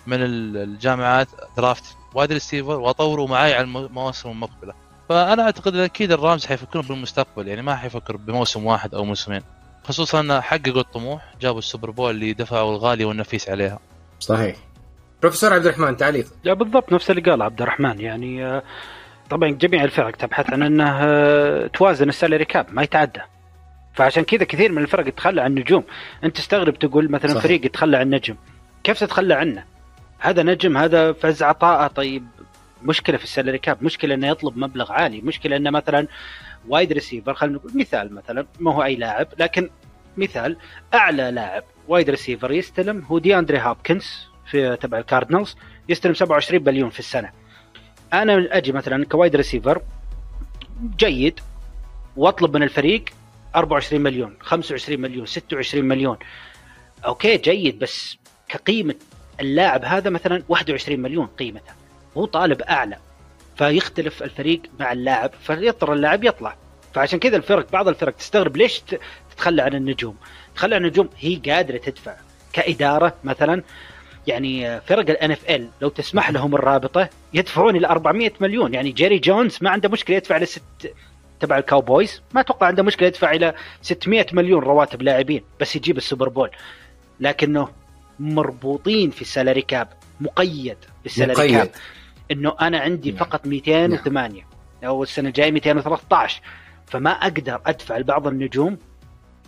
من 0.08 0.18
الجامعات 0.22 1.28
draft 1.58 1.98
wide 2.14 2.32
receiver 2.32 2.80
وأطوره 2.80 3.26
معي 3.26 3.54
على 3.54 3.64
المواسم 3.64 4.30
المقبله 4.30 4.74
فأنا 5.10 5.44
أعتقد 5.44 5.76
أكيد 5.76 6.12
الرامز 6.12 6.46
حيفكرون 6.46 6.86
بالمستقبل 6.86 7.48
يعني 7.48 7.62
ما 7.62 7.76
حيفكر 7.76 8.18
بموسم 8.18 8.66
واحد 8.66 8.96
أو 8.96 9.06
موسمين. 9.06 9.42
خصوصا 9.84 10.20
ان 10.20 10.42
حققوا 10.42 10.82
الطموح 10.82 11.34
جابوا 11.42 11.60
السوبر 11.60 11.92
بول 11.92 12.12
اللي 12.12 12.34
دفعوا 12.34 12.72
الغالي 12.72 13.06
والنفيس 13.06 13.50
عليها. 13.50 13.80
صحيح. 14.20 14.56
بروفيسور 15.22 15.54
عبد 15.54 15.66
الرحمن 15.66 15.98
تعليق. 15.98 16.26
لا 16.44 16.54
بالضبط 16.54 16.94
نفس 16.94 17.10
اللي 17.12 17.22
قال 17.22 17.42
عبد 17.42 17.62
الرحمن. 17.62 18.00
يعني 18.00 18.46
آه، 18.46 18.64
طبعا 19.30 19.50
جميع 19.50 19.84
الفرق 19.84 20.16
تبحث 20.16 20.54
عن 20.54 20.64
إنه 20.64 21.00
آه، 21.02 21.68
توازن 21.68 22.10
ال 22.10 22.15
salary 22.15 22.46
cap 22.46 22.66
ما 22.72 22.84
يتعدى. 22.84 23.22
فعشان 23.96 24.24
كذا 24.24 24.44
كثير 24.44 24.72
من 24.72 24.82
الفرق 24.82 25.08
يتخلى 25.08 25.42
عن 25.42 25.58
النجوم 25.58 25.84
أنت 26.24 26.38
تستغرب 26.38 26.80
تقول 26.80 27.12
مثلا 27.12 27.32
صحيح. 27.32 27.44
فريق 27.44 27.66
يتخلى 27.66 27.98
عن 27.98 28.10
نجم. 28.10 28.36
كيف 28.84 29.00
تتخلى 29.00 29.34
عنه؟ 29.34 29.64
هذا 30.20 30.44
نجم 30.44 30.78
هذا 30.78 31.12
في 31.12 31.28
عز 31.28 31.44
عطاءه 31.44 31.88
طيب 31.88 32.28
مشكلة 32.84 33.18
في 33.18 33.24
ال 33.24 33.29
salary 33.29 33.58
cap 33.58 33.84
مشكلة 33.84 34.16
إنه 34.16 34.28
يطلب 34.28 34.58
مبلغ 34.58 34.92
عالي 34.92 35.22
مشكلة 35.22 35.56
إنه 35.56 35.70
مثلا 35.70 36.08
wide 36.68 36.94
receiver 36.94 37.34
خلينا 37.34 37.56
نقول 37.56 37.72
مثال 37.76 38.14
مثلا 38.16 38.46
ما 38.60 38.74
هو 38.74 38.84
أي 38.84 38.96
لاعب 38.96 39.28
لكن 39.40 39.70
مثال 40.18 40.58
أعلى 40.94 41.32
لاعب 41.32 41.64
wide 41.88 42.10
receiver 42.10 42.52
يستلم 42.52 43.04
هو 43.08 43.18
دي 43.20 43.40
اندري 43.40 43.60
هوبكنز 43.60 44.28
في 44.52 44.78
تبع 44.82 44.98
الكاردنالز 44.98 45.56
يستلم 45.90 46.14
27 46.14 46.64
مليون 46.64 46.90
في 46.90 47.00
السنة. 47.00 47.30
أنا 48.14 48.58
أجي 48.58 48.72
مثلا 48.72 49.06
ك 49.06 49.12
wide 49.12 49.36
receiver 49.36 49.82
جيد 50.98 51.40
وأطلب 52.18 52.56
من 52.58 52.64
الفريق 52.64 53.06
24 53.56 54.02
مليون 54.02 54.36
25 54.40 55.02
مليون 55.02 55.26
26 55.26 55.86
مليون. 55.86 56.18
okay 57.06 57.38
جيد 57.38 57.80
بس 57.80 58.18
كقيمة 58.48 58.96
اللاعب 59.40 59.86
هذا 59.86 60.10
مثلا 60.10 60.44
21 60.50 61.00
مليون 61.00 61.28
قيمته. 61.28 61.72
هو 62.18 62.26
طالب 62.26 62.62
أعلى 62.62 62.98
فيختلف 63.58 64.24
الفريق 64.24 64.62
مع 64.80 64.92
اللاعب 64.92 65.32
فيضطر 65.42 65.94
اللاعب 65.94 66.24
يطلع. 66.24 66.56
فعشان 66.94 67.20
كذا 67.20 67.38
الفرق 67.38 67.72
بعض 67.72 67.88
الفرق 67.88 68.16
تستغرب 68.16 68.58
ليش 68.58 68.84
تتخلى 69.32 69.62
عن 69.62 69.74
النجوم. 69.74 70.16
تتخلى 70.54 70.76
عن 70.76 70.86
النجوم 70.86 71.10
هي 71.20 71.36
قادرة 71.36 71.78
تدفع. 71.78 72.16
كإدارة 72.54 73.16
مثلا 73.24 73.64
يعني 74.28 74.82
فرق 74.82 75.10
ال 75.10 75.32
NFL 75.32 75.70
لو 75.82 75.90
تسمح 75.90 76.30
لهم 76.30 76.56
الرابطة 76.56 77.10
يدفعون 77.34 77.76
إلى 77.76 77.88
400 77.88 78.32
مليون. 78.40 78.74
يعني 78.74 78.92
جيري 78.92 79.20
جونز 79.20 79.58
ما 79.62 79.70
عنده 79.70 79.90
مشكلة 79.90 80.16
يدفع 80.16 80.38
لست 80.38 80.64
تبع 81.40 81.58
الكاوبويز 81.58 82.22
ما 82.34 82.42
أتوقع 82.42 82.68
عنده 82.68 82.84
مشكلة 82.84 83.08
يدفع 83.08 83.32
إلى 83.32 83.54
600 83.82 84.26
مليون 84.34 84.64
رواتب 84.64 85.02
لاعبين 85.02 85.44
بس 85.60 85.76
يجيب 85.76 85.98
السوبر 85.98 86.30
بول 86.30 86.50
لكنه 87.20 87.68
مربوطين 88.20 89.10
في 89.10 89.22
ال 89.22 89.28
salary 89.28 89.62
cap 89.62 89.88
مقيد 90.22 90.78
بال 91.04 91.14
salary. 91.14 91.52
cap 91.52 91.70
إنه 92.32 92.56
أنا 92.62 92.80
عندي 92.80 93.12
نعم. 93.12 93.20
فقط 93.20 93.48
208 93.48 94.36
نعم. 94.36 94.46
أو 94.84 95.04
السنة 95.04 95.28
الجاية 95.28 95.52
213 95.52 96.42
فما 96.86 97.12
أقدر 97.12 97.62
أدفع 97.66 97.98
لبعض 97.98 98.28
النجوم 98.28 98.78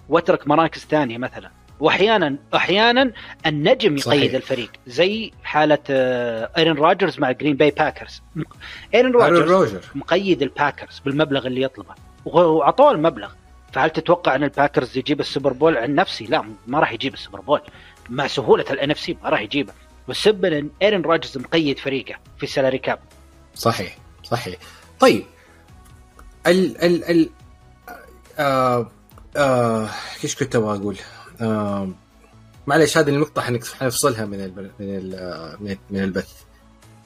وأترك 0.10 0.48
مراكز 0.48 0.86
ثانية 0.86 1.18
مثلا 1.18 1.52
واحيانا 1.80 2.36
أحيانا 2.56 3.12
النجم 3.46 3.98
يقيد 3.98 4.04
صحيح. 4.04 4.34
الفريق 4.34 4.72
زي 4.88 5.32
حالة 5.44 5.80
ايرن 5.90 6.78
آه، 6.78 6.82
روجرز 6.82 7.20
مع 7.20 7.32
جرين 7.32 7.56
باي 7.56 7.72
باكرز 7.72 8.22
ايرن 8.94 9.12
روجرز 9.12 9.76
مقيد 9.96 10.42
الباكرز 10.42 11.00
بالمبلغ 11.06 11.48
اللي 11.48 11.62
يطلبه 11.62 11.96
وأعطوه 12.26 12.92
المبلغ. 12.92 13.32
فهل 13.74 13.90
تتوقع 13.90 14.36
أن 14.36 14.44
الباكرز 14.44 14.98
يجيب 14.98 15.20
السوبر 15.20 15.54
بول؟ 15.54 15.78
عن 15.78 15.96
نفسي؟ 15.96 16.26
لا 16.26 16.44
ما 16.68 16.80
راح 16.80 16.94
يجيب 16.94 17.14
السوبر 17.14 17.42
بول. 17.42 17.62
مع 18.10 18.28
سهولة 18.28 18.66
ال 18.70 18.92
NFC 18.92 19.18
ما 19.24 19.30
راح 19.30 19.42
يجيبه. 19.42 19.74
والسبب 20.08 20.46
إن 20.46 20.70
ايرن 20.82 21.02
روجرز 21.02 21.38
مقيد 21.38 21.80
فريقه 21.80 22.16
في 22.38 22.44
ال 22.44 22.49
salary 22.49 22.78
cap 22.78 23.00
صحيح 23.56 23.98
صحيح. 24.24 24.56
طيب. 25.00 25.24
ال 26.48 26.84
ال 26.84 27.04
ال 27.04 27.30
آه 28.40 28.92
آه 29.38 29.90
إيش 30.24 30.36
كنت 30.36 30.56
أبغى 30.56 30.78
أقول؟ 30.78 30.98
آه 31.42 31.90
معلش 32.68 32.98
هذه 32.98 33.10
النقطة 33.10 33.42
حنفصلها 33.42 34.26
من 34.26 34.42
ال 34.42 34.72
من 34.80 34.96
ال 34.96 35.78
من 35.90 36.04
البث 36.04 36.34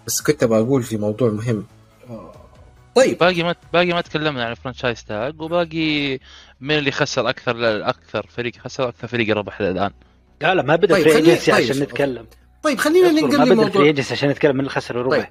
بس 0.07 0.21
كنت 0.21 0.43
أبغى 0.43 0.59
أقول 0.59 0.83
في 0.83 0.97
موضوع 0.97 1.29
مهم 1.29 1.65
آه 2.09 2.33
طيب 2.95 3.17
باقي 3.17 3.43
ما 3.43 3.55
باقي 3.73 3.93
ما 3.93 4.01
تكلمنا 4.01 4.45
عن 4.45 4.51
ال 4.51 4.56
franchise 4.56 5.03
tag 5.03 5.41
وباقي 5.41 6.19
من 6.61 6.77
اللي 6.77 6.91
خسر 6.91 7.29
أكثر 7.29 7.55
أكثر 7.89 8.25
فريق 8.29 8.53
خسر 8.57 8.89
أكثر 8.89 9.07
فريق 9.07 9.37
ربح 9.37 9.61
الآن 9.61 9.91
لا 10.41 10.55
لا 10.55 10.63
ما 10.63 10.75
بدأ 10.75 10.93
طيب، 10.95 11.03
free 11.09 11.35
طيب، 11.37 11.55
عشان. 11.55 11.83
نتكلم 11.83 12.25
طيب 12.63 12.77
خلينا 12.77 13.11
ننقل 13.11 13.37
ما 13.37 13.63
بدأ 13.63 13.69
free 13.69 14.01
عشان 14.11 14.29
نتكلم 14.29 14.57
من 14.57 14.65
الخسر 14.65 14.97
والربح 14.97 15.17
طيب. 15.17 15.27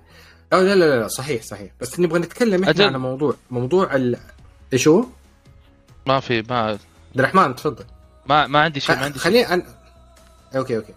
أو 0.53 0.61
لا 0.61 0.75
لا 0.75 1.01
لا 1.01 1.09
صحيح 1.09 1.43
صحيح 1.43 1.73
بس 1.81 2.01
نبغى 2.01 2.19
نتكلم 2.19 2.55
إحنا 2.55 2.71
أجل. 2.71 2.85
على 2.85 2.99
موضوع 2.99 3.35
موضوع 3.51 3.97
ال 3.97 4.17
إيش 4.73 4.89
هو؟ 4.89 5.05
ما 6.07 6.21
في 6.21 6.43
ما 6.51 6.59
عبد 6.59 6.81
الرحمن 7.17 7.57
تفضل 7.57 7.85
ما, 8.31 8.47
ما 8.47 8.61
عندي 8.61 8.81
شيء 8.81 8.97
ما 8.97 9.03
عندي 9.03 9.19
شيء. 9.19 9.25
خليني 9.25 9.55
أن... 9.55 9.63
okay 10.57 10.77
okay. 10.77 10.95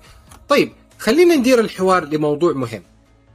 طيب 0.49 0.71
خلينا 0.99 1.35
ندير 1.35 1.59
الحوار 1.59 2.05
لموضوع 2.05 2.53
مهم 2.53 2.83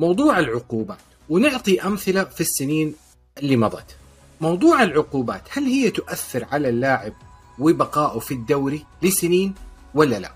موضوع 0.01 0.39
العقوبات 0.39 0.99
ونعطي 1.29 1.81
أمثلة 1.83 2.25
في 2.25 2.41
السنين 2.41 2.95
اللي 3.39 3.57
مضت. 3.57 3.97
موضوع 4.41 4.83
العقوبات 4.83 5.43
هل 5.51 5.63
هي 5.65 5.91
تؤثر 5.91 6.47
على 6.53 6.69
اللاعب 6.69 7.13
وبقائه 7.59 8.19
في 8.19 8.35
الدوري 8.35 8.85
لسنين 9.03 9.55
ولا 9.95 10.19
لا؟ 10.19 10.33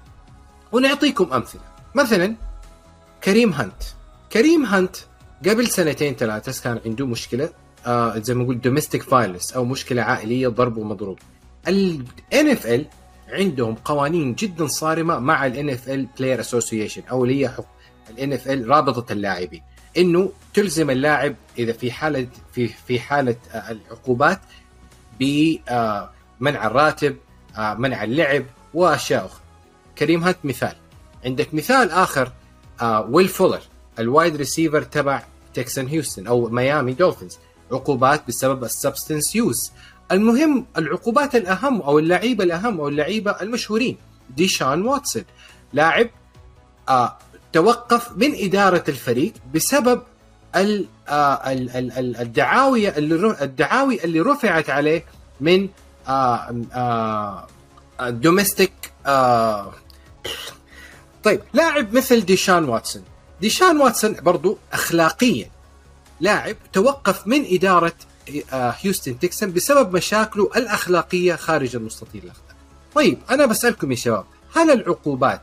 ونعطيكم 0.72 1.32
أمثلة. 1.32 1.60
مثلا 1.94 2.34
كريم 3.24 3.52
هانت. 3.52 3.82
كريم 4.32 4.64
هانت 4.64 4.96
قبل 5.46 5.66
سنتين 5.68 6.14
ثلاثة 6.14 6.62
كان 6.62 6.80
عنده 6.86 7.06
مشكلة 7.06 7.50
آه 7.86 8.18
زي 8.18 8.34
ما 8.34 8.42
نقول 8.42 8.60
domestic 8.60 9.02
violence 9.02 9.52
أو 9.52 9.64
مشكلة 9.64 10.02
عائلية 10.02 10.48
ضرب 10.48 10.76
ومضروب. 10.76 11.18
ال 11.68 12.04
NFL 12.34 13.01
عندهم 13.32 13.74
قوانين 13.74 14.34
جدا 14.34 14.66
صارمة 14.66 15.18
مع 15.18 15.46
ال 15.46 15.76
NFL 15.78 16.18
Player 16.18 16.44
Association 16.46 17.10
أو 17.10 17.24
اللي 17.24 17.46
هي 17.46 17.54
ال 18.10 18.38
NFL 18.38 18.68
رابطة 18.68 19.12
اللاعبين. 19.12 19.62
إنه 19.96 20.32
تلزم 20.54 20.90
اللاعب 20.90 21.34
إذا 21.58 21.72
في 21.72 21.92
حالة 21.92 22.26
في 22.52 22.68
في 22.68 23.00
حالة 23.00 23.36
آه، 23.52 23.70
العقوبات 23.70 24.40
بمنع 25.20 26.66
الراتب 26.66 27.16
آه، 27.56 27.74
منع 27.74 28.04
اللعب 28.04 28.44
وأشياء 28.74 29.26
أخرى. 29.26 29.40
كريم 29.98 30.24
هانت 30.24 30.38
مثال. 30.44 30.74
عندك 31.24 31.54
مثال 31.54 31.90
آخر 31.90 32.32
ويل 33.08 33.28
فولر 33.28 33.60
ال 33.98 34.06
wide 34.06 34.36
receiver 34.36 34.82
تبع 34.82 35.22
تكسن 35.54 35.86
هيوستن 35.86 36.26
أو 36.26 36.48
ميامي 36.48 36.92
دولفينز 36.92 37.38
عقوبات 37.72 38.22
بسبب 38.28 38.64
ال 38.64 38.72
substance 38.72 39.36
use. 39.36 39.72
المهم 40.12 40.66
العقوبات 40.78 41.34
الأهم 41.36 41.80
أو 41.82 41.98
اللعيبه 41.98 42.44
الأهم 42.44 42.80
أو 42.80 42.88
اللعيبة 42.88 43.30
المشهورين 43.30 43.96
ديشان 44.36 44.82
واتسون 44.86 45.24
لاعب 45.72 46.08
آه 46.88 47.18
توقف 47.52 48.12
من 48.16 48.34
إدارة 48.44 48.84
الفريق 48.88 49.32
بسبب 49.54 50.02
آه 50.54 50.62
ال 50.64 50.88
ال 51.70 51.92
ال 51.92 52.16
الدعاوي 52.16 52.88
الدعاوي 53.42 54.04
اللي 54.04 54.20
رفعت 54.20 54.70
عليه 54.70 55.04
من 55.40 55.68
domestic 58.00 58.72
آه 59.06 59.72
طيب 61.24 61.40
لاعب 61.52 61.96
مثل 61.96 62.20
ديشان 62.20 62.64
واتسون. 62.68 63.02
ديشان 63.40 63.80
واتسون 63.80 64.16
برضو 64.22 64.58
اخلاقيا 64.72 65.50
لاعب 66.20 66.56
توقف 66.72 67.26
من 67.26 67.44
إدارة 67.54 67.92
هيوستن 68.52 69.18
تكسن 69.18 69.52
بسبب 69.52 69.96
مشاكله 69.96 70.50
الأخلاقية 70.56 71.34
خارج 71.34 71.76
المستطيل 71.76 72.22
الاخضر. 72.24 72.54
طيب 72.94 73.18
أنا 73.30 73.46
بسألكم 73.46 73.90
يا 73.90 73.96
شباب 73.96 74.24
هل 74.56 74.70
العقوبات 74.70 75.42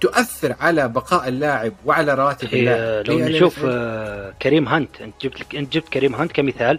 تؤثر 0.00 0.56
على 0.60 0.88
بقاء 0.88 1.28
اللاعب 1.28 1.72
وعلى 1.84 2.14
رواتب 2.14 2.54
اللاعب؟ 2.54 3.06
لو 3.06 3.18
لأن 3.18 3.32
نشوف 3.32 3.60
آه، 3.64 4.34
Kareem 4.42 4.68
Hunt 4.68 5.00
أنت 5.00 5.14
جبت 5.22 5.54
أنت 5.54 5.72
جبت 5.72 5.88
Kareem 5.88 6.14
Hunt 6.14 6.32
كمثال 6.32 6.78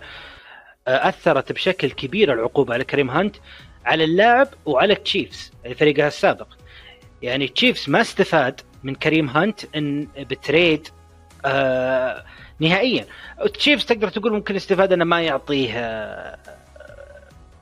آه، 0.87 1.09
أثرت 1.09 1.51
بشكل 1.51 1.91
كبير 1.91 2.33
العقوبة 2.33 2.73
على 2.73 2.83
Kareem 2.83 3.09
Hunt 3.09 3.35
على 3.85 4.03
اللاعب 4.03 4.47
وعلى 4.65 4.93
ال 4.93 5.02
Chiefs 5.02 5.51
فريقها 5.79 6.07
السابق 6.07 6.47
يعني 7.21 7.45
ال 7.45 7.52
Chiefs 7.52 7.89
ما 7.89 8.01
استفاد 8.01 8.61
من 8.83 8.95
Kareem 8.95 9.29
Hunt 9.29 9.75
إن 9.75 10.07
ب 10.17 10.29
trade 10.29 10.87
آه 11.45 12.25
نهائيا. 12.59 13.05
ال 13.41 13.48
Chiefs 13.48 13.85
تقدر 13.85 14.09
تقول 14.09 14.33
ممكن 14.33 14.55
استفاد 14.55 14.93
إنه 14.93 15.05
ما 15.05 15.21
يعطيه 15.21 15.73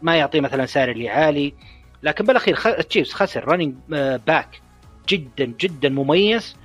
ما 0.01 0.15
يعطيه 0.15 0.39
مثلا 0.41 0.65
سعر 0.65 1.07
عالي 1.07 1.53
لكن 2.03 2.25
بالأخير. 2.25 2.57
ال 2.65 2.72
Chiefs 2.72 3.13
خسر 3.13 3.47
running 3.47 3.75
back 4.27 4.61
جدا 5.09 5.45
جدا 5.45 5.89
مميز 5.89 6.55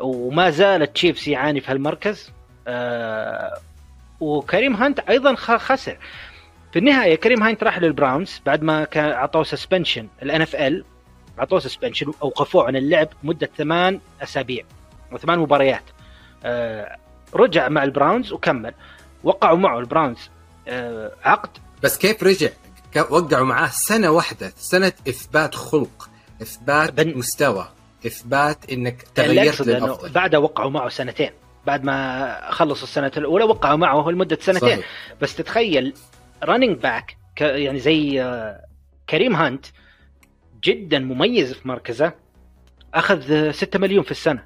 وما 0.00 0.50
زال 0.50 0.82
ال 0.82 0.89
Chiefs 0.89 1.28
يعاني 1.28 1.60
في 1.60 1.70
هالمركز. 1.70 2.32
و 4.20 4.28
Kareem 4.28 4.74
Hunt 4.74 4.98
أيضا 5.00 5.34
خسر. 5.34 5.98
في 6.72 6.78
النهاية 6.78 7.14
Kareem 7.14 7.42
Hunt 7.42 7.64
راح 7.64 7.78
لل 7.78 7.93
Browns 7.93 8.40
بعد 8.46 8.62
ما 8.62 8.84
كان 8.84 9.10
أعطوه 9.10 9.42
suspension 9.42 10.56
ال 10.56 10.63
NFL 10.63 10.84
أعطوه 11.38 11.58
suspension 11.58 12.12
اوقفوه 12.22 12.66
عن 12.66 12.76
اللعب 12.76 13.08
مدة 13.22 13.50
ثمان 13.56 14.00
أسابيع 14.22 14.64
وثمان 15.12 15.38
مباريات. 15.38 15.82
رجع 17.34 17.68
مع 17.68 17.84
ال 17.84 17.91
Browns 17.91 18.32
وكمل. 18.32 18.74
وقعوا 19.24 19.56
معه 19.58 19.78
ال 19.78 19.85
Browns 19.85 20.30
آه 20.68 21.12
عقد. 21.24 21.50
بس 21.82 21.98
كيف 21.98 22.22
رجع؟ 22.22 22.48
وقعوا 23.10 23.46
معاه 23.46 23.68
سنة 23.68 24.10
واحدة 24.10 24.52
سنة 24.56 24.92
إثبات 25.08 25.54
خلق 25.54 26.10
إثبات 26.42 26.90
بن- 26.92 27.18
مستوى 27.18 27.68
إثبات 28.06 28.70
إنك 28.72 29.02
تغيرت 29.14 29.60
للأفضل. 29.60 30.10
بعدها 30.12 30.40
وقعوا 30.40 30.70
معه 30.70 30.88
سنتين. 30.88 31.30
بعد 31.66 31.84
ما 31.84 32.50
خلص 32.50 32.82
السنة 32.82 33.12
الأولى 33.16 33.44
وقعوا 33.44 33.76
معه 33.76 34.10
لمدة 34.10 34.38
سنتين. 34.40 34.60
صحيح. 34.68 34.86
بس 35.20 35.36
تتخيل 35.36 35.94
running 36.44 36.78
back 36.78 37.16
يعني 37.40 37.78
زي 37.80 38.22
آه، 38.22 38.60
Kareem 39.10 39.36
Hunt 39.36 39.66
جدا 40.64 40.98
مميز 40.98 41.52
في 41.52 41.68
مركزه 41.68 42.12
أخذ 42.94 43.32
آه، 43.32 43.50
6 43.50 43.78
مليون 43.78 44.02
في 44.04 44.10
السنة. 44.10 44.44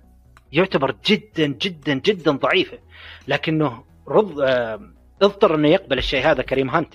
يعتبر 0.53 0.96
جدا 1.07 1.46
جدا 1.46 1.94
جدا 1.94 2.30
ضعيفة. 2.30 2.78
لكنه 3.28 3.84
رض 4.09 4.40
آه، 4.40 4.80
اضطر 5.22 5.55
إنه 5.55 5.68
يقبل 5.68 5.98
الشيء 5.98 6.26
هذا 6.26 6.42
Kareem 6.43 6.70
Hunt. 6.70 6.95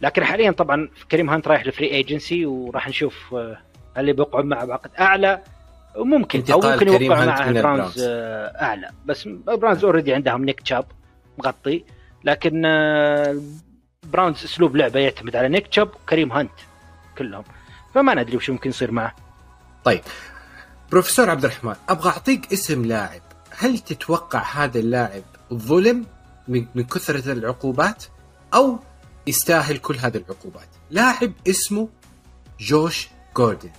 لكن 0.00 0.24
حاليا 0.24 0.50
طبعا 0.50 0.88
Kareem 1.10 1.30
Hunt 1.30 1.48
رايح 1.48 1.66
ل 1.66 1.71
free 1.71 1.90
agency 1.90 2.46
وراح 2.46 2.88
نشوف 2.88 3.34
آه، 3.34 3.58
هل 3.96 4.12
بيقعد 4.12 4.44
معه 4.44 4.64
بعقد 4.64 4.90
أعلى. 5.00 5.42
ممكن 5.96 6.44
أو 6.52 6.60
ممكن 6.60 6.88
يوقع 6.88 7.22
Hunt 7.22 7.40
مع 7.40 7.46
من 7.46 7.52
Browns 7.52 7.56
ال 7.56 7.62
Browns. 7.62 8.04
آه، 8.08 8.62
أعلى. 8.62 8.90
بس 9.06 9.28
Browns 9.28 9.84
already 9.84 10.14
عندهم 10.14 10.44
Nick 10.44 10.60
Chubb 10.60 10.84
مغطي. 11.38 11.84
لكن 12.24 12.62
Browns 14.12 14.44
أسلوب 14.44 14.76
لعبة 14.76 15.00
يعتمد 15.00 15.36
على 15.36 15.48
Nick 15.48 15.66
Chubb 15.66 15.90
و 15.94 15.99
Kareem 15.99 16.32
Hunt 16.32 16.50
كلهم. 17.18 17.44
فما 17.94 18.14
ندري 18.14 18.36
وش 18.36 18.50
ممكن 18.50 18.70
يصير 18.70 18.90
معه. 18.90 19.14
بروفيسور 20.90 21.30
عبد 21.30 21.44
الرحمن 21.44 21.74
أبغى 21.88 22.10
أعطيك 22.10 22.52
اسم 22.52 22.84
لاعب. 22.84 23.22
هل 23.50 23.78
تتوقع 23.78 24.42
هذا 24.64 24.78
اللاعب 24.78 25.22
ظلم 25.54 26.06
من 26.48 26.66
من 26.74 26.84
كثرة 26.84 27.32
العقوبات 27.32 28.04
أو 28.54 28.78
يستاهل 29.26 29.78
كل 29.78 29.96
هذه 29.96 30.16
العقوبات؟ 30.16 30.68
لاعب 30.90 31.32
اسمه 31.48 31.88
جوش 32.60 33.08
جوردن. 33.36 33.70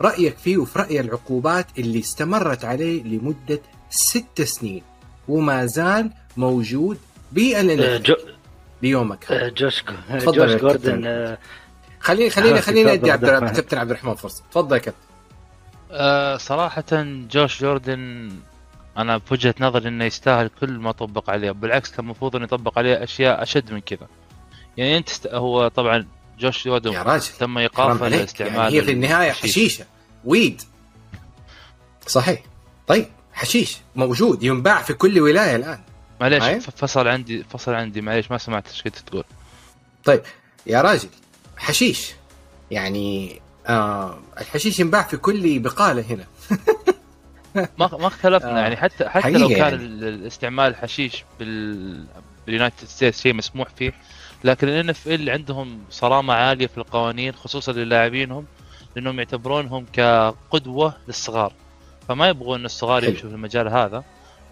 رأيك 0.00 0.38
فيه 0.38 0.56
وفي 0.56 0.78
رأي 0.78 1.00
العقوبات 1.00 1.66
اللي 1.78 1.98
استمرت 1.98 2.64
عليه 2.64 3.02
لمدة 3.02 3.60
ست 3.90 4.42
سنين 4.42 4.82
وما 5.28 5.66
زال 5.66 6.10
موجود 6.36 6.96
آه، 6.96 7.32
بالان 7.32 8.02
جو 8.02 8.14
ليومك 8.82 9.32
هذا 9.32 9.46
آه، 9.46 9.48
جوش 9.48 9.84
جوش. 10.24 10.52
جوردن 10.52 11.06
آه، 11.06 11.38
خليني 12.00 12.30
خليني 12.30 12.58
آه، 12.58 12.60
خليني 12.60 12.92
ادي 12.92 13.10
عبد 13.10 13.24
عبد 13.78 13.90
الرحمن 13.90 14.14
فرصة. 14.14 14.42
تفضل 14.50 14.76
يا 14.76 14.80
كابتن. 14.80 15.07
أه 15.90 16.36
صراحة 16.36 16.84
جوش 17.30 17.60
جوردن 17.60 18.32
أنا 18.96 19.16
بوجهة 19.16 19.54
نظري 19.60 19.88
إنه 19.88 20.04
يستاهل 20.04 20.50
كل 20.60 20.70
ما 20.70 20.92
طبق 20.92 21.30
عليه 21.30 21.50
بالعكس 21.50 21.90
كان 21.90 22.04
المفروض 22.04 22.36
إنه 22.36 22.44
يطبق 22.44 22.78
عليه 22.78 23.04
أشياء 23.04 23.42
أشد 23.42 23.72
من 23.72 23.80
كذا. 23.80 24.06
يعني 24.76 24.96
أنت 24.98 25.08
است... 25.08 25.26
هو 25.26 25.68
طبعا 25.68 26.06
جوش 26.38 26.66
يا 26.66 26.70
جوردن 26.70 26.96
راجل 26.96 27.26
تم 27.26 27.46
حرام 27.46 27.58
إيقافه 27.58 28.04
عليك. 28.04 28.20
لاستعمال 28.20 28.54
يعني 28.54 28.76
هي 28.76 28.82
في 28.82 28.90
النهاية 28.92 29.30
الحشيش. 29.30 29.50
حشيشة 29.50 29.84
ويد. 30.24 30.62
صحيح. 32.06 32.42
طيب 32.86 33.06
حشيش 33.32 33.76
موجود 33.96 34.42
ينباع 34.42 34.82
في 34.82 34.94
كل 34.94 35.20
ولاية 35.20 35.56
الآن. 35.56 35.80
معليش؟ 36.20 36.44
ف- 36.44 36.70
فصل 36.70 37.08
عندي 37.08 37.44
فصل 37.44 37.74
عندي 37.74 38.00
معليش 38.00 38.30
ما 38.30 38.38
سمعت 38.38 38.68
إيش 38.68 38.82
كنت 38.82 38.96
تقول. 38.98 39.24
طيب 40.04 40.22
يا 40.66 40.80
راجل 40.82 41.08
حشيش. 41.56 42.10
يعني 42.70 43.40
آه 43.68 44.18
الحشيش 44.40 44.80
ينباع 44.80 45.02
في 45.02 45.16
كل 45.16 45.58
بقالة 45.58 46.04
هنا 46.10 46.24
ما 47.78 47.90
ما 47.92 48.06
اختلفنا 48.06 48.56
آه. 48.58 48.60
يعني 48.62 48.76
حتى 48.76 49.08
حتى 49.08 49.30
لو 49.30 49.48
كان 49.48 49.58
يعني. 49.58 49.74
ال- 49.74 50.04
الاستعمال 50.04 50.66
الحشيش 50.66 51.24
بال 51.38 52.04
بال 52.46 52.56
United 52.56 52.84
States 52.88 53.22
شيء 53.22 53.34
مسموح 53.34 53.68
فيه 53.76 53.92
لكن 54.44 54.68
ال 54.68 54.90
NFL 54.90 55.30
عندهم 55.30 55.78
صرامة 55.90 56.34
عالية 56.34 56.66
في 56.66 56.78
القوانين 56.78 57.32
خصوصا 57.34 57.72
للاعبينهم 57.72 58.44
لأنهم 58.96 59.18
يعتبرونهم 59.18 59.86
كقدوة 59.92 60.94
للصغار 61.08 61.52
فما 62.08 62.28
يبغون 62.28 62.64
الصغار. 62.64 63.04
يمشوا 63.04 63.28
في 63.28 63.34
المجال 63.34 63.68
هذا 63.68 64.04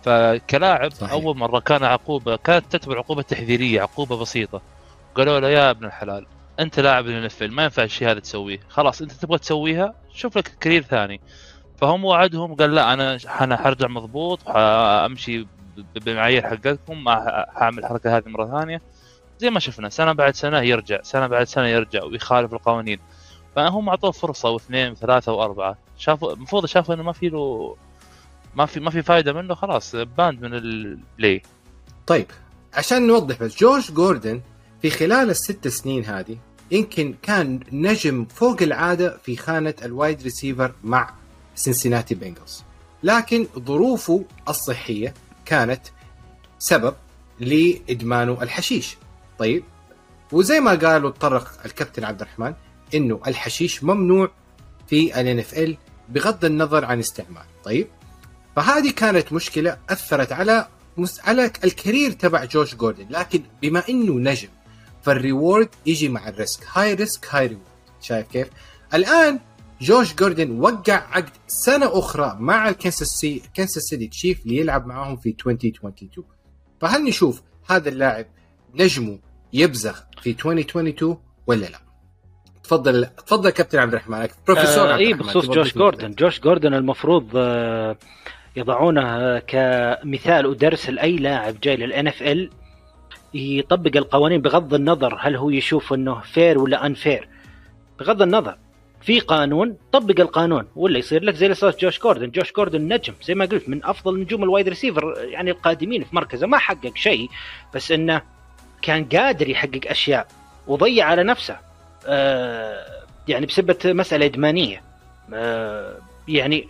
فكلاعب 0.05 0.93
صحيح. 0.93 1.13
أول 1.13 1.37
مرة 1.37 1.61
كان 1.61 1.85
عقوبه 1.85 2.37
كانت 2.37 2.65
تعتبر 2.73 2.99
عقوبة 2.99 3.23
تحذيرية 3.23 3.81
عقوبة 3.83 4.17
بسيطة 4.17 4.63
قالوا 5.15 5.41
له 5.41 5.49
يا 5.49 5.71
ابن 5.71 5.85
الحلال 5.85 6.27
انت 6.61 6.81
لاعب 6.81 7.07
النفل 7.07 7.51
ما 7.51 7.65
ينفع 7.65 7.83
الشيء 7.83 8.11
هذا 8.11 8.21
تسويه. 8.21 8.61
خلاص 8.69 9.03
انت 9.03 9.13
تبغى 9.13 9.39
تسويها 9.39 9.95
شوف 10.15 10.39
لك 10.39 10.53
كارير 10.61 10.83
ثاني. 10.83 11.21
فهم 11.77 12.05
وعدهم 12.05 12.55
قال 12.55 12.75
لا 12.75 12.93
أنا 12.93 13.19
أنا 13.41 13.57
حرجع 13.57 13.89
مضبوط 13.89 14.49
حامشي 14.49 15.47
بمعايير 15.95 16.43
حقتكم 16.43 17.05
ما 17.05 17.47
حأعمل 17.55 17.79
الحركة 17.79 18.17
هذه 18.17 18.29
مرة 18.29 18.61
ثانية. 18.61 18.83
زي 19.39 19.51
ما 19.51 19.61
شفنا 19.61 19.89
سنة 19.89 20.13
بعد 20.13 20.35
سنة 20.35 20.61
يرجع 20.61 21.03
سنة 21.03 21.27
بعد 21.27 21.47
سنة 21.47 21.67
يرجع 21.67 22.05
ويخالف 22.05 22.53
القوانين. 22.53 22.99
فهم 23.57 23.89
أعطوه 23.89 24.11
فرصة 24.11 24.51
واثنين 24.51 24.93
وثلاثة 24.93 25.33
وأربعة. 25.33 25.79
شافوا 25.97 26.33
المفروض 26.33 26.67
شافوا 26.67 26.95
إنه 26.95 27.03
ما 27.03 27.13
في 27.13 27.29
له 27.29 27.77
ما 28.55 28.67
في 28.67 28.81
ما 28.81 28.91
في 28.91 29.03
فائده 29.03 29.33
منه 29.33 29.55
خلاص 29.55 29.97
banned 29.97 30.43
من 30.43 30.55
ال 30.55 30.72
play 30.72 31.43
طيب 32.07 32.27
عشان 32.75 33.07
نوضح 33.07 33.39
بس 33.39 33.57
Josh 33.57 33.93
Gordon 33.93 34.41
في 34.83 34.91
خلال 34.91 35.31
الست 35.31 35.69
سنين 35.69 36.05
هذه 36.05 36.39
يمكن 36.71 37.15
كان 37.23 37.61
نجم 37.73 38.25
فوق 38.25 38.63
العادة 38.63 39.19
في 39.25 39.37
خانة 39.37 39.75
ال 39.83 39.91
wide 39.91 40.23
receiver 40.23 40.73
مع 40.85 41.15
Cincinnati 41.55 42.15
Bengals. 42.15 42.65
لكن 43.03 43.47
ظروفه 43.59 44.25
الصحية 44.49 45.15
كانت 45.45 45.81
سبب 46.59 46.95
لإدمانه 47.41 48.43
الحشيش. 48.43 48.97
طيب 49.39 49.65
وزي 50.33 50.61
ما 50.61 50.71
قال 50.75 51.05
وتطرق 51.05 51.61
الكابتن 51.65 52.05
عبد 52.05 52.21
الرحمن 52.21 52.55
إنه 52.95 53.21
الحشيش 53.27 53.85
ممنوع 53.85 54.31
في 54.89 55.21
ال 55.21 55.45
NFL 55.45 55.71
بغض 56.09 56.45
النظر 56.45 56.85
عن 56.85 56.99
استعمال. 56.99 57.45
طيب 57.65 57.87
فهذه 58.57 58.91
كانت 58.91 59.33
مشكلة 59.33 59.79
أثرت 59.91 60.33
على 60.33 60.69
على 61.25 61.51
ال 61.65 61.72
career 61.72 62.13
تبع 62.13 62.45
Josh 62.45 62.75
Gordon. 62.75 63.07
لكن 63.11 63.43
بما 63.63 63.83
إنه 63.89 64.13
نجم 64.31 64.49
فال 65.07 65.22
reward 65.22 65.69
يجي 65.87 66.09
مع 66.09 66.29
ال 66.29 66.35
risk. 66.35 66.67
high 66.73 66.95
risk 66.95 67.27
high 67.31 67.47
reward. 67.47 67.63
شايف 68.01 68.27
كيف؟ 68.27 68.49
الآن 68.95 69.41
Josh 69.81 70.15
Gordon 70.15 70.61
وقع 70.61 70.95
عقد 70.95 71.31
سنة 71.47 71.99
أخرى 71.99 72.37
مع 72.41 72.69
ال 72.69 72.74
Kansas 72.74 73.09
C 73.09 73.43
Kansas 73.57 73.83
City 73.83 74.07
Chiefs 74.07 74.47
ليلعب 74.47 74.87
معاهم 74.87 75.17
في 75.17 75.29
2022 75.29 76.27
فهل 76.81 77.05
نشوف 77.05 77.43
هذا 77.71 77.89
اللاعب 77.89 78.27
نجمه 78.75 79.19
يبزغ 79.53 79.99
في 80.23 80.31
2022 80.31 81.19
ولا 81.47 81.67
لا؟ 81.67 81.79
تفضل 82.65 83.07
تفضل 83.07 83.51
كابتن 83.51 83.79
عبد 83.79 83.93
الرحمن. 83.93 84.29
بروفيسور 84.47 84.93
آه 84.93 84.97
اي 84.97 85.15
بخصوص 85.15 85.47
Josh 85.47 85.75
Gordon؟ 85.75 86.11
Josh 86.11 86.41
Gordon 86.41 86.75
المفروض 86.75 87.29
آه، 87.37 87.97
يضعونه 88.57 89.39
كمثال 89.39 90.47
ودرس 90.47 90.89
لاي 90.89 91.17
لاعب 91.17 91.61
جاي 91.61 91.77
لل 91.77 92.09
NFL 92.09 92.51
يطبق 93.35 93.97
القوانين 93.97 94.41
بغض 94.41 94.75
النظر 94.75 95.19
هل 95.21 95.37
هو 95.37 95.51
يشوف 95.51 95.93
إنه 95.93 96.21
fair 96.21 96.59
ولا 96.59 96.87
unfair 96.87 97.29
بغض 97.99 98.23
النظر. 98.23 98.57
في 99.01 99.21
قانون 99.21 99.77
طبق 99.93 100.21
القانون 100.21 100.67
ولا 100.77 100.99
يصير 100.99 101.23
لك 101.23 101.35
زي 101.35 101.47
اللي 101.47 101.55
صار 101.55 101.71
Josh 101.71 102.01
Gordon 102.01 102.31
Josh 102.31 102.53
Gordon 102.53 102.93
نجم 102.95 103.15
زي 103.23 103.35
ما 103.35 103.45
قلت 103.45 103.69
من 103.69 103.85
أفضل 103.85 104.21
نجوم 104.21 104.43
ال 104.43 104.48
wide 104.48 104.69
receiver 104.69 105.15
يعني 105.19 105.51
القادمين 105.51 106.05
في 106.05 106.17
مركزه. 106.17 106.47
ما 106.47 106.59
حقق 106.59 106.93
شيء 106.95 107.29
بس 107.75 107.93
إنه 107.93 108.23
كان 108.83 109.05
قادر 109.05 109.49
يحقق 109.49 109.81
أشياء 109.87 110.27
وضيع 110.67 111.07
على 111.07 111.23
نفسه. 111.23 111.57
آه 112.07 112.87
يعني 113.29 113.47
بسبه 113.47 113.77
مسألة 113.85 114.27
إدمانية. 114.27 114.83
آه 115.35 115.99
يعني 116.29 116.69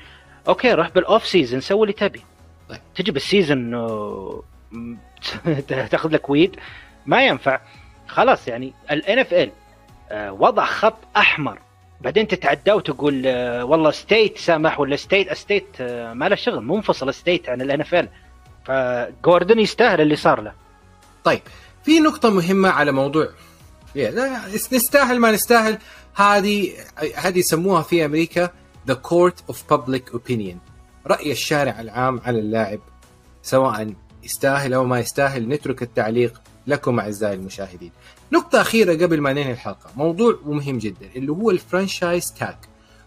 okay 0.48 0.72
روح 0.72 0.90
بال 0.90 1.04
off 1.04 1.26
season 1.26 1.60
سوي 1.60 1.82
اللي 1.82 1.92
تبي. 1.92 2.20
طيب. 2.68 2.80
تجي 2.94 3.12
بال 3.12 3.28
season 3.28 3.74
تاخذ 5.90 6.08
لك 6.08 6.30
weed 6.30 6.56
ما 7.06 7.26
ينفع. 7.26 7.60
خلاص 8.08 8.48
يعني 8.48 8.72
ال 8.90 9.18
NFL 9.18 9.50
وضع 10.30 10.64
خط 10.64 10.98
أحمر. 11.16 11.58
بعدين 12.00 12.28
تتعداه 12.28 12.74
وتقول 12.74 13.22
آه، 13.26 13.64
والله 13.64 13.90
state 13.90 14.38
سامح 14.38 14.80
ولا 14.80 14.96
state 14.96 15.32
state 15.32 15.82
ما 16.12 16.28
له 16.28 16.36
شغل 16.36 16.64
منفصل 16.64 17.14
state 17.14 17.48
عن 17.48 17.94
ال 17.94 18.08
NFL 18.64 18.92
ف 18.92 19.02
Gordon 19.02 19.58
يستاهل 19.58 20.00
اللي 20.00 20.16
صار 20.16 20.40
له. 20.40 20.52
طيب 21.24 21.40
في 21.84 22.00
نقطة 22.00 22.30
مهمة 22.30 22.68
على 22.68 22.92
موضوع. 22.92 23.28
نستاهل 24.72 25.20
ما 25.20 25.30
نستاهل. 25.30 25.78
هذه 26.14 26.72
هذه 27.16 27.38
يسموها 27.38 27.82
في 27.82 28.04
أمريكا 28.04 28.50
the 28.90 28.94
court 28.94 29.52
of 29.52 29.56
public 29.74 30.14
opinion. 30.14 30.56
رأي 31.06 31.32
الشارع 31.32 31.80
العام 31.80 32.20
على 32.24 32.38
اللاعب 32.38 32.80
سواء 33.42 33.94
يستاهل 34.26 34.74
أو 34.74 34.84
ما 34.84 34.98
يستاهل 35.00 35.48
نترك 35.48 35.82
التعليق. 35.82 36.40
لكم 36.66 37.00
أعزائي 37.00 37.34
المشاهدين. 37.34 37.92
نقطة 38.32 38.60
أخيرة 38.60 39.04
قبل 39.04 39.20
ما 39.20 39.32
ننهي 39.32 39.52
الحلقة، 39.52 39.90
موضوع 39.96 40.38
مهم 40.44 40.78
جدا 40.78 41.06
اللي 41.16 41.32
هو 41.32 41.50
ال 41.50 41.58
franchise 41.58 42.32
tag. 42.32 42.56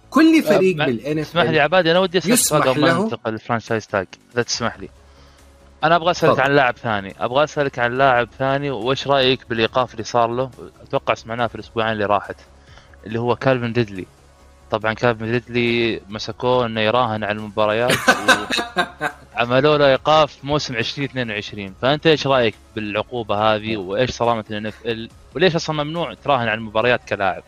كل 0.09 0.43
فريق 0.43 0.75
ما- 0.75 0.85
بالان 0.85 1.19
اسمح 1.19 1.43
لي 1.43 1.59
عبادي 1.59 1.91
أنا 1.91 1.99
ودي 1.99 2.17
أسألك 2.17 2.33
يسمح 2.33 2.65
له- 2.77 3.03
ننتقل. 3.03 3.31
لل 3.31 3.41
franchise 3.41 3.87
tag 3.87 4.07
اذا 4.33 4.41
تسمح 4.43 4.79
لي. 4.79 4.89
أنا 5.83 5.95
أبغى 5.95 6.11
أسألك. 6.11 6.39
عن 6.39 6.51
لاعب 6.55 6.77
ثاني. 6.77 7.15
أبغى 7.19 7.43
أسألك 7.43 7.79
عن 7.79 7.97
لاعب 7.97 8.27
ثاني 8.39 8.69
وإيش 8.71 9.07
رأيك 9.07 9.39
بالإيقاف 9.49 9.91
اللي 9.93 10.03
صار 10.03 10.27
له؟ 10.29 10.49
أتوقع 10.83 11.13
سمعناه 11.13 11.47
في 11.47 11.55
الأسبوعين 11.55 11.91
اللي 11.91 12.05
راحت 12.05 12.35
اللي 13.05 13.19
هو 13.19 13.35
Calvin 13.35 13.73
Ridley 13.73 14.05
طبعا 14.71 14.93
Calvin 14.93 15.31
Ridley 15.31 16.01
مسكوه 16.09 16.65
إنه 16.65 16.81
يراهن 16.81 17.23
على 17.23 17.37
المباريات 17.37 17.97
عملوا 19.35 19.77
له 19.77 19.87
إيقاف 19.87 20.37
موسم 20.43 20.75
2022 20.75 21.73
فأنت 21.81 22.07
إيش 22.07 22.27
رأيك 22.27 22.55
بالعقوبة 22.75 23.35
هذه؟ 23.35 23.77
وإيش 23.77 24.09
صرامة 24.09 24.45
ال 24.49 24.65
NFL 24.65 25.09
وليش 25.35 25.55
أصلا 25.55 25.83
ممنوع 25.83 26.13
تراهن 26.13 26.47
على 26.47 26.53
المباريات 26.53 27.01
كلاعب؟ 27.09 27.43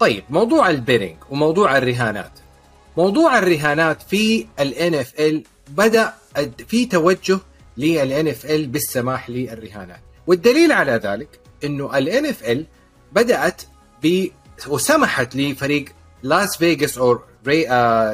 طيب 0.00 0.24
موضوع 0.30 0.70
ال 0.70 0.76
betting 0.76 1.16
وموضوع 1.30 1.78
الرهانات. 1.78 2.32
موضوع 2.96 3.38
الرهانات 3.38 4.02
في 4.02 5.20
ال 5.20 5.26
NFL 5.26 5.42
بدا 5.68 6.12
في 6.68 6.86
توجه 6.86 7.38
لل 7.76 8.28
NFL 8.28 8.66
بالسماح 8.66 9.30
للرهانات. 9.30 10.00
والدليل 10.26 10.72
على 10.72 10.92
ذلك 10.92 11.40
إنه 11.64 12.44
ال 12.44 12.50
NFL 12.50 12.66
بدأت 13.12 13.62
ب 14.02 14.26
وسمحت 14.68 15.36
لفريق 15.36 15.84
لاس 16.22 16.56
فيغاس 16.56 16.98
أو 16.98 17.20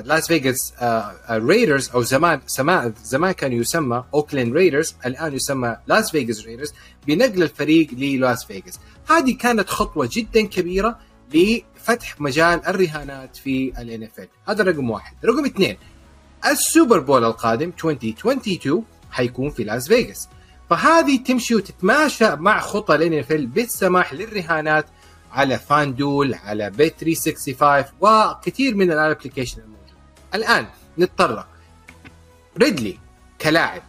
لاس 0.05 0.26
فيغاس 0.26 0.72
Raiders 1.30 1.90
أو 1.90 2.03
زمان 2.03 2.40
زمان 2.46 2.94
زمان 3.05 3.32
كان 3.32 3.53
يسمى 3.53 4.05
Oakland 4.14 4.53
Raiders 4.55 4.95
الآن 5.07 5.34
يسمى 5.34 5.76
لاس 5.86 6.11
فيغاس 6.11 6.46
Raiders 6.47 6.72
بنقل 7.07 7.42
الفريق 7.42 7.88
للاس 7.92 8.44
فيغاس 8.44 8.78
هذه 9.11 9.36
كانت 9.36 9.68
خطوة 9.68 10.09
جدا 10.12 10.46
كبيرة 10.46 10.98
لفتح 11.34 12.20
مجال 12.20 12.66
الرهانات 12.66 13.36
في 13.36 13.72
ال 13.78 14.03
NFL 14.03 14.28
هذا 14.48 14.64
رقم 14.64 14.90
واحد. 14.90 15.16
رقم 15.24 15.44
اثنين 15.44 15.76
ال 16.47 16.55
Super 16.55 16.99
Bowl 16.99 17.24
القادم 17.24 17.72
2022 17.84 18.84
حيكون 19.11 19.50
في 19.50 19.64
لاس 19.64 19.88
فيغاس 19.88 20.28
فهذه 20.70 21.16
تمشي 21.16 21.55
وتتماشى 21.55 22.36
مع 22.36 22.61
خطى 22.61 22.94
ال 22.95 23.18
NFL 23.18 23.32
بالسماح 23.32 24.14
للرهانات 24.14 24.86
على 25.33 25.59
FanDuel 25.59 26.34
على 26.35 26.70
Bet 26.70 26.95
365 27.01 27.85
وكثير 28.01 28.74
من 28.74 28.93
ال 28.93 28.98
application 28.98 29.61
الموجود 29.61 29.78
الآن 30.35 30.66
نتطرق. 30.99 31.49
ريدلي 32.59 32.99
كلاعب. 33.41 33.83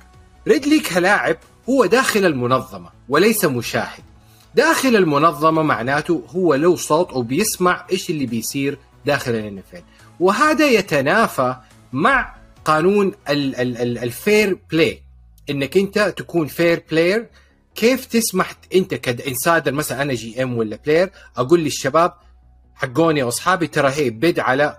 ريدلي 0.48 0.80
كلاعب 0.80 1.38
هو 1.70 1.86
داخل 1.86 2.26
المنظمة 2.26 2.90
وليس 3.10 3.46
مشاهد. 3.46 4.04
داخل 4.56 4.96
المنظمة 4.96 5.62
معناته 5.62 6.24
هو 6.36 6.54
له 6.56 6.76
صوت 6.76 7.14
وبيسمع 7.14 7.86
إيش 7.92 8.10
اللي 8.10 8.26
بيصير 8.26 8.78
داخل 9.06 9.32
ال 9.32 9.39
NFL 9.39 9.62
وهذا 10.20 10.70
يتنافى 10.70 11.56
مع 11.94 12.36
قانون 12.66 13.08
ال- 13.30 13.56
ال- 13.56 13.78
ال- 13.78 13.98
ال 13.98 14.10
fair 14.10 14.58
play 14.72 15.02
إنك 15.50 15.78
أنت 15.78 16.00
تكون 16.18 16.48
fair 16.48 16.84
player 16.92 17.28
كيف 17.76 18.06
تسمح 18.06 18.54
انت 18.76 18.94
ك 18.94 19.03
insider 19.04 19.72
مثلا 19.72 20.02
أنا 20.02 20.14
GM 20.14 20.58
ولا 20.58 20.80
player 20.86 21.12
أقول 21.38 21.60
للشباب 21.60 22.14
حقوني 22.76 23.24
واصحابي 23.24 23.68
ترى 23.68 23.92
هي 23.92 24.10
bet 24.10 24.40
على 24.40 24.78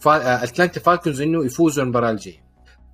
فا... 0.00 0.44
أتلانتا 0.44 0.80
Falcons 0.80 1.20
إنه 1.20 1.44
يفوزوا 1.44 1.84
المباراة 1.84 2.10
الجاية. 2.10 2.42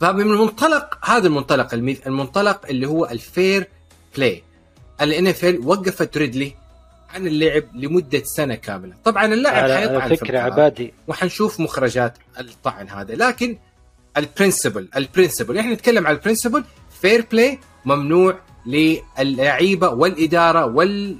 فمن 0.00 0.20
المنطلق 0.20 0.98
هذا 1.04 1.26
المنطلق 1.26 1.74
المنطلق 2.06 2.66
اللي 2.66 2.86
هو 2.86 3.06
ال 3.06 3.68
fair 4.16 4.42
play 5.00 5.26
ال 5.26 5.44
NFL 5.44 5.66
وقفت 5.66 6.16
ريدلي 6.16 6.54
عن 7.10 7.26
اللعب 7.26 7.64
لمدة 7.74 8.22
سنة 8.24 8.54
كاملة. 8.54 8.94
طبعا 9.04 9.24
اللاعب 9.26 9.70
حيطعن 9.70 10.08
في 10.08 10.16
فكرة. 10.16 10.38
عبادي. 10.38 10.94
وحنشوف 11.08 11.60
مخرجات 11.60 12.18
الطعن 12.40 12.88
هذا. 12.88 13.14
لكن 13.14 13.58
ال 14.16 14.23
principle 14.23 14.88
ال 14.96 15.02
principle 15.02 15.58
إحنا 15.58 15.74
نتكلم 15.74 16.06
على 16.06 16.16
ال 16.16 16.21
principle 16.21 16.64
fair 17.00 17.26
play 17.32 17.58
ممنوع 17.84 18.38
للعيبة 18.66 19.88
والإدارة 19.88 20.66
وال. 20.66 21.18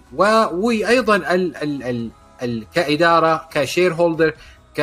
وأيضا 0.53 1.16
ال... 1.16 1.57
ال... 1.57 1.82
ال... 1.82 2.11
ال... 2.42 2.66
كإدارة 2.74 3.49
ك 3.53 3.94
shareholder 3.94 4.34
ك... 4.76 4.80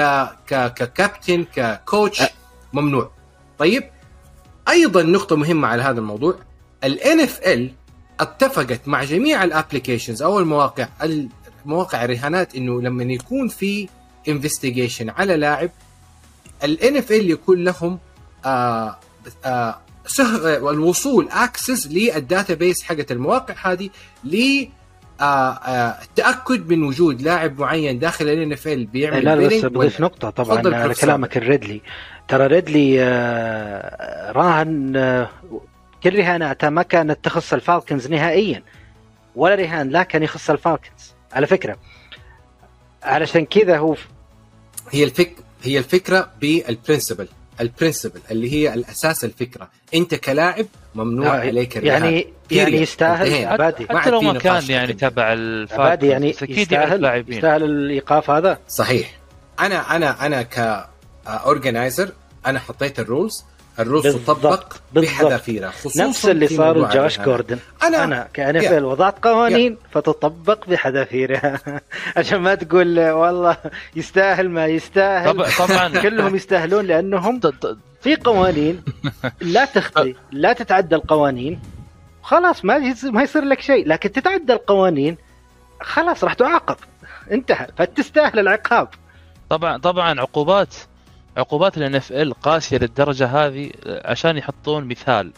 ك... 0.48 0.74
ككابتن 0.74 1.46
ك 1.56 1.67
coach 1.67 2.22
ممنوع 2.74 3.12
طيب 3.60 3.84
أيضا 4.70 5.04
نقطة 5.04 5.36
مهمة 5.36 5.68
على 5.68 5.84
هذا 5.84 6.00
الموضوع 6.00 6.36
ال 6.84 7.20
NFL 7.20 7.72
اتفقت 8.20 8.88
مع 8.88 9.04
جميع 9.04 9.44
ال 9.44 9.50
applications 9.50 10.22
أو 10.22 10.40
المواقع 10.40 10.88
المواقع 11.66 12.04
الرهانات 12.06 12.56
إنه 12.56 12.82
لما 12.82 13.04
يكون 13.04 13.48
في 13.48 13.90
investigation 14.28 15.10
على 15.10 15.38
لاعب 15.38 17.12
ال 17.12 17.16
NFL 17.16 17.30
يكون 17.32 17.64
لهم 17.64 18.00
آه 18.46 18.98
آه 19.46 19.78
سه... 20.08 20.58
الوصول 20.72 21.30
access 21.32 21.88
لل 21.88 22.54
database 22.54 22.84
حقت 22.84 23.12
المواقع 23.12 23.72
هذه 23.72 23.90
ل 24.24 24.66
آه 25.22 25.24
آه 25.24 26.02
التاكد 26.04 26.70
من 26.70 26.84
وجود 26.84 27.22
لاعب 27.22 27.60
معين 27.60 28.00
داخل 28.00 28.30
ال 28.30 28.52
NFL 28.52 28.86
بيعمل 28.86 29.26
لا 29.26 29.36
بس 29.36 29.66
بضيف 29.66 30.02
نقطة 30.02 30.30
طبعا 30.30 30.76
على. 30.76 30.94
كلامك 30.94 31.38
الريدلي. 31.38 31.82
ترى 32.28 32.48
ريدلي 32.48 33.04
آه، 33.04 34.32
راهن 34.32 34.96
آه، 34.96 35.30
كل 36.04 36.20
رهاناته 36.20 36.70
ما 36.70 36.84
كانت 36.84 37.20
تخص 37.24 37.54
ال 37.54 37.61
Falcons 37.61 38.08
نهائيا 38.08 38.64
ولا 39.36 39.56
رهان 39.56 39.90
لا 39.90 40.04
كان 40.04 40.24
يخص 40.24 40.50
ال 40.50 40.57
Falcons. 40.57 41.14
على 41.34 41.48
فكرة 41.48 41.78
علشان 43.04 43.46
كذا 43.46 43.78
هو 43.78 43.96
هي 44.92 45.04
الفك 45.04 45.36
هي 45.64 45.78
الفكرة 45.78 46.32
بال 46.42 46.57
principle 46.57 47.28
ال 47.62 47.68
principle 47.68 48.20
اللي 48.32 48.54
هي 48.54 48.74
الأساس 48.74 49.26
الفكرة. 49.26 49.70
أنت 49.94 50.16
كلاعب 50.16 50.66
ممنوع 50.96 51.36
آه، 51.38 51.40
عليك 51.40 51.78
الرهان 51.78 52.04
يعني 52.04 52.28
يعني. 52.52 52.82
يستاهل. 52.82 53.46
عبادي. 53.46 53.88
حتى 53.90 54.10
لو 54.10 54.22
ما 54.22 54.40
كان 54.40 54.64
يعني. 54.70 54.94
تبع 54.94 55.24
عبادي 55.72 56.08
يعني 56.08 56.30
بس 56.30 56.44
أكيد 56.44 56.72
يعرف 56.72 56.86
يستاهل 56.88 57.02
لاعبين 57.02 57.36
يستاهل 57.38 57.64
الإيقاف 57.64 58.30
هذا؟ 58.30 58.60
صحيح. 58.68 59.20
أنا 59.60 59.96
أنا 59.96 60.26
أنا 60.26 60.42
ك 60.42 60.59
organizer 60.59 62.12
أنا 62.46 62.60
حطيت 62.60 63.00
ال 63.00 63.08
rules 63.08 63.46
تطبق 63.78 64.74
بالضبط. 64.94 65.14
بحذافيرها 65.14 65.70
خصوصا 65.70 66.08
نفس 66.08 66.26
اللي 66.26 66.48
صار 66.48 66.78
لجوش. 66.78 67.20
جوردن. 67.20 67.58
أنا 67.84 68.04
أنا 68.04 68.28
ك 68.34 68.56
NFL 68.56 68.86
وضعت 68.86 69.24
قوانين 69.24 69.78
فتطبق 69.92 70.68
بحذافيرها. 70.68 71.60
عشان 72.18 72.40
ما 72.40 72.56
تقول 72.56 73.00
والله 73.00 73.58
يستاهل 73.96 74.50
ما 74.50 74.68
يستاهل. 74.68 75.34
طبعا 75.34 75.50
طبعا. 75.60 75.90
كلهم 76.04 76.36
يستاهلون 76.36 76.86
لأنهم 76.86 77.40
في 78.02 78.16
قوانين 78.16 78.84
لا 79.42 79.66
تخطي 79.66 80.16
لا 80.32 80.54
تتعدى 80.54 80.96
القوانين. 80.96 81.60
خلاص 82.24 82.66
ما 82.66 82.76
يصير 82.76 83.12
ما 83.12 83.24
يصير 83.24 83.44
لك 83.44 83.62
شيء. 83.62 83.88
لكن 83.88 84.12
تتعدى 84.12 84.54
القوانين 84.54 85.18
خلاص 85.82 86.24
راح 86.24 86.34
تعاقب. 86.34 86.76
انتهى. 87.32 87.68
فتستاهل 87.78 88.40
العقاب. 88.40 88.88
طبعا 89.50 89.78
طبعا 89.78 90.22
عقوبات. 90.22 90.76
عقوبات 91.38 91.78
الان 91.78 91.96
اف 91.96 92.12
ال 92.12 92.34
قاسية 92.34 92.78
للدرجة 92.78 93.26
هذه 93.26 93.72
عشان 93.86 94.38
يحطون 94.38 94.86
مثال. 94.86 95.32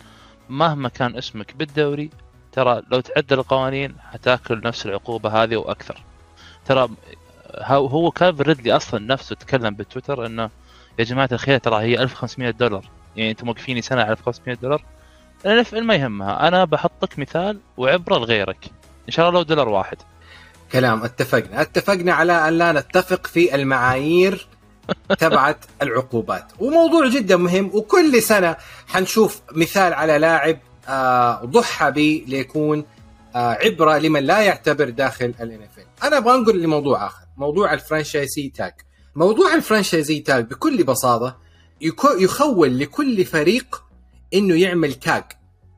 مهما 0.49 0.89
كان 0.89 1.17
اسمك 1.17 1.55
بالدوري 1.55 2.09
ترى 2.51 2.81
لو 2.91 2.99
تعدى 2.99 3.33
القوانين 3.35 3.95
حتاكل 4.11 4.61
نفس 4.65 4.85
العقوبة 4.85 5.43
هذه 5.43 5.55
وأكثر 5.55 6.03
ترى 6.65 6.89
هو 7.57 7.87
هو 7.87 8.11
كالفن 8.11 8.43
ريدلي 8.43 8.75
أصلا 8.75 8.99
نفسه 8.99 9.35
تكلم 9.35 9.75
بالتويتر 9.75 10.25
إنه 10.25 10.49
يا 10.99 11.03
جماعة 11.03 11.29
الخير 11.31 11.57
ترى 11.57 11.81
هي 11.81 12.01
1500 12.01 12.51
دولار. 12.51 12.85
يعني 13.15 13.31
أنتم 13.31 13.45
موقفيني 13.45 13.81
سنة 13.81 14.01
على 14.01 14.11
1500 14.11 14.57
دولار. 14.57 14.83
ال 15.45 15.83
ما 15.83 15.95
يهمها. 15.95 16.47
أنا 16.47 16.65
بحطك 16.65 17.19
مثال 17.19 17.59
وعبرة 17.77 18.17
لغيرك. 18.17 18.65
إن 19.07 19.11
شاء 19.11 19.29
الله 19.29 19.39
لو 19.39 19.45
دولار 19.45 19.69
واحد. 19.69 19.97
كلام 20.71 21.03
اتفقنا. 21.03 21.61
اتفقنا 21.61 22.13
على 22.13 22.47
أن 22.47 22.57
لا 22.57 22.71
نتفق 22.71 23.27
في 23.27 23.55
المعايير 23.55 24.47
تبعت 25.19 25.65
العقوبات. 25.81 26.51
وموضوع 26.59 27.07
جدا 27.07 27.37
مهم 27.37 27.71
وكل 27.73 28.21
سنة 28.21 28.55
حنشوف 28.87 29.41
مثال 29.51 29.93
على 29.93 30.17
لاعب 30.17 30.59
آه، 30.87 31.45
ضحى 31.45 31.91
به 31.91 32.25
ليكون 32.27 32.85
آه، 33.35 33.53
عبرة 33.53 33.97
لمن 33.97 34.23
لا 34.23 34.41
يعتبر 34.41 34.89
داخل 34.89 35.33
ال 35.41 35.61
NFL 35.61 36.03
أنا 36.03 36.17
أبغى 36.17 36.35
أنقل 36.35 36.61
لموضوع 36.61 37.07
آخر 37.07 37.21
موضوع 37.37 37.73
ال 37.73 37.81
franchise 37.81 38.49
tag. 38.49 38.73
موضوع 39.15 39.53
ال 39.55 39.62
franchise 39.62 40.19
tag 40.19 40.45
بكل 40.45 40.83
بساطة 40.83 41.37
يخول 42.19 42.79
لكل 42.79 43.25
فريق 43.25 43.83
إنه 44.33 44.55
يعمل 44.55 44.93
tag 44.93 45.23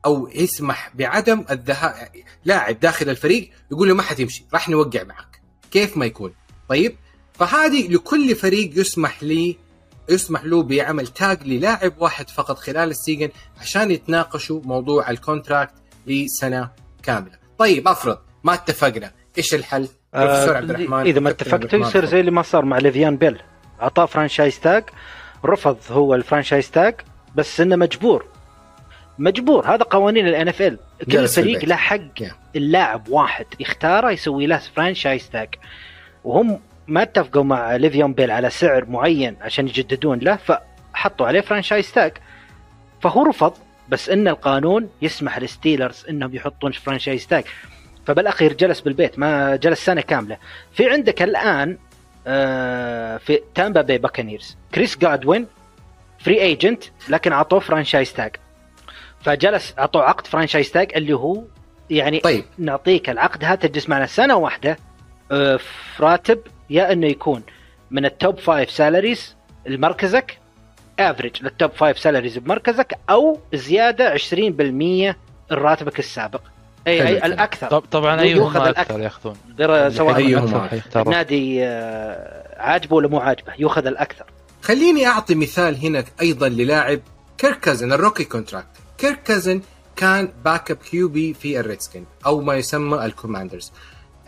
أو 0.04 0.28
يسمح 0.34 0.90
بعدم 0.94 1.44
الذهاب 1.50 2.08
لاعب 2.44 2.80
داخل 2.80 3.10
الفريق 3.10 3.50
يقول 3.72 3.88
له 3.88 3.94
ما 3.94 4.02
حتمشي 4.02 4.44
راح 4.54 4.68
نوقع 4.68 5.02
معك. 5.02 5.40
كيف 5.70 5.96
ما 5.96 6.06
يكون؟ 6.06 6.32
طيب؟ 6.68 6.96
فهذه 7.38 7.88
لكل 7.88 8.34
فريق 8.34 8.78
يسمح 8.78 9.22
لي 9.22 9.56
يسمح 10.08 10.44
له 10.44 10.62
بعمل 10.62 11.06
tag 11.06 11.42
للاعب 11.46 11.92
واحد 11.98 12.30
فقط 12.30 12.58
خلال 12.58 12.90
ال 12.90 12.95
season 12.95 13.28
عشان 13.60 13.90
يتناقشوا 13.90 14.60
موضوع 14.64 15.10
ال 15.10 15.17
contract 15.17 15.74
لسنة 16.06 16.70
كاملة. 17.02 17.38
طيب 17.58 17.88
أفرض 17.88 18.18
ما 18.44 18.54
اتفقنا. 18.54 19.12
إيش 19.38 19.54
الحل؟ 19.54 19.88
بروفيسور 20.12 20.56
عبد 20.56 20.70
الرحمن 20.70 21.06
إذا 21.06 21.20
ما 21.20 21.30
اتفقتوا 21.30 21.78
يصير 21.78 22.04
زي 22.04 22.20
اللي 22.20 22.30
ما 22.30 22.42
صار 22.42 22.64
مع 22.64 22.78
ليفيون 22.78 23.16
بيل. 23.16 23.38
اعطاه 23.82 24.06
franchise 24.06 24.60
tag 24.60 24.84
رفض 25.44 25.76
هو 25.90 26.14
ال 26.14 26.20
franchise 26.20 26.70
tag 26.70 26.94
بس 27.34 27.60
إنه 27.60 27.76
مجبور. 27.76 28.26
مجبور 29.18 29.74
هذا 29.74 29.82
قوانين 29.82 30.28
ال 30.28 30.48
NFL 30.48 30.78
كل 31.12 31.28
فريق. 31.28 31.64
له 31.64 31.76
حق. 31.76 32.22
اللاعب 32.56 33.08
واحد 33.08 33.46
يختاره 33.60 34.10
يسوي 34.10 34.46
له 34.46 34.58
franchise 34.76 35.30
tag 35.30 35.54
وهم 36.24 36.60
ما 36.88 37.02
اتفقوا 37.02 37.44
مع 37.44 37.76
ليفيون 37.76 38.12
بيل 38.12 38.30
على 38.30 38.50
سعر 38.50 38.84
معين 38.84 39.36
عشان 39.40 39.68
يجددون 39.68 40.18
له 40.18 40.36
فحطوا 40.36 41.26
عليه 41.26 41.40
franchise 41.40 41.92
tag 41.92 42.12
فهو 43.00 43.22
رفض 43.22 43.52
بس 43.88 44.08
إن 44.08 44.28
القانون 44.28 44.90
يسمح 45.02 45.38
لل 45.38 45.52
Steelers 45.52 46.06
إنهم 46.10 46.34
يحطون 46.34 46.72
franchise 46.72 47.26
tag 47.26 47.44
فبالأخير 48.06 48.52
جلس 48.52 48.80
بالبيت 48.80 49.18
ما 49.18 49.56
جلس 49.56 49.84
سنة 49.84 50.00
كاملة. 50.00 50.36
في 50.72 50.90
عندك 50.90 51.22
الآن 51.22 51.78
آه، 52.26 53.16
في 53.16 53.40
تامبا 53.54 53.82
باي 53.82 53.98
Buccaneers 53.98 54.56
كريس 54.74 54.98
جادوين 54.98 55.46
free 56.18 56.40
agent 56.42 56.84
لكن 57.08 57.32
أعطوه 57.32 57.60
franchise 57.60 58.12
tag 58.12 58.36
فجلس 59.20 59.74
أعطوه 59.78 60.02
عقد 60.02 60.26
franchise 60.26 60.70
tag 60.70 60.92
اللي 60.96 61.12
هو 61.12 61.42
يعني 61.90 62.20
طيب. 62.20 62.44
نعطيك 62.58 63.10
العقد 63.10 63.44
هذا 63.44 63.54
تجلس 63.54 63.88
معنا 63.88 64.06
سنة 64.06 64.36
واحدة 64.36 64.78
آه، 65.32 65.56
في 65.56 66.02
راتب 66.02 66.38
يا 66.70 66.92
انه 66.92 67.06
يكون 67.06 67.42
من 67.90 68.04
ال 68.04 68.12
top 68.12 68.38
five 68.38 68.70
salaries 68.70 69.36
لمركزك 69.66 70.38
average 70.98 71.42
لل 71.42 71.53
top 71.53 71.70
five 71.70 71.98
salaries 71.98 72.38
بمركزك 72.38 72.98
أو 73.10 73.38
زيادة 73.54 74.14
20% 74.14 75.16
راتبك 75.52 75.98
السابق. 75.98 76.40
اي 76.86 77.08
أي. 77.08 77.26
الأكثر. 77.26 77.68
طب 77.68 77.82
طبعا 77.90 78.22
الأكثر. 78.22 78.70
أكثر 78.70 79.00
يأخذون. 79.00 79.36
غير 79.58 79.90
سواء. 79.90 80.82
النادي 80.96 81.64
آه، 81.64 82.62
عاجبه 82.62 82.96
ولا 82.96 83.08
مو 83.08 83.18
عاجبه 83.18 83.52
يؤخذ 83.58 83.86
الأكثر. 83.86 84.24
خليني 84.62 85.06
أعطي 85.06 85.34
مثال 85.34 85.76
هنا 85.86 86.04
أيضا 86.20 86.48
للاعب 86.48 87.00
كيرك 87.38 87.60
كازنز 87.60 87.92
ال 87.92 87.97
rookie 87.97 88.24
contract. 88.24 88.66
كيرك 88.98 89.22
كازنز 89.22 89.62
كان 89.96 90.28
backup 90.44 90.76
QB 90.76 91.34
في 91.34 91.60
ال 91.60 91.65
Redskins 91.65 92.04
أو 92.26 92.40
ما 92.40 92.54
يسمى 92.54 93.04
ال 93.04 93.10
Commanders. 93.10 93.72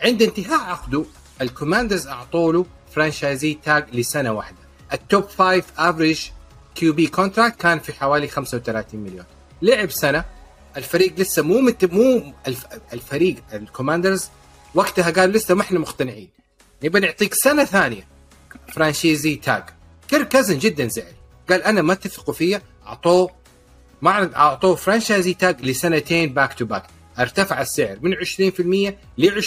عند 0.03 0.21
انتهاء 0.21 0.59
عقده 0.59 1.05
ال 1.41 1.47
Commanders 1.47 2.07
اعطوا 2.07 2.53
له 2.53 2.65
franchise 2.95 3.53
tag 3.53 3.85
لسنة 3.93 4.31
واحدة. 4.31 4.57
ال 4.93 5.29
top 5.29 5.65
five 5.77 6.21
average 6.75 6.93
QB 6.93 7.07
contract 7.07 7.61
كان 7.61 7.79
في 7.79 7.93
حوالي 7.93 8.27
35 8.27 8.99
مليون. 8.99 9.25
لعب 9.61 9.91
سنة 9.91 10.25
الفريق 10.77 11.19
لسه 11.19 11.41
مو 11.41 11.61
مت... 11.61 11.85
مو 11.85 12.33
الف... 12.47 12.65
الفريق 12.93 13.35
ال 13.53 13.60
Commanders 13.60 14.29
وقتها 14.75 15.11
قال 15.11 15.29
لسه 15.31 15.55
ما 15.55 15.61
إحنا 15.61 15.79
مقتنعين. 15.79 16.29
نبى 16.83 16.99
نعطيك 16.99 17.33
سنة 17.33 17.65
ثانية. 17.65 18.07
franchise 18.73 19.35
tag. 19.35 19.63
كيرك 20.07 20.27
كازنز 20.27 20.57
جدا 20.57 20.87
زعل. 20.87 21.13
قال 21.49 21.63
أنا 21.63 21.81
ما 21.81 21.93
تثقوا 21.93 22.33
فيا 22.33 22.61
أعطوه 22.87 23.29
ما 24.01 24.35
أعطوه 24.35 24.75
franchise 24.75 25.33
tag 25.33 25.65
لسنتين 25.65 26.33
back 26.33 26.53
to 26.53 26.65
back 26.65 26.83
ارتفع 27.19 27.61
السعر 27.61 27.97
من 28.01 28.15
20% 28.15 28.93
ل 29.17 29.41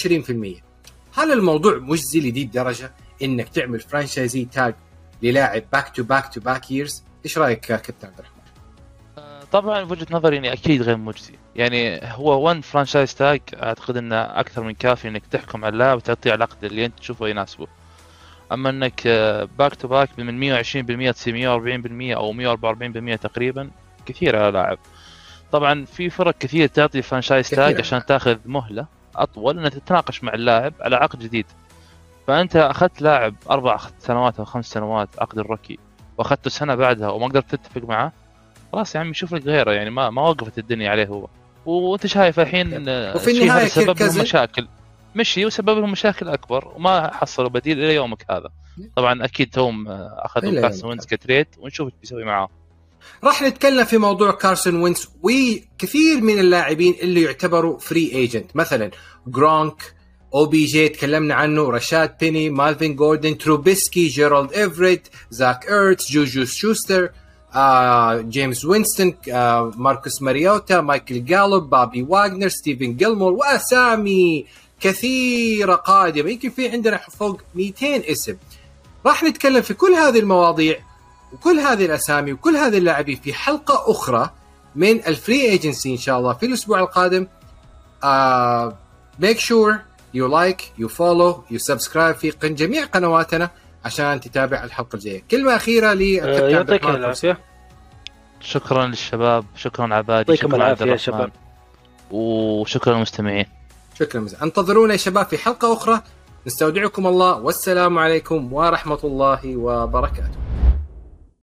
20% 0.61 0.74
هل 1.17 1.33
الموضوع 1.33 1.79
مجزي 1.79 2.21
لدي 2.21 2.43
الدرجة 2.43 2.93
إنك 3.23 3.49
تعمل 3.49 3.81
franchise 3.81 4.45
tag 4.45 4.75
للاعب 5.23 5.63
back 5.73 5.89
to 5.89 6.03
back 6.03 6.35
to 6.35 6.41
back 6.41 6.71
years 6.71 7.05
إيش 7.25 7.39
رأيك 7.39 7.71
يا 7.71 7.77
كابتن 7.77 8.09
عبد 8.09 8.19
الرحمن؟ 8.19 8.35
طبعا 9.53 9.85
في 9.85 9.93
وجهة 9.93 10.07
نظري 10.11 10.39
إني 10.39 10.53
أكيد 10.53 10.83
غير 10.83 10.97
مجزي. 10.97 11.35
يعني 11.57 12.01
هو 12.03 12.49
one 12.49 12.61
franchise 12.61 13.15
tag 13.15 13.41
أعتقد 13.55 13.97
إنه 13.97 14.17
أكثر 14.17 14.63
من 14.63 14.73
كافي 14.75 15.09
إنك 15.09 15.27
تحكم 15.27 15.65
على 15.65 15.73
اللاعب 15.73 15.97
وتعطيه 15.97 16.35
العقد 16.35 16.65
اللي 16.65 16.87
أنت 16.87 16.99
تشوفه 16.99 17.29
يناسبه. 17.29 17.67
أما 18.53 18.71
إنك 18.71 19.09
back 19.59 19.75
to 19.75 19.89
back 19.89 20.19
من 20.19 20.63
120% 20.63 21.15
تصير 21.15 21.35
140% 21.35 22.17
أو 22.17 22.33
144% 22.33 23.21
تقريبا 23.21 23.71
كثير 24.07 24.37
على 24.37 24.53
لاعب. 24.53 24.79
طبعا 25.53 25.85
في 25.85 26.11
فرق 26.11 26.39
كثير 26.39 26.69
تعطي 26.69 27.03
franchise. 27.03 27.51
tag 27.51 27.81
عشان 27.81 28.07
تاخذ 28.07 28.37
مهلة. 28.47 28.87
أطول 29.17 29.59
إنك 29.59 29.73
تتناقش 29.73 30.25
مع 30.25 30.35
اللاعب 30.35 30.75
على 30.81 30.97
عقد 30.97 31.19
جديد. 31.19 31.47
فأنت 32.27 32.57
أخذت 32.57 33.03
لاعب 33.03 33.35
أربع 33.51 33.79
سنوات 33.99 34.39
أو 34.39 34.45
خمس 34.45 34.67
سنوات 34.67 35.09
عقد 35.19 35.39
ال 35.39 35.44
rookie 35.44 35.79
وأخذته 36.19 36.51
سنة 36.51 36.75
بعدها 36.75 37.09
وما 37.09 37.27
قدرت 37.27 37.55
تتفق 37.55 37.89
معه 37.89 38.13
خلاص 38.73 38.95
يا 38.95 39.01
عمي 39.01 39.15
شوف 39.15 39.35
لك 39.35 39.47
غيره 39.47 39.73
يعني 39.73 39.91
ما 39.91 40.11
ما 40.11 40.23
وقفت 40.23 40.59
الدنيا 40.59 40.91
عليه 40.91 41.07
هو. 41.07 41.29
وأنت 41.67 42.07
شايف 42.07 42.41
الحين 42.41 42.89
آه، 42.89 43.17
وفي 43.17 43.51
هذا 43.51 43.69
سبب 43.69 44.03
لهم 44.03 44.21
مشاكل. 44.21 44.69
مشي 45.17 45.47
وسبب 45.47 45.79
لهم 45.79 45.91
مشاكل 45.91 46.29
أكبر 46.29 46.73
وما 46.77 47.15
حصلوا 47.15 47.49
بديل 47.49 47.79
إلى 47.79 47.95
يومك 47.95 48.31
هذا. 48.31 48.49
طبعا 48.97 49.25
أكيد 49.25 49.51
توم 49.51 49.89
آه، 49.89 50.15
اخذوا 50.19 50.53
يومك 50.53 50.85
وينز 50.85 51.07
ك 51.07 51.13
trade 51.13 51.47
ونشوف 51.59 51.87
إيش 51.87 51.95
بيسوي 52.01 52.25
معاه 52.25 52.49
راح 53.25 53.43
نتكلم 53.43 53.85
في 53.85 53.99
موضوع 53.99 54.31
كارسون 54.31 54.83
وينتز 54.83 55.09
وكثير 55.23 56.21
من 56.21 56.39
اللاعبين 56.39 56.95
اللي 57.03 57.23
يعتبروا 57.23 57.79
free 57.79 58.13
agent 58.13 58.57
مثلا 58.57 58.91
جرونك 59.27 59.95
أو 60.35 60.47
بي 60.47 60.65
جي 60.65 60.89
تكلمنا 60.89 61.35
عنه 61.35 61.71
رشاد 61.71 62.19
بيني 62.21 62.51
ملفين 62.51 62.97
جوردن 62.97 63.39
تروبيسكي 63.39 64.09
جيرالد 64.09 64.53
ايفريت 64.53 65.09
زاك 65.31 65.69
إيرتس 65.69 66.13
جوجو 66.13 66.45
شوستر 66.45 67.11
آه، 67.55 68.21
جيمس 68.21 68.65
وينستون 68.65 69.15
آه، 69.33 69.73
ماركوس 69.77 70.23
ماريوتا 70.23 70.81
مايكل 70.81 71.25
جالوب 71.25 71.71
بوبي 71.71 72.03
واغنر 72.03 72.49
ستيفون 72.49 72.97
جيلمور 72.97 73.33
وأسامي 73.33 74.47
كثيرة 74.81 75.75
قادمة. 75.75 76.31
يمكن 76.31 76.51
في 76.51 76.69
عندنا 76.69 77.01
فوق 77.19 77.41
200 77.55 78.13
اسم. 78.13 78.37
راح 79.07 79.25
نتكلم 79.25 79.63
في 79.63 79.75
كل 79.75 79.93
هذه 79.93 80.19
المواضيع 80.19 80.79
وكل 81.35 81.59
هذه 81.59 81.87
الأسامي 81.87 82.33
وكل 82.33 82.57
هذه 82.57 82.79
اللاعبين 82.79 83.17
في 83.17 83.33
حلقة 83.35 83.91
أخرى 83.91 84.31
من 84.77 85.07
ال 85.07 85.14
free 85.14 85.43
agency 85.43 85.93
إن 85.93 85.97
شاء 85.97 86.19
الله 86.19 86.33
في 86.33 86.47
الأسبوع 86.47 86.81
القادم. 86.81 87.27
make 89.21 89.39
sure 89.39 89.77
you 90.15 90.27
like 90.27 90.73
you 90.79 90.89
follow 90.89 91.45
you 91.51 91.59
subscribe 91.59 92.17
في 92.17 92.31
قن- 92.31 92.55
جميع 92.55 92.85
قنواتنا 92.85 93.51
عشان 93.85 94.21
تتابع 94.21 94.65
الحلقة 94.65 94.97
الجاية. 94.97 95.23
كلمة 95.31 95.57
أخيرة 95.57 95.91
آه، 95.91 95.95
للكابتن 95.95 96.45
عبد 96.45 96.51
يعطيك 96.71 96.85
العافية. 96.85 97.39
شكرا 98.41 98.87
للشباب 98.87 99.45
شكرا 99.57 99.95
عبادي 99.95 100.37
شكرا 100.37 100.47
عبد 100.49 100.55
العافية 100.55 100.85
يا 100.85 100.89
الرحمن. 100.91 100.99
شباب. 100.99 101.31
وشكرا 102.11 102.95
للمستمعين. 102.95 103.47
شكرا 103.99 104.21
مزيد. 104.21 104.39
انتظرونا 104.43 104.93
يا 104.93 104.99
شباب 104.99 105.27
في 105.27 105.39
حلقة 105.39 105.73
أخرى. 105.73 106.01
نستودعكم 106.47 107.07
الله. 107.07 107.39
والسلام 107.39 107.99
عليكم 107.99 108.53
ورحمة 108.53 108.99
الله 109.05 109.57
وبركاته. 109.57 110.44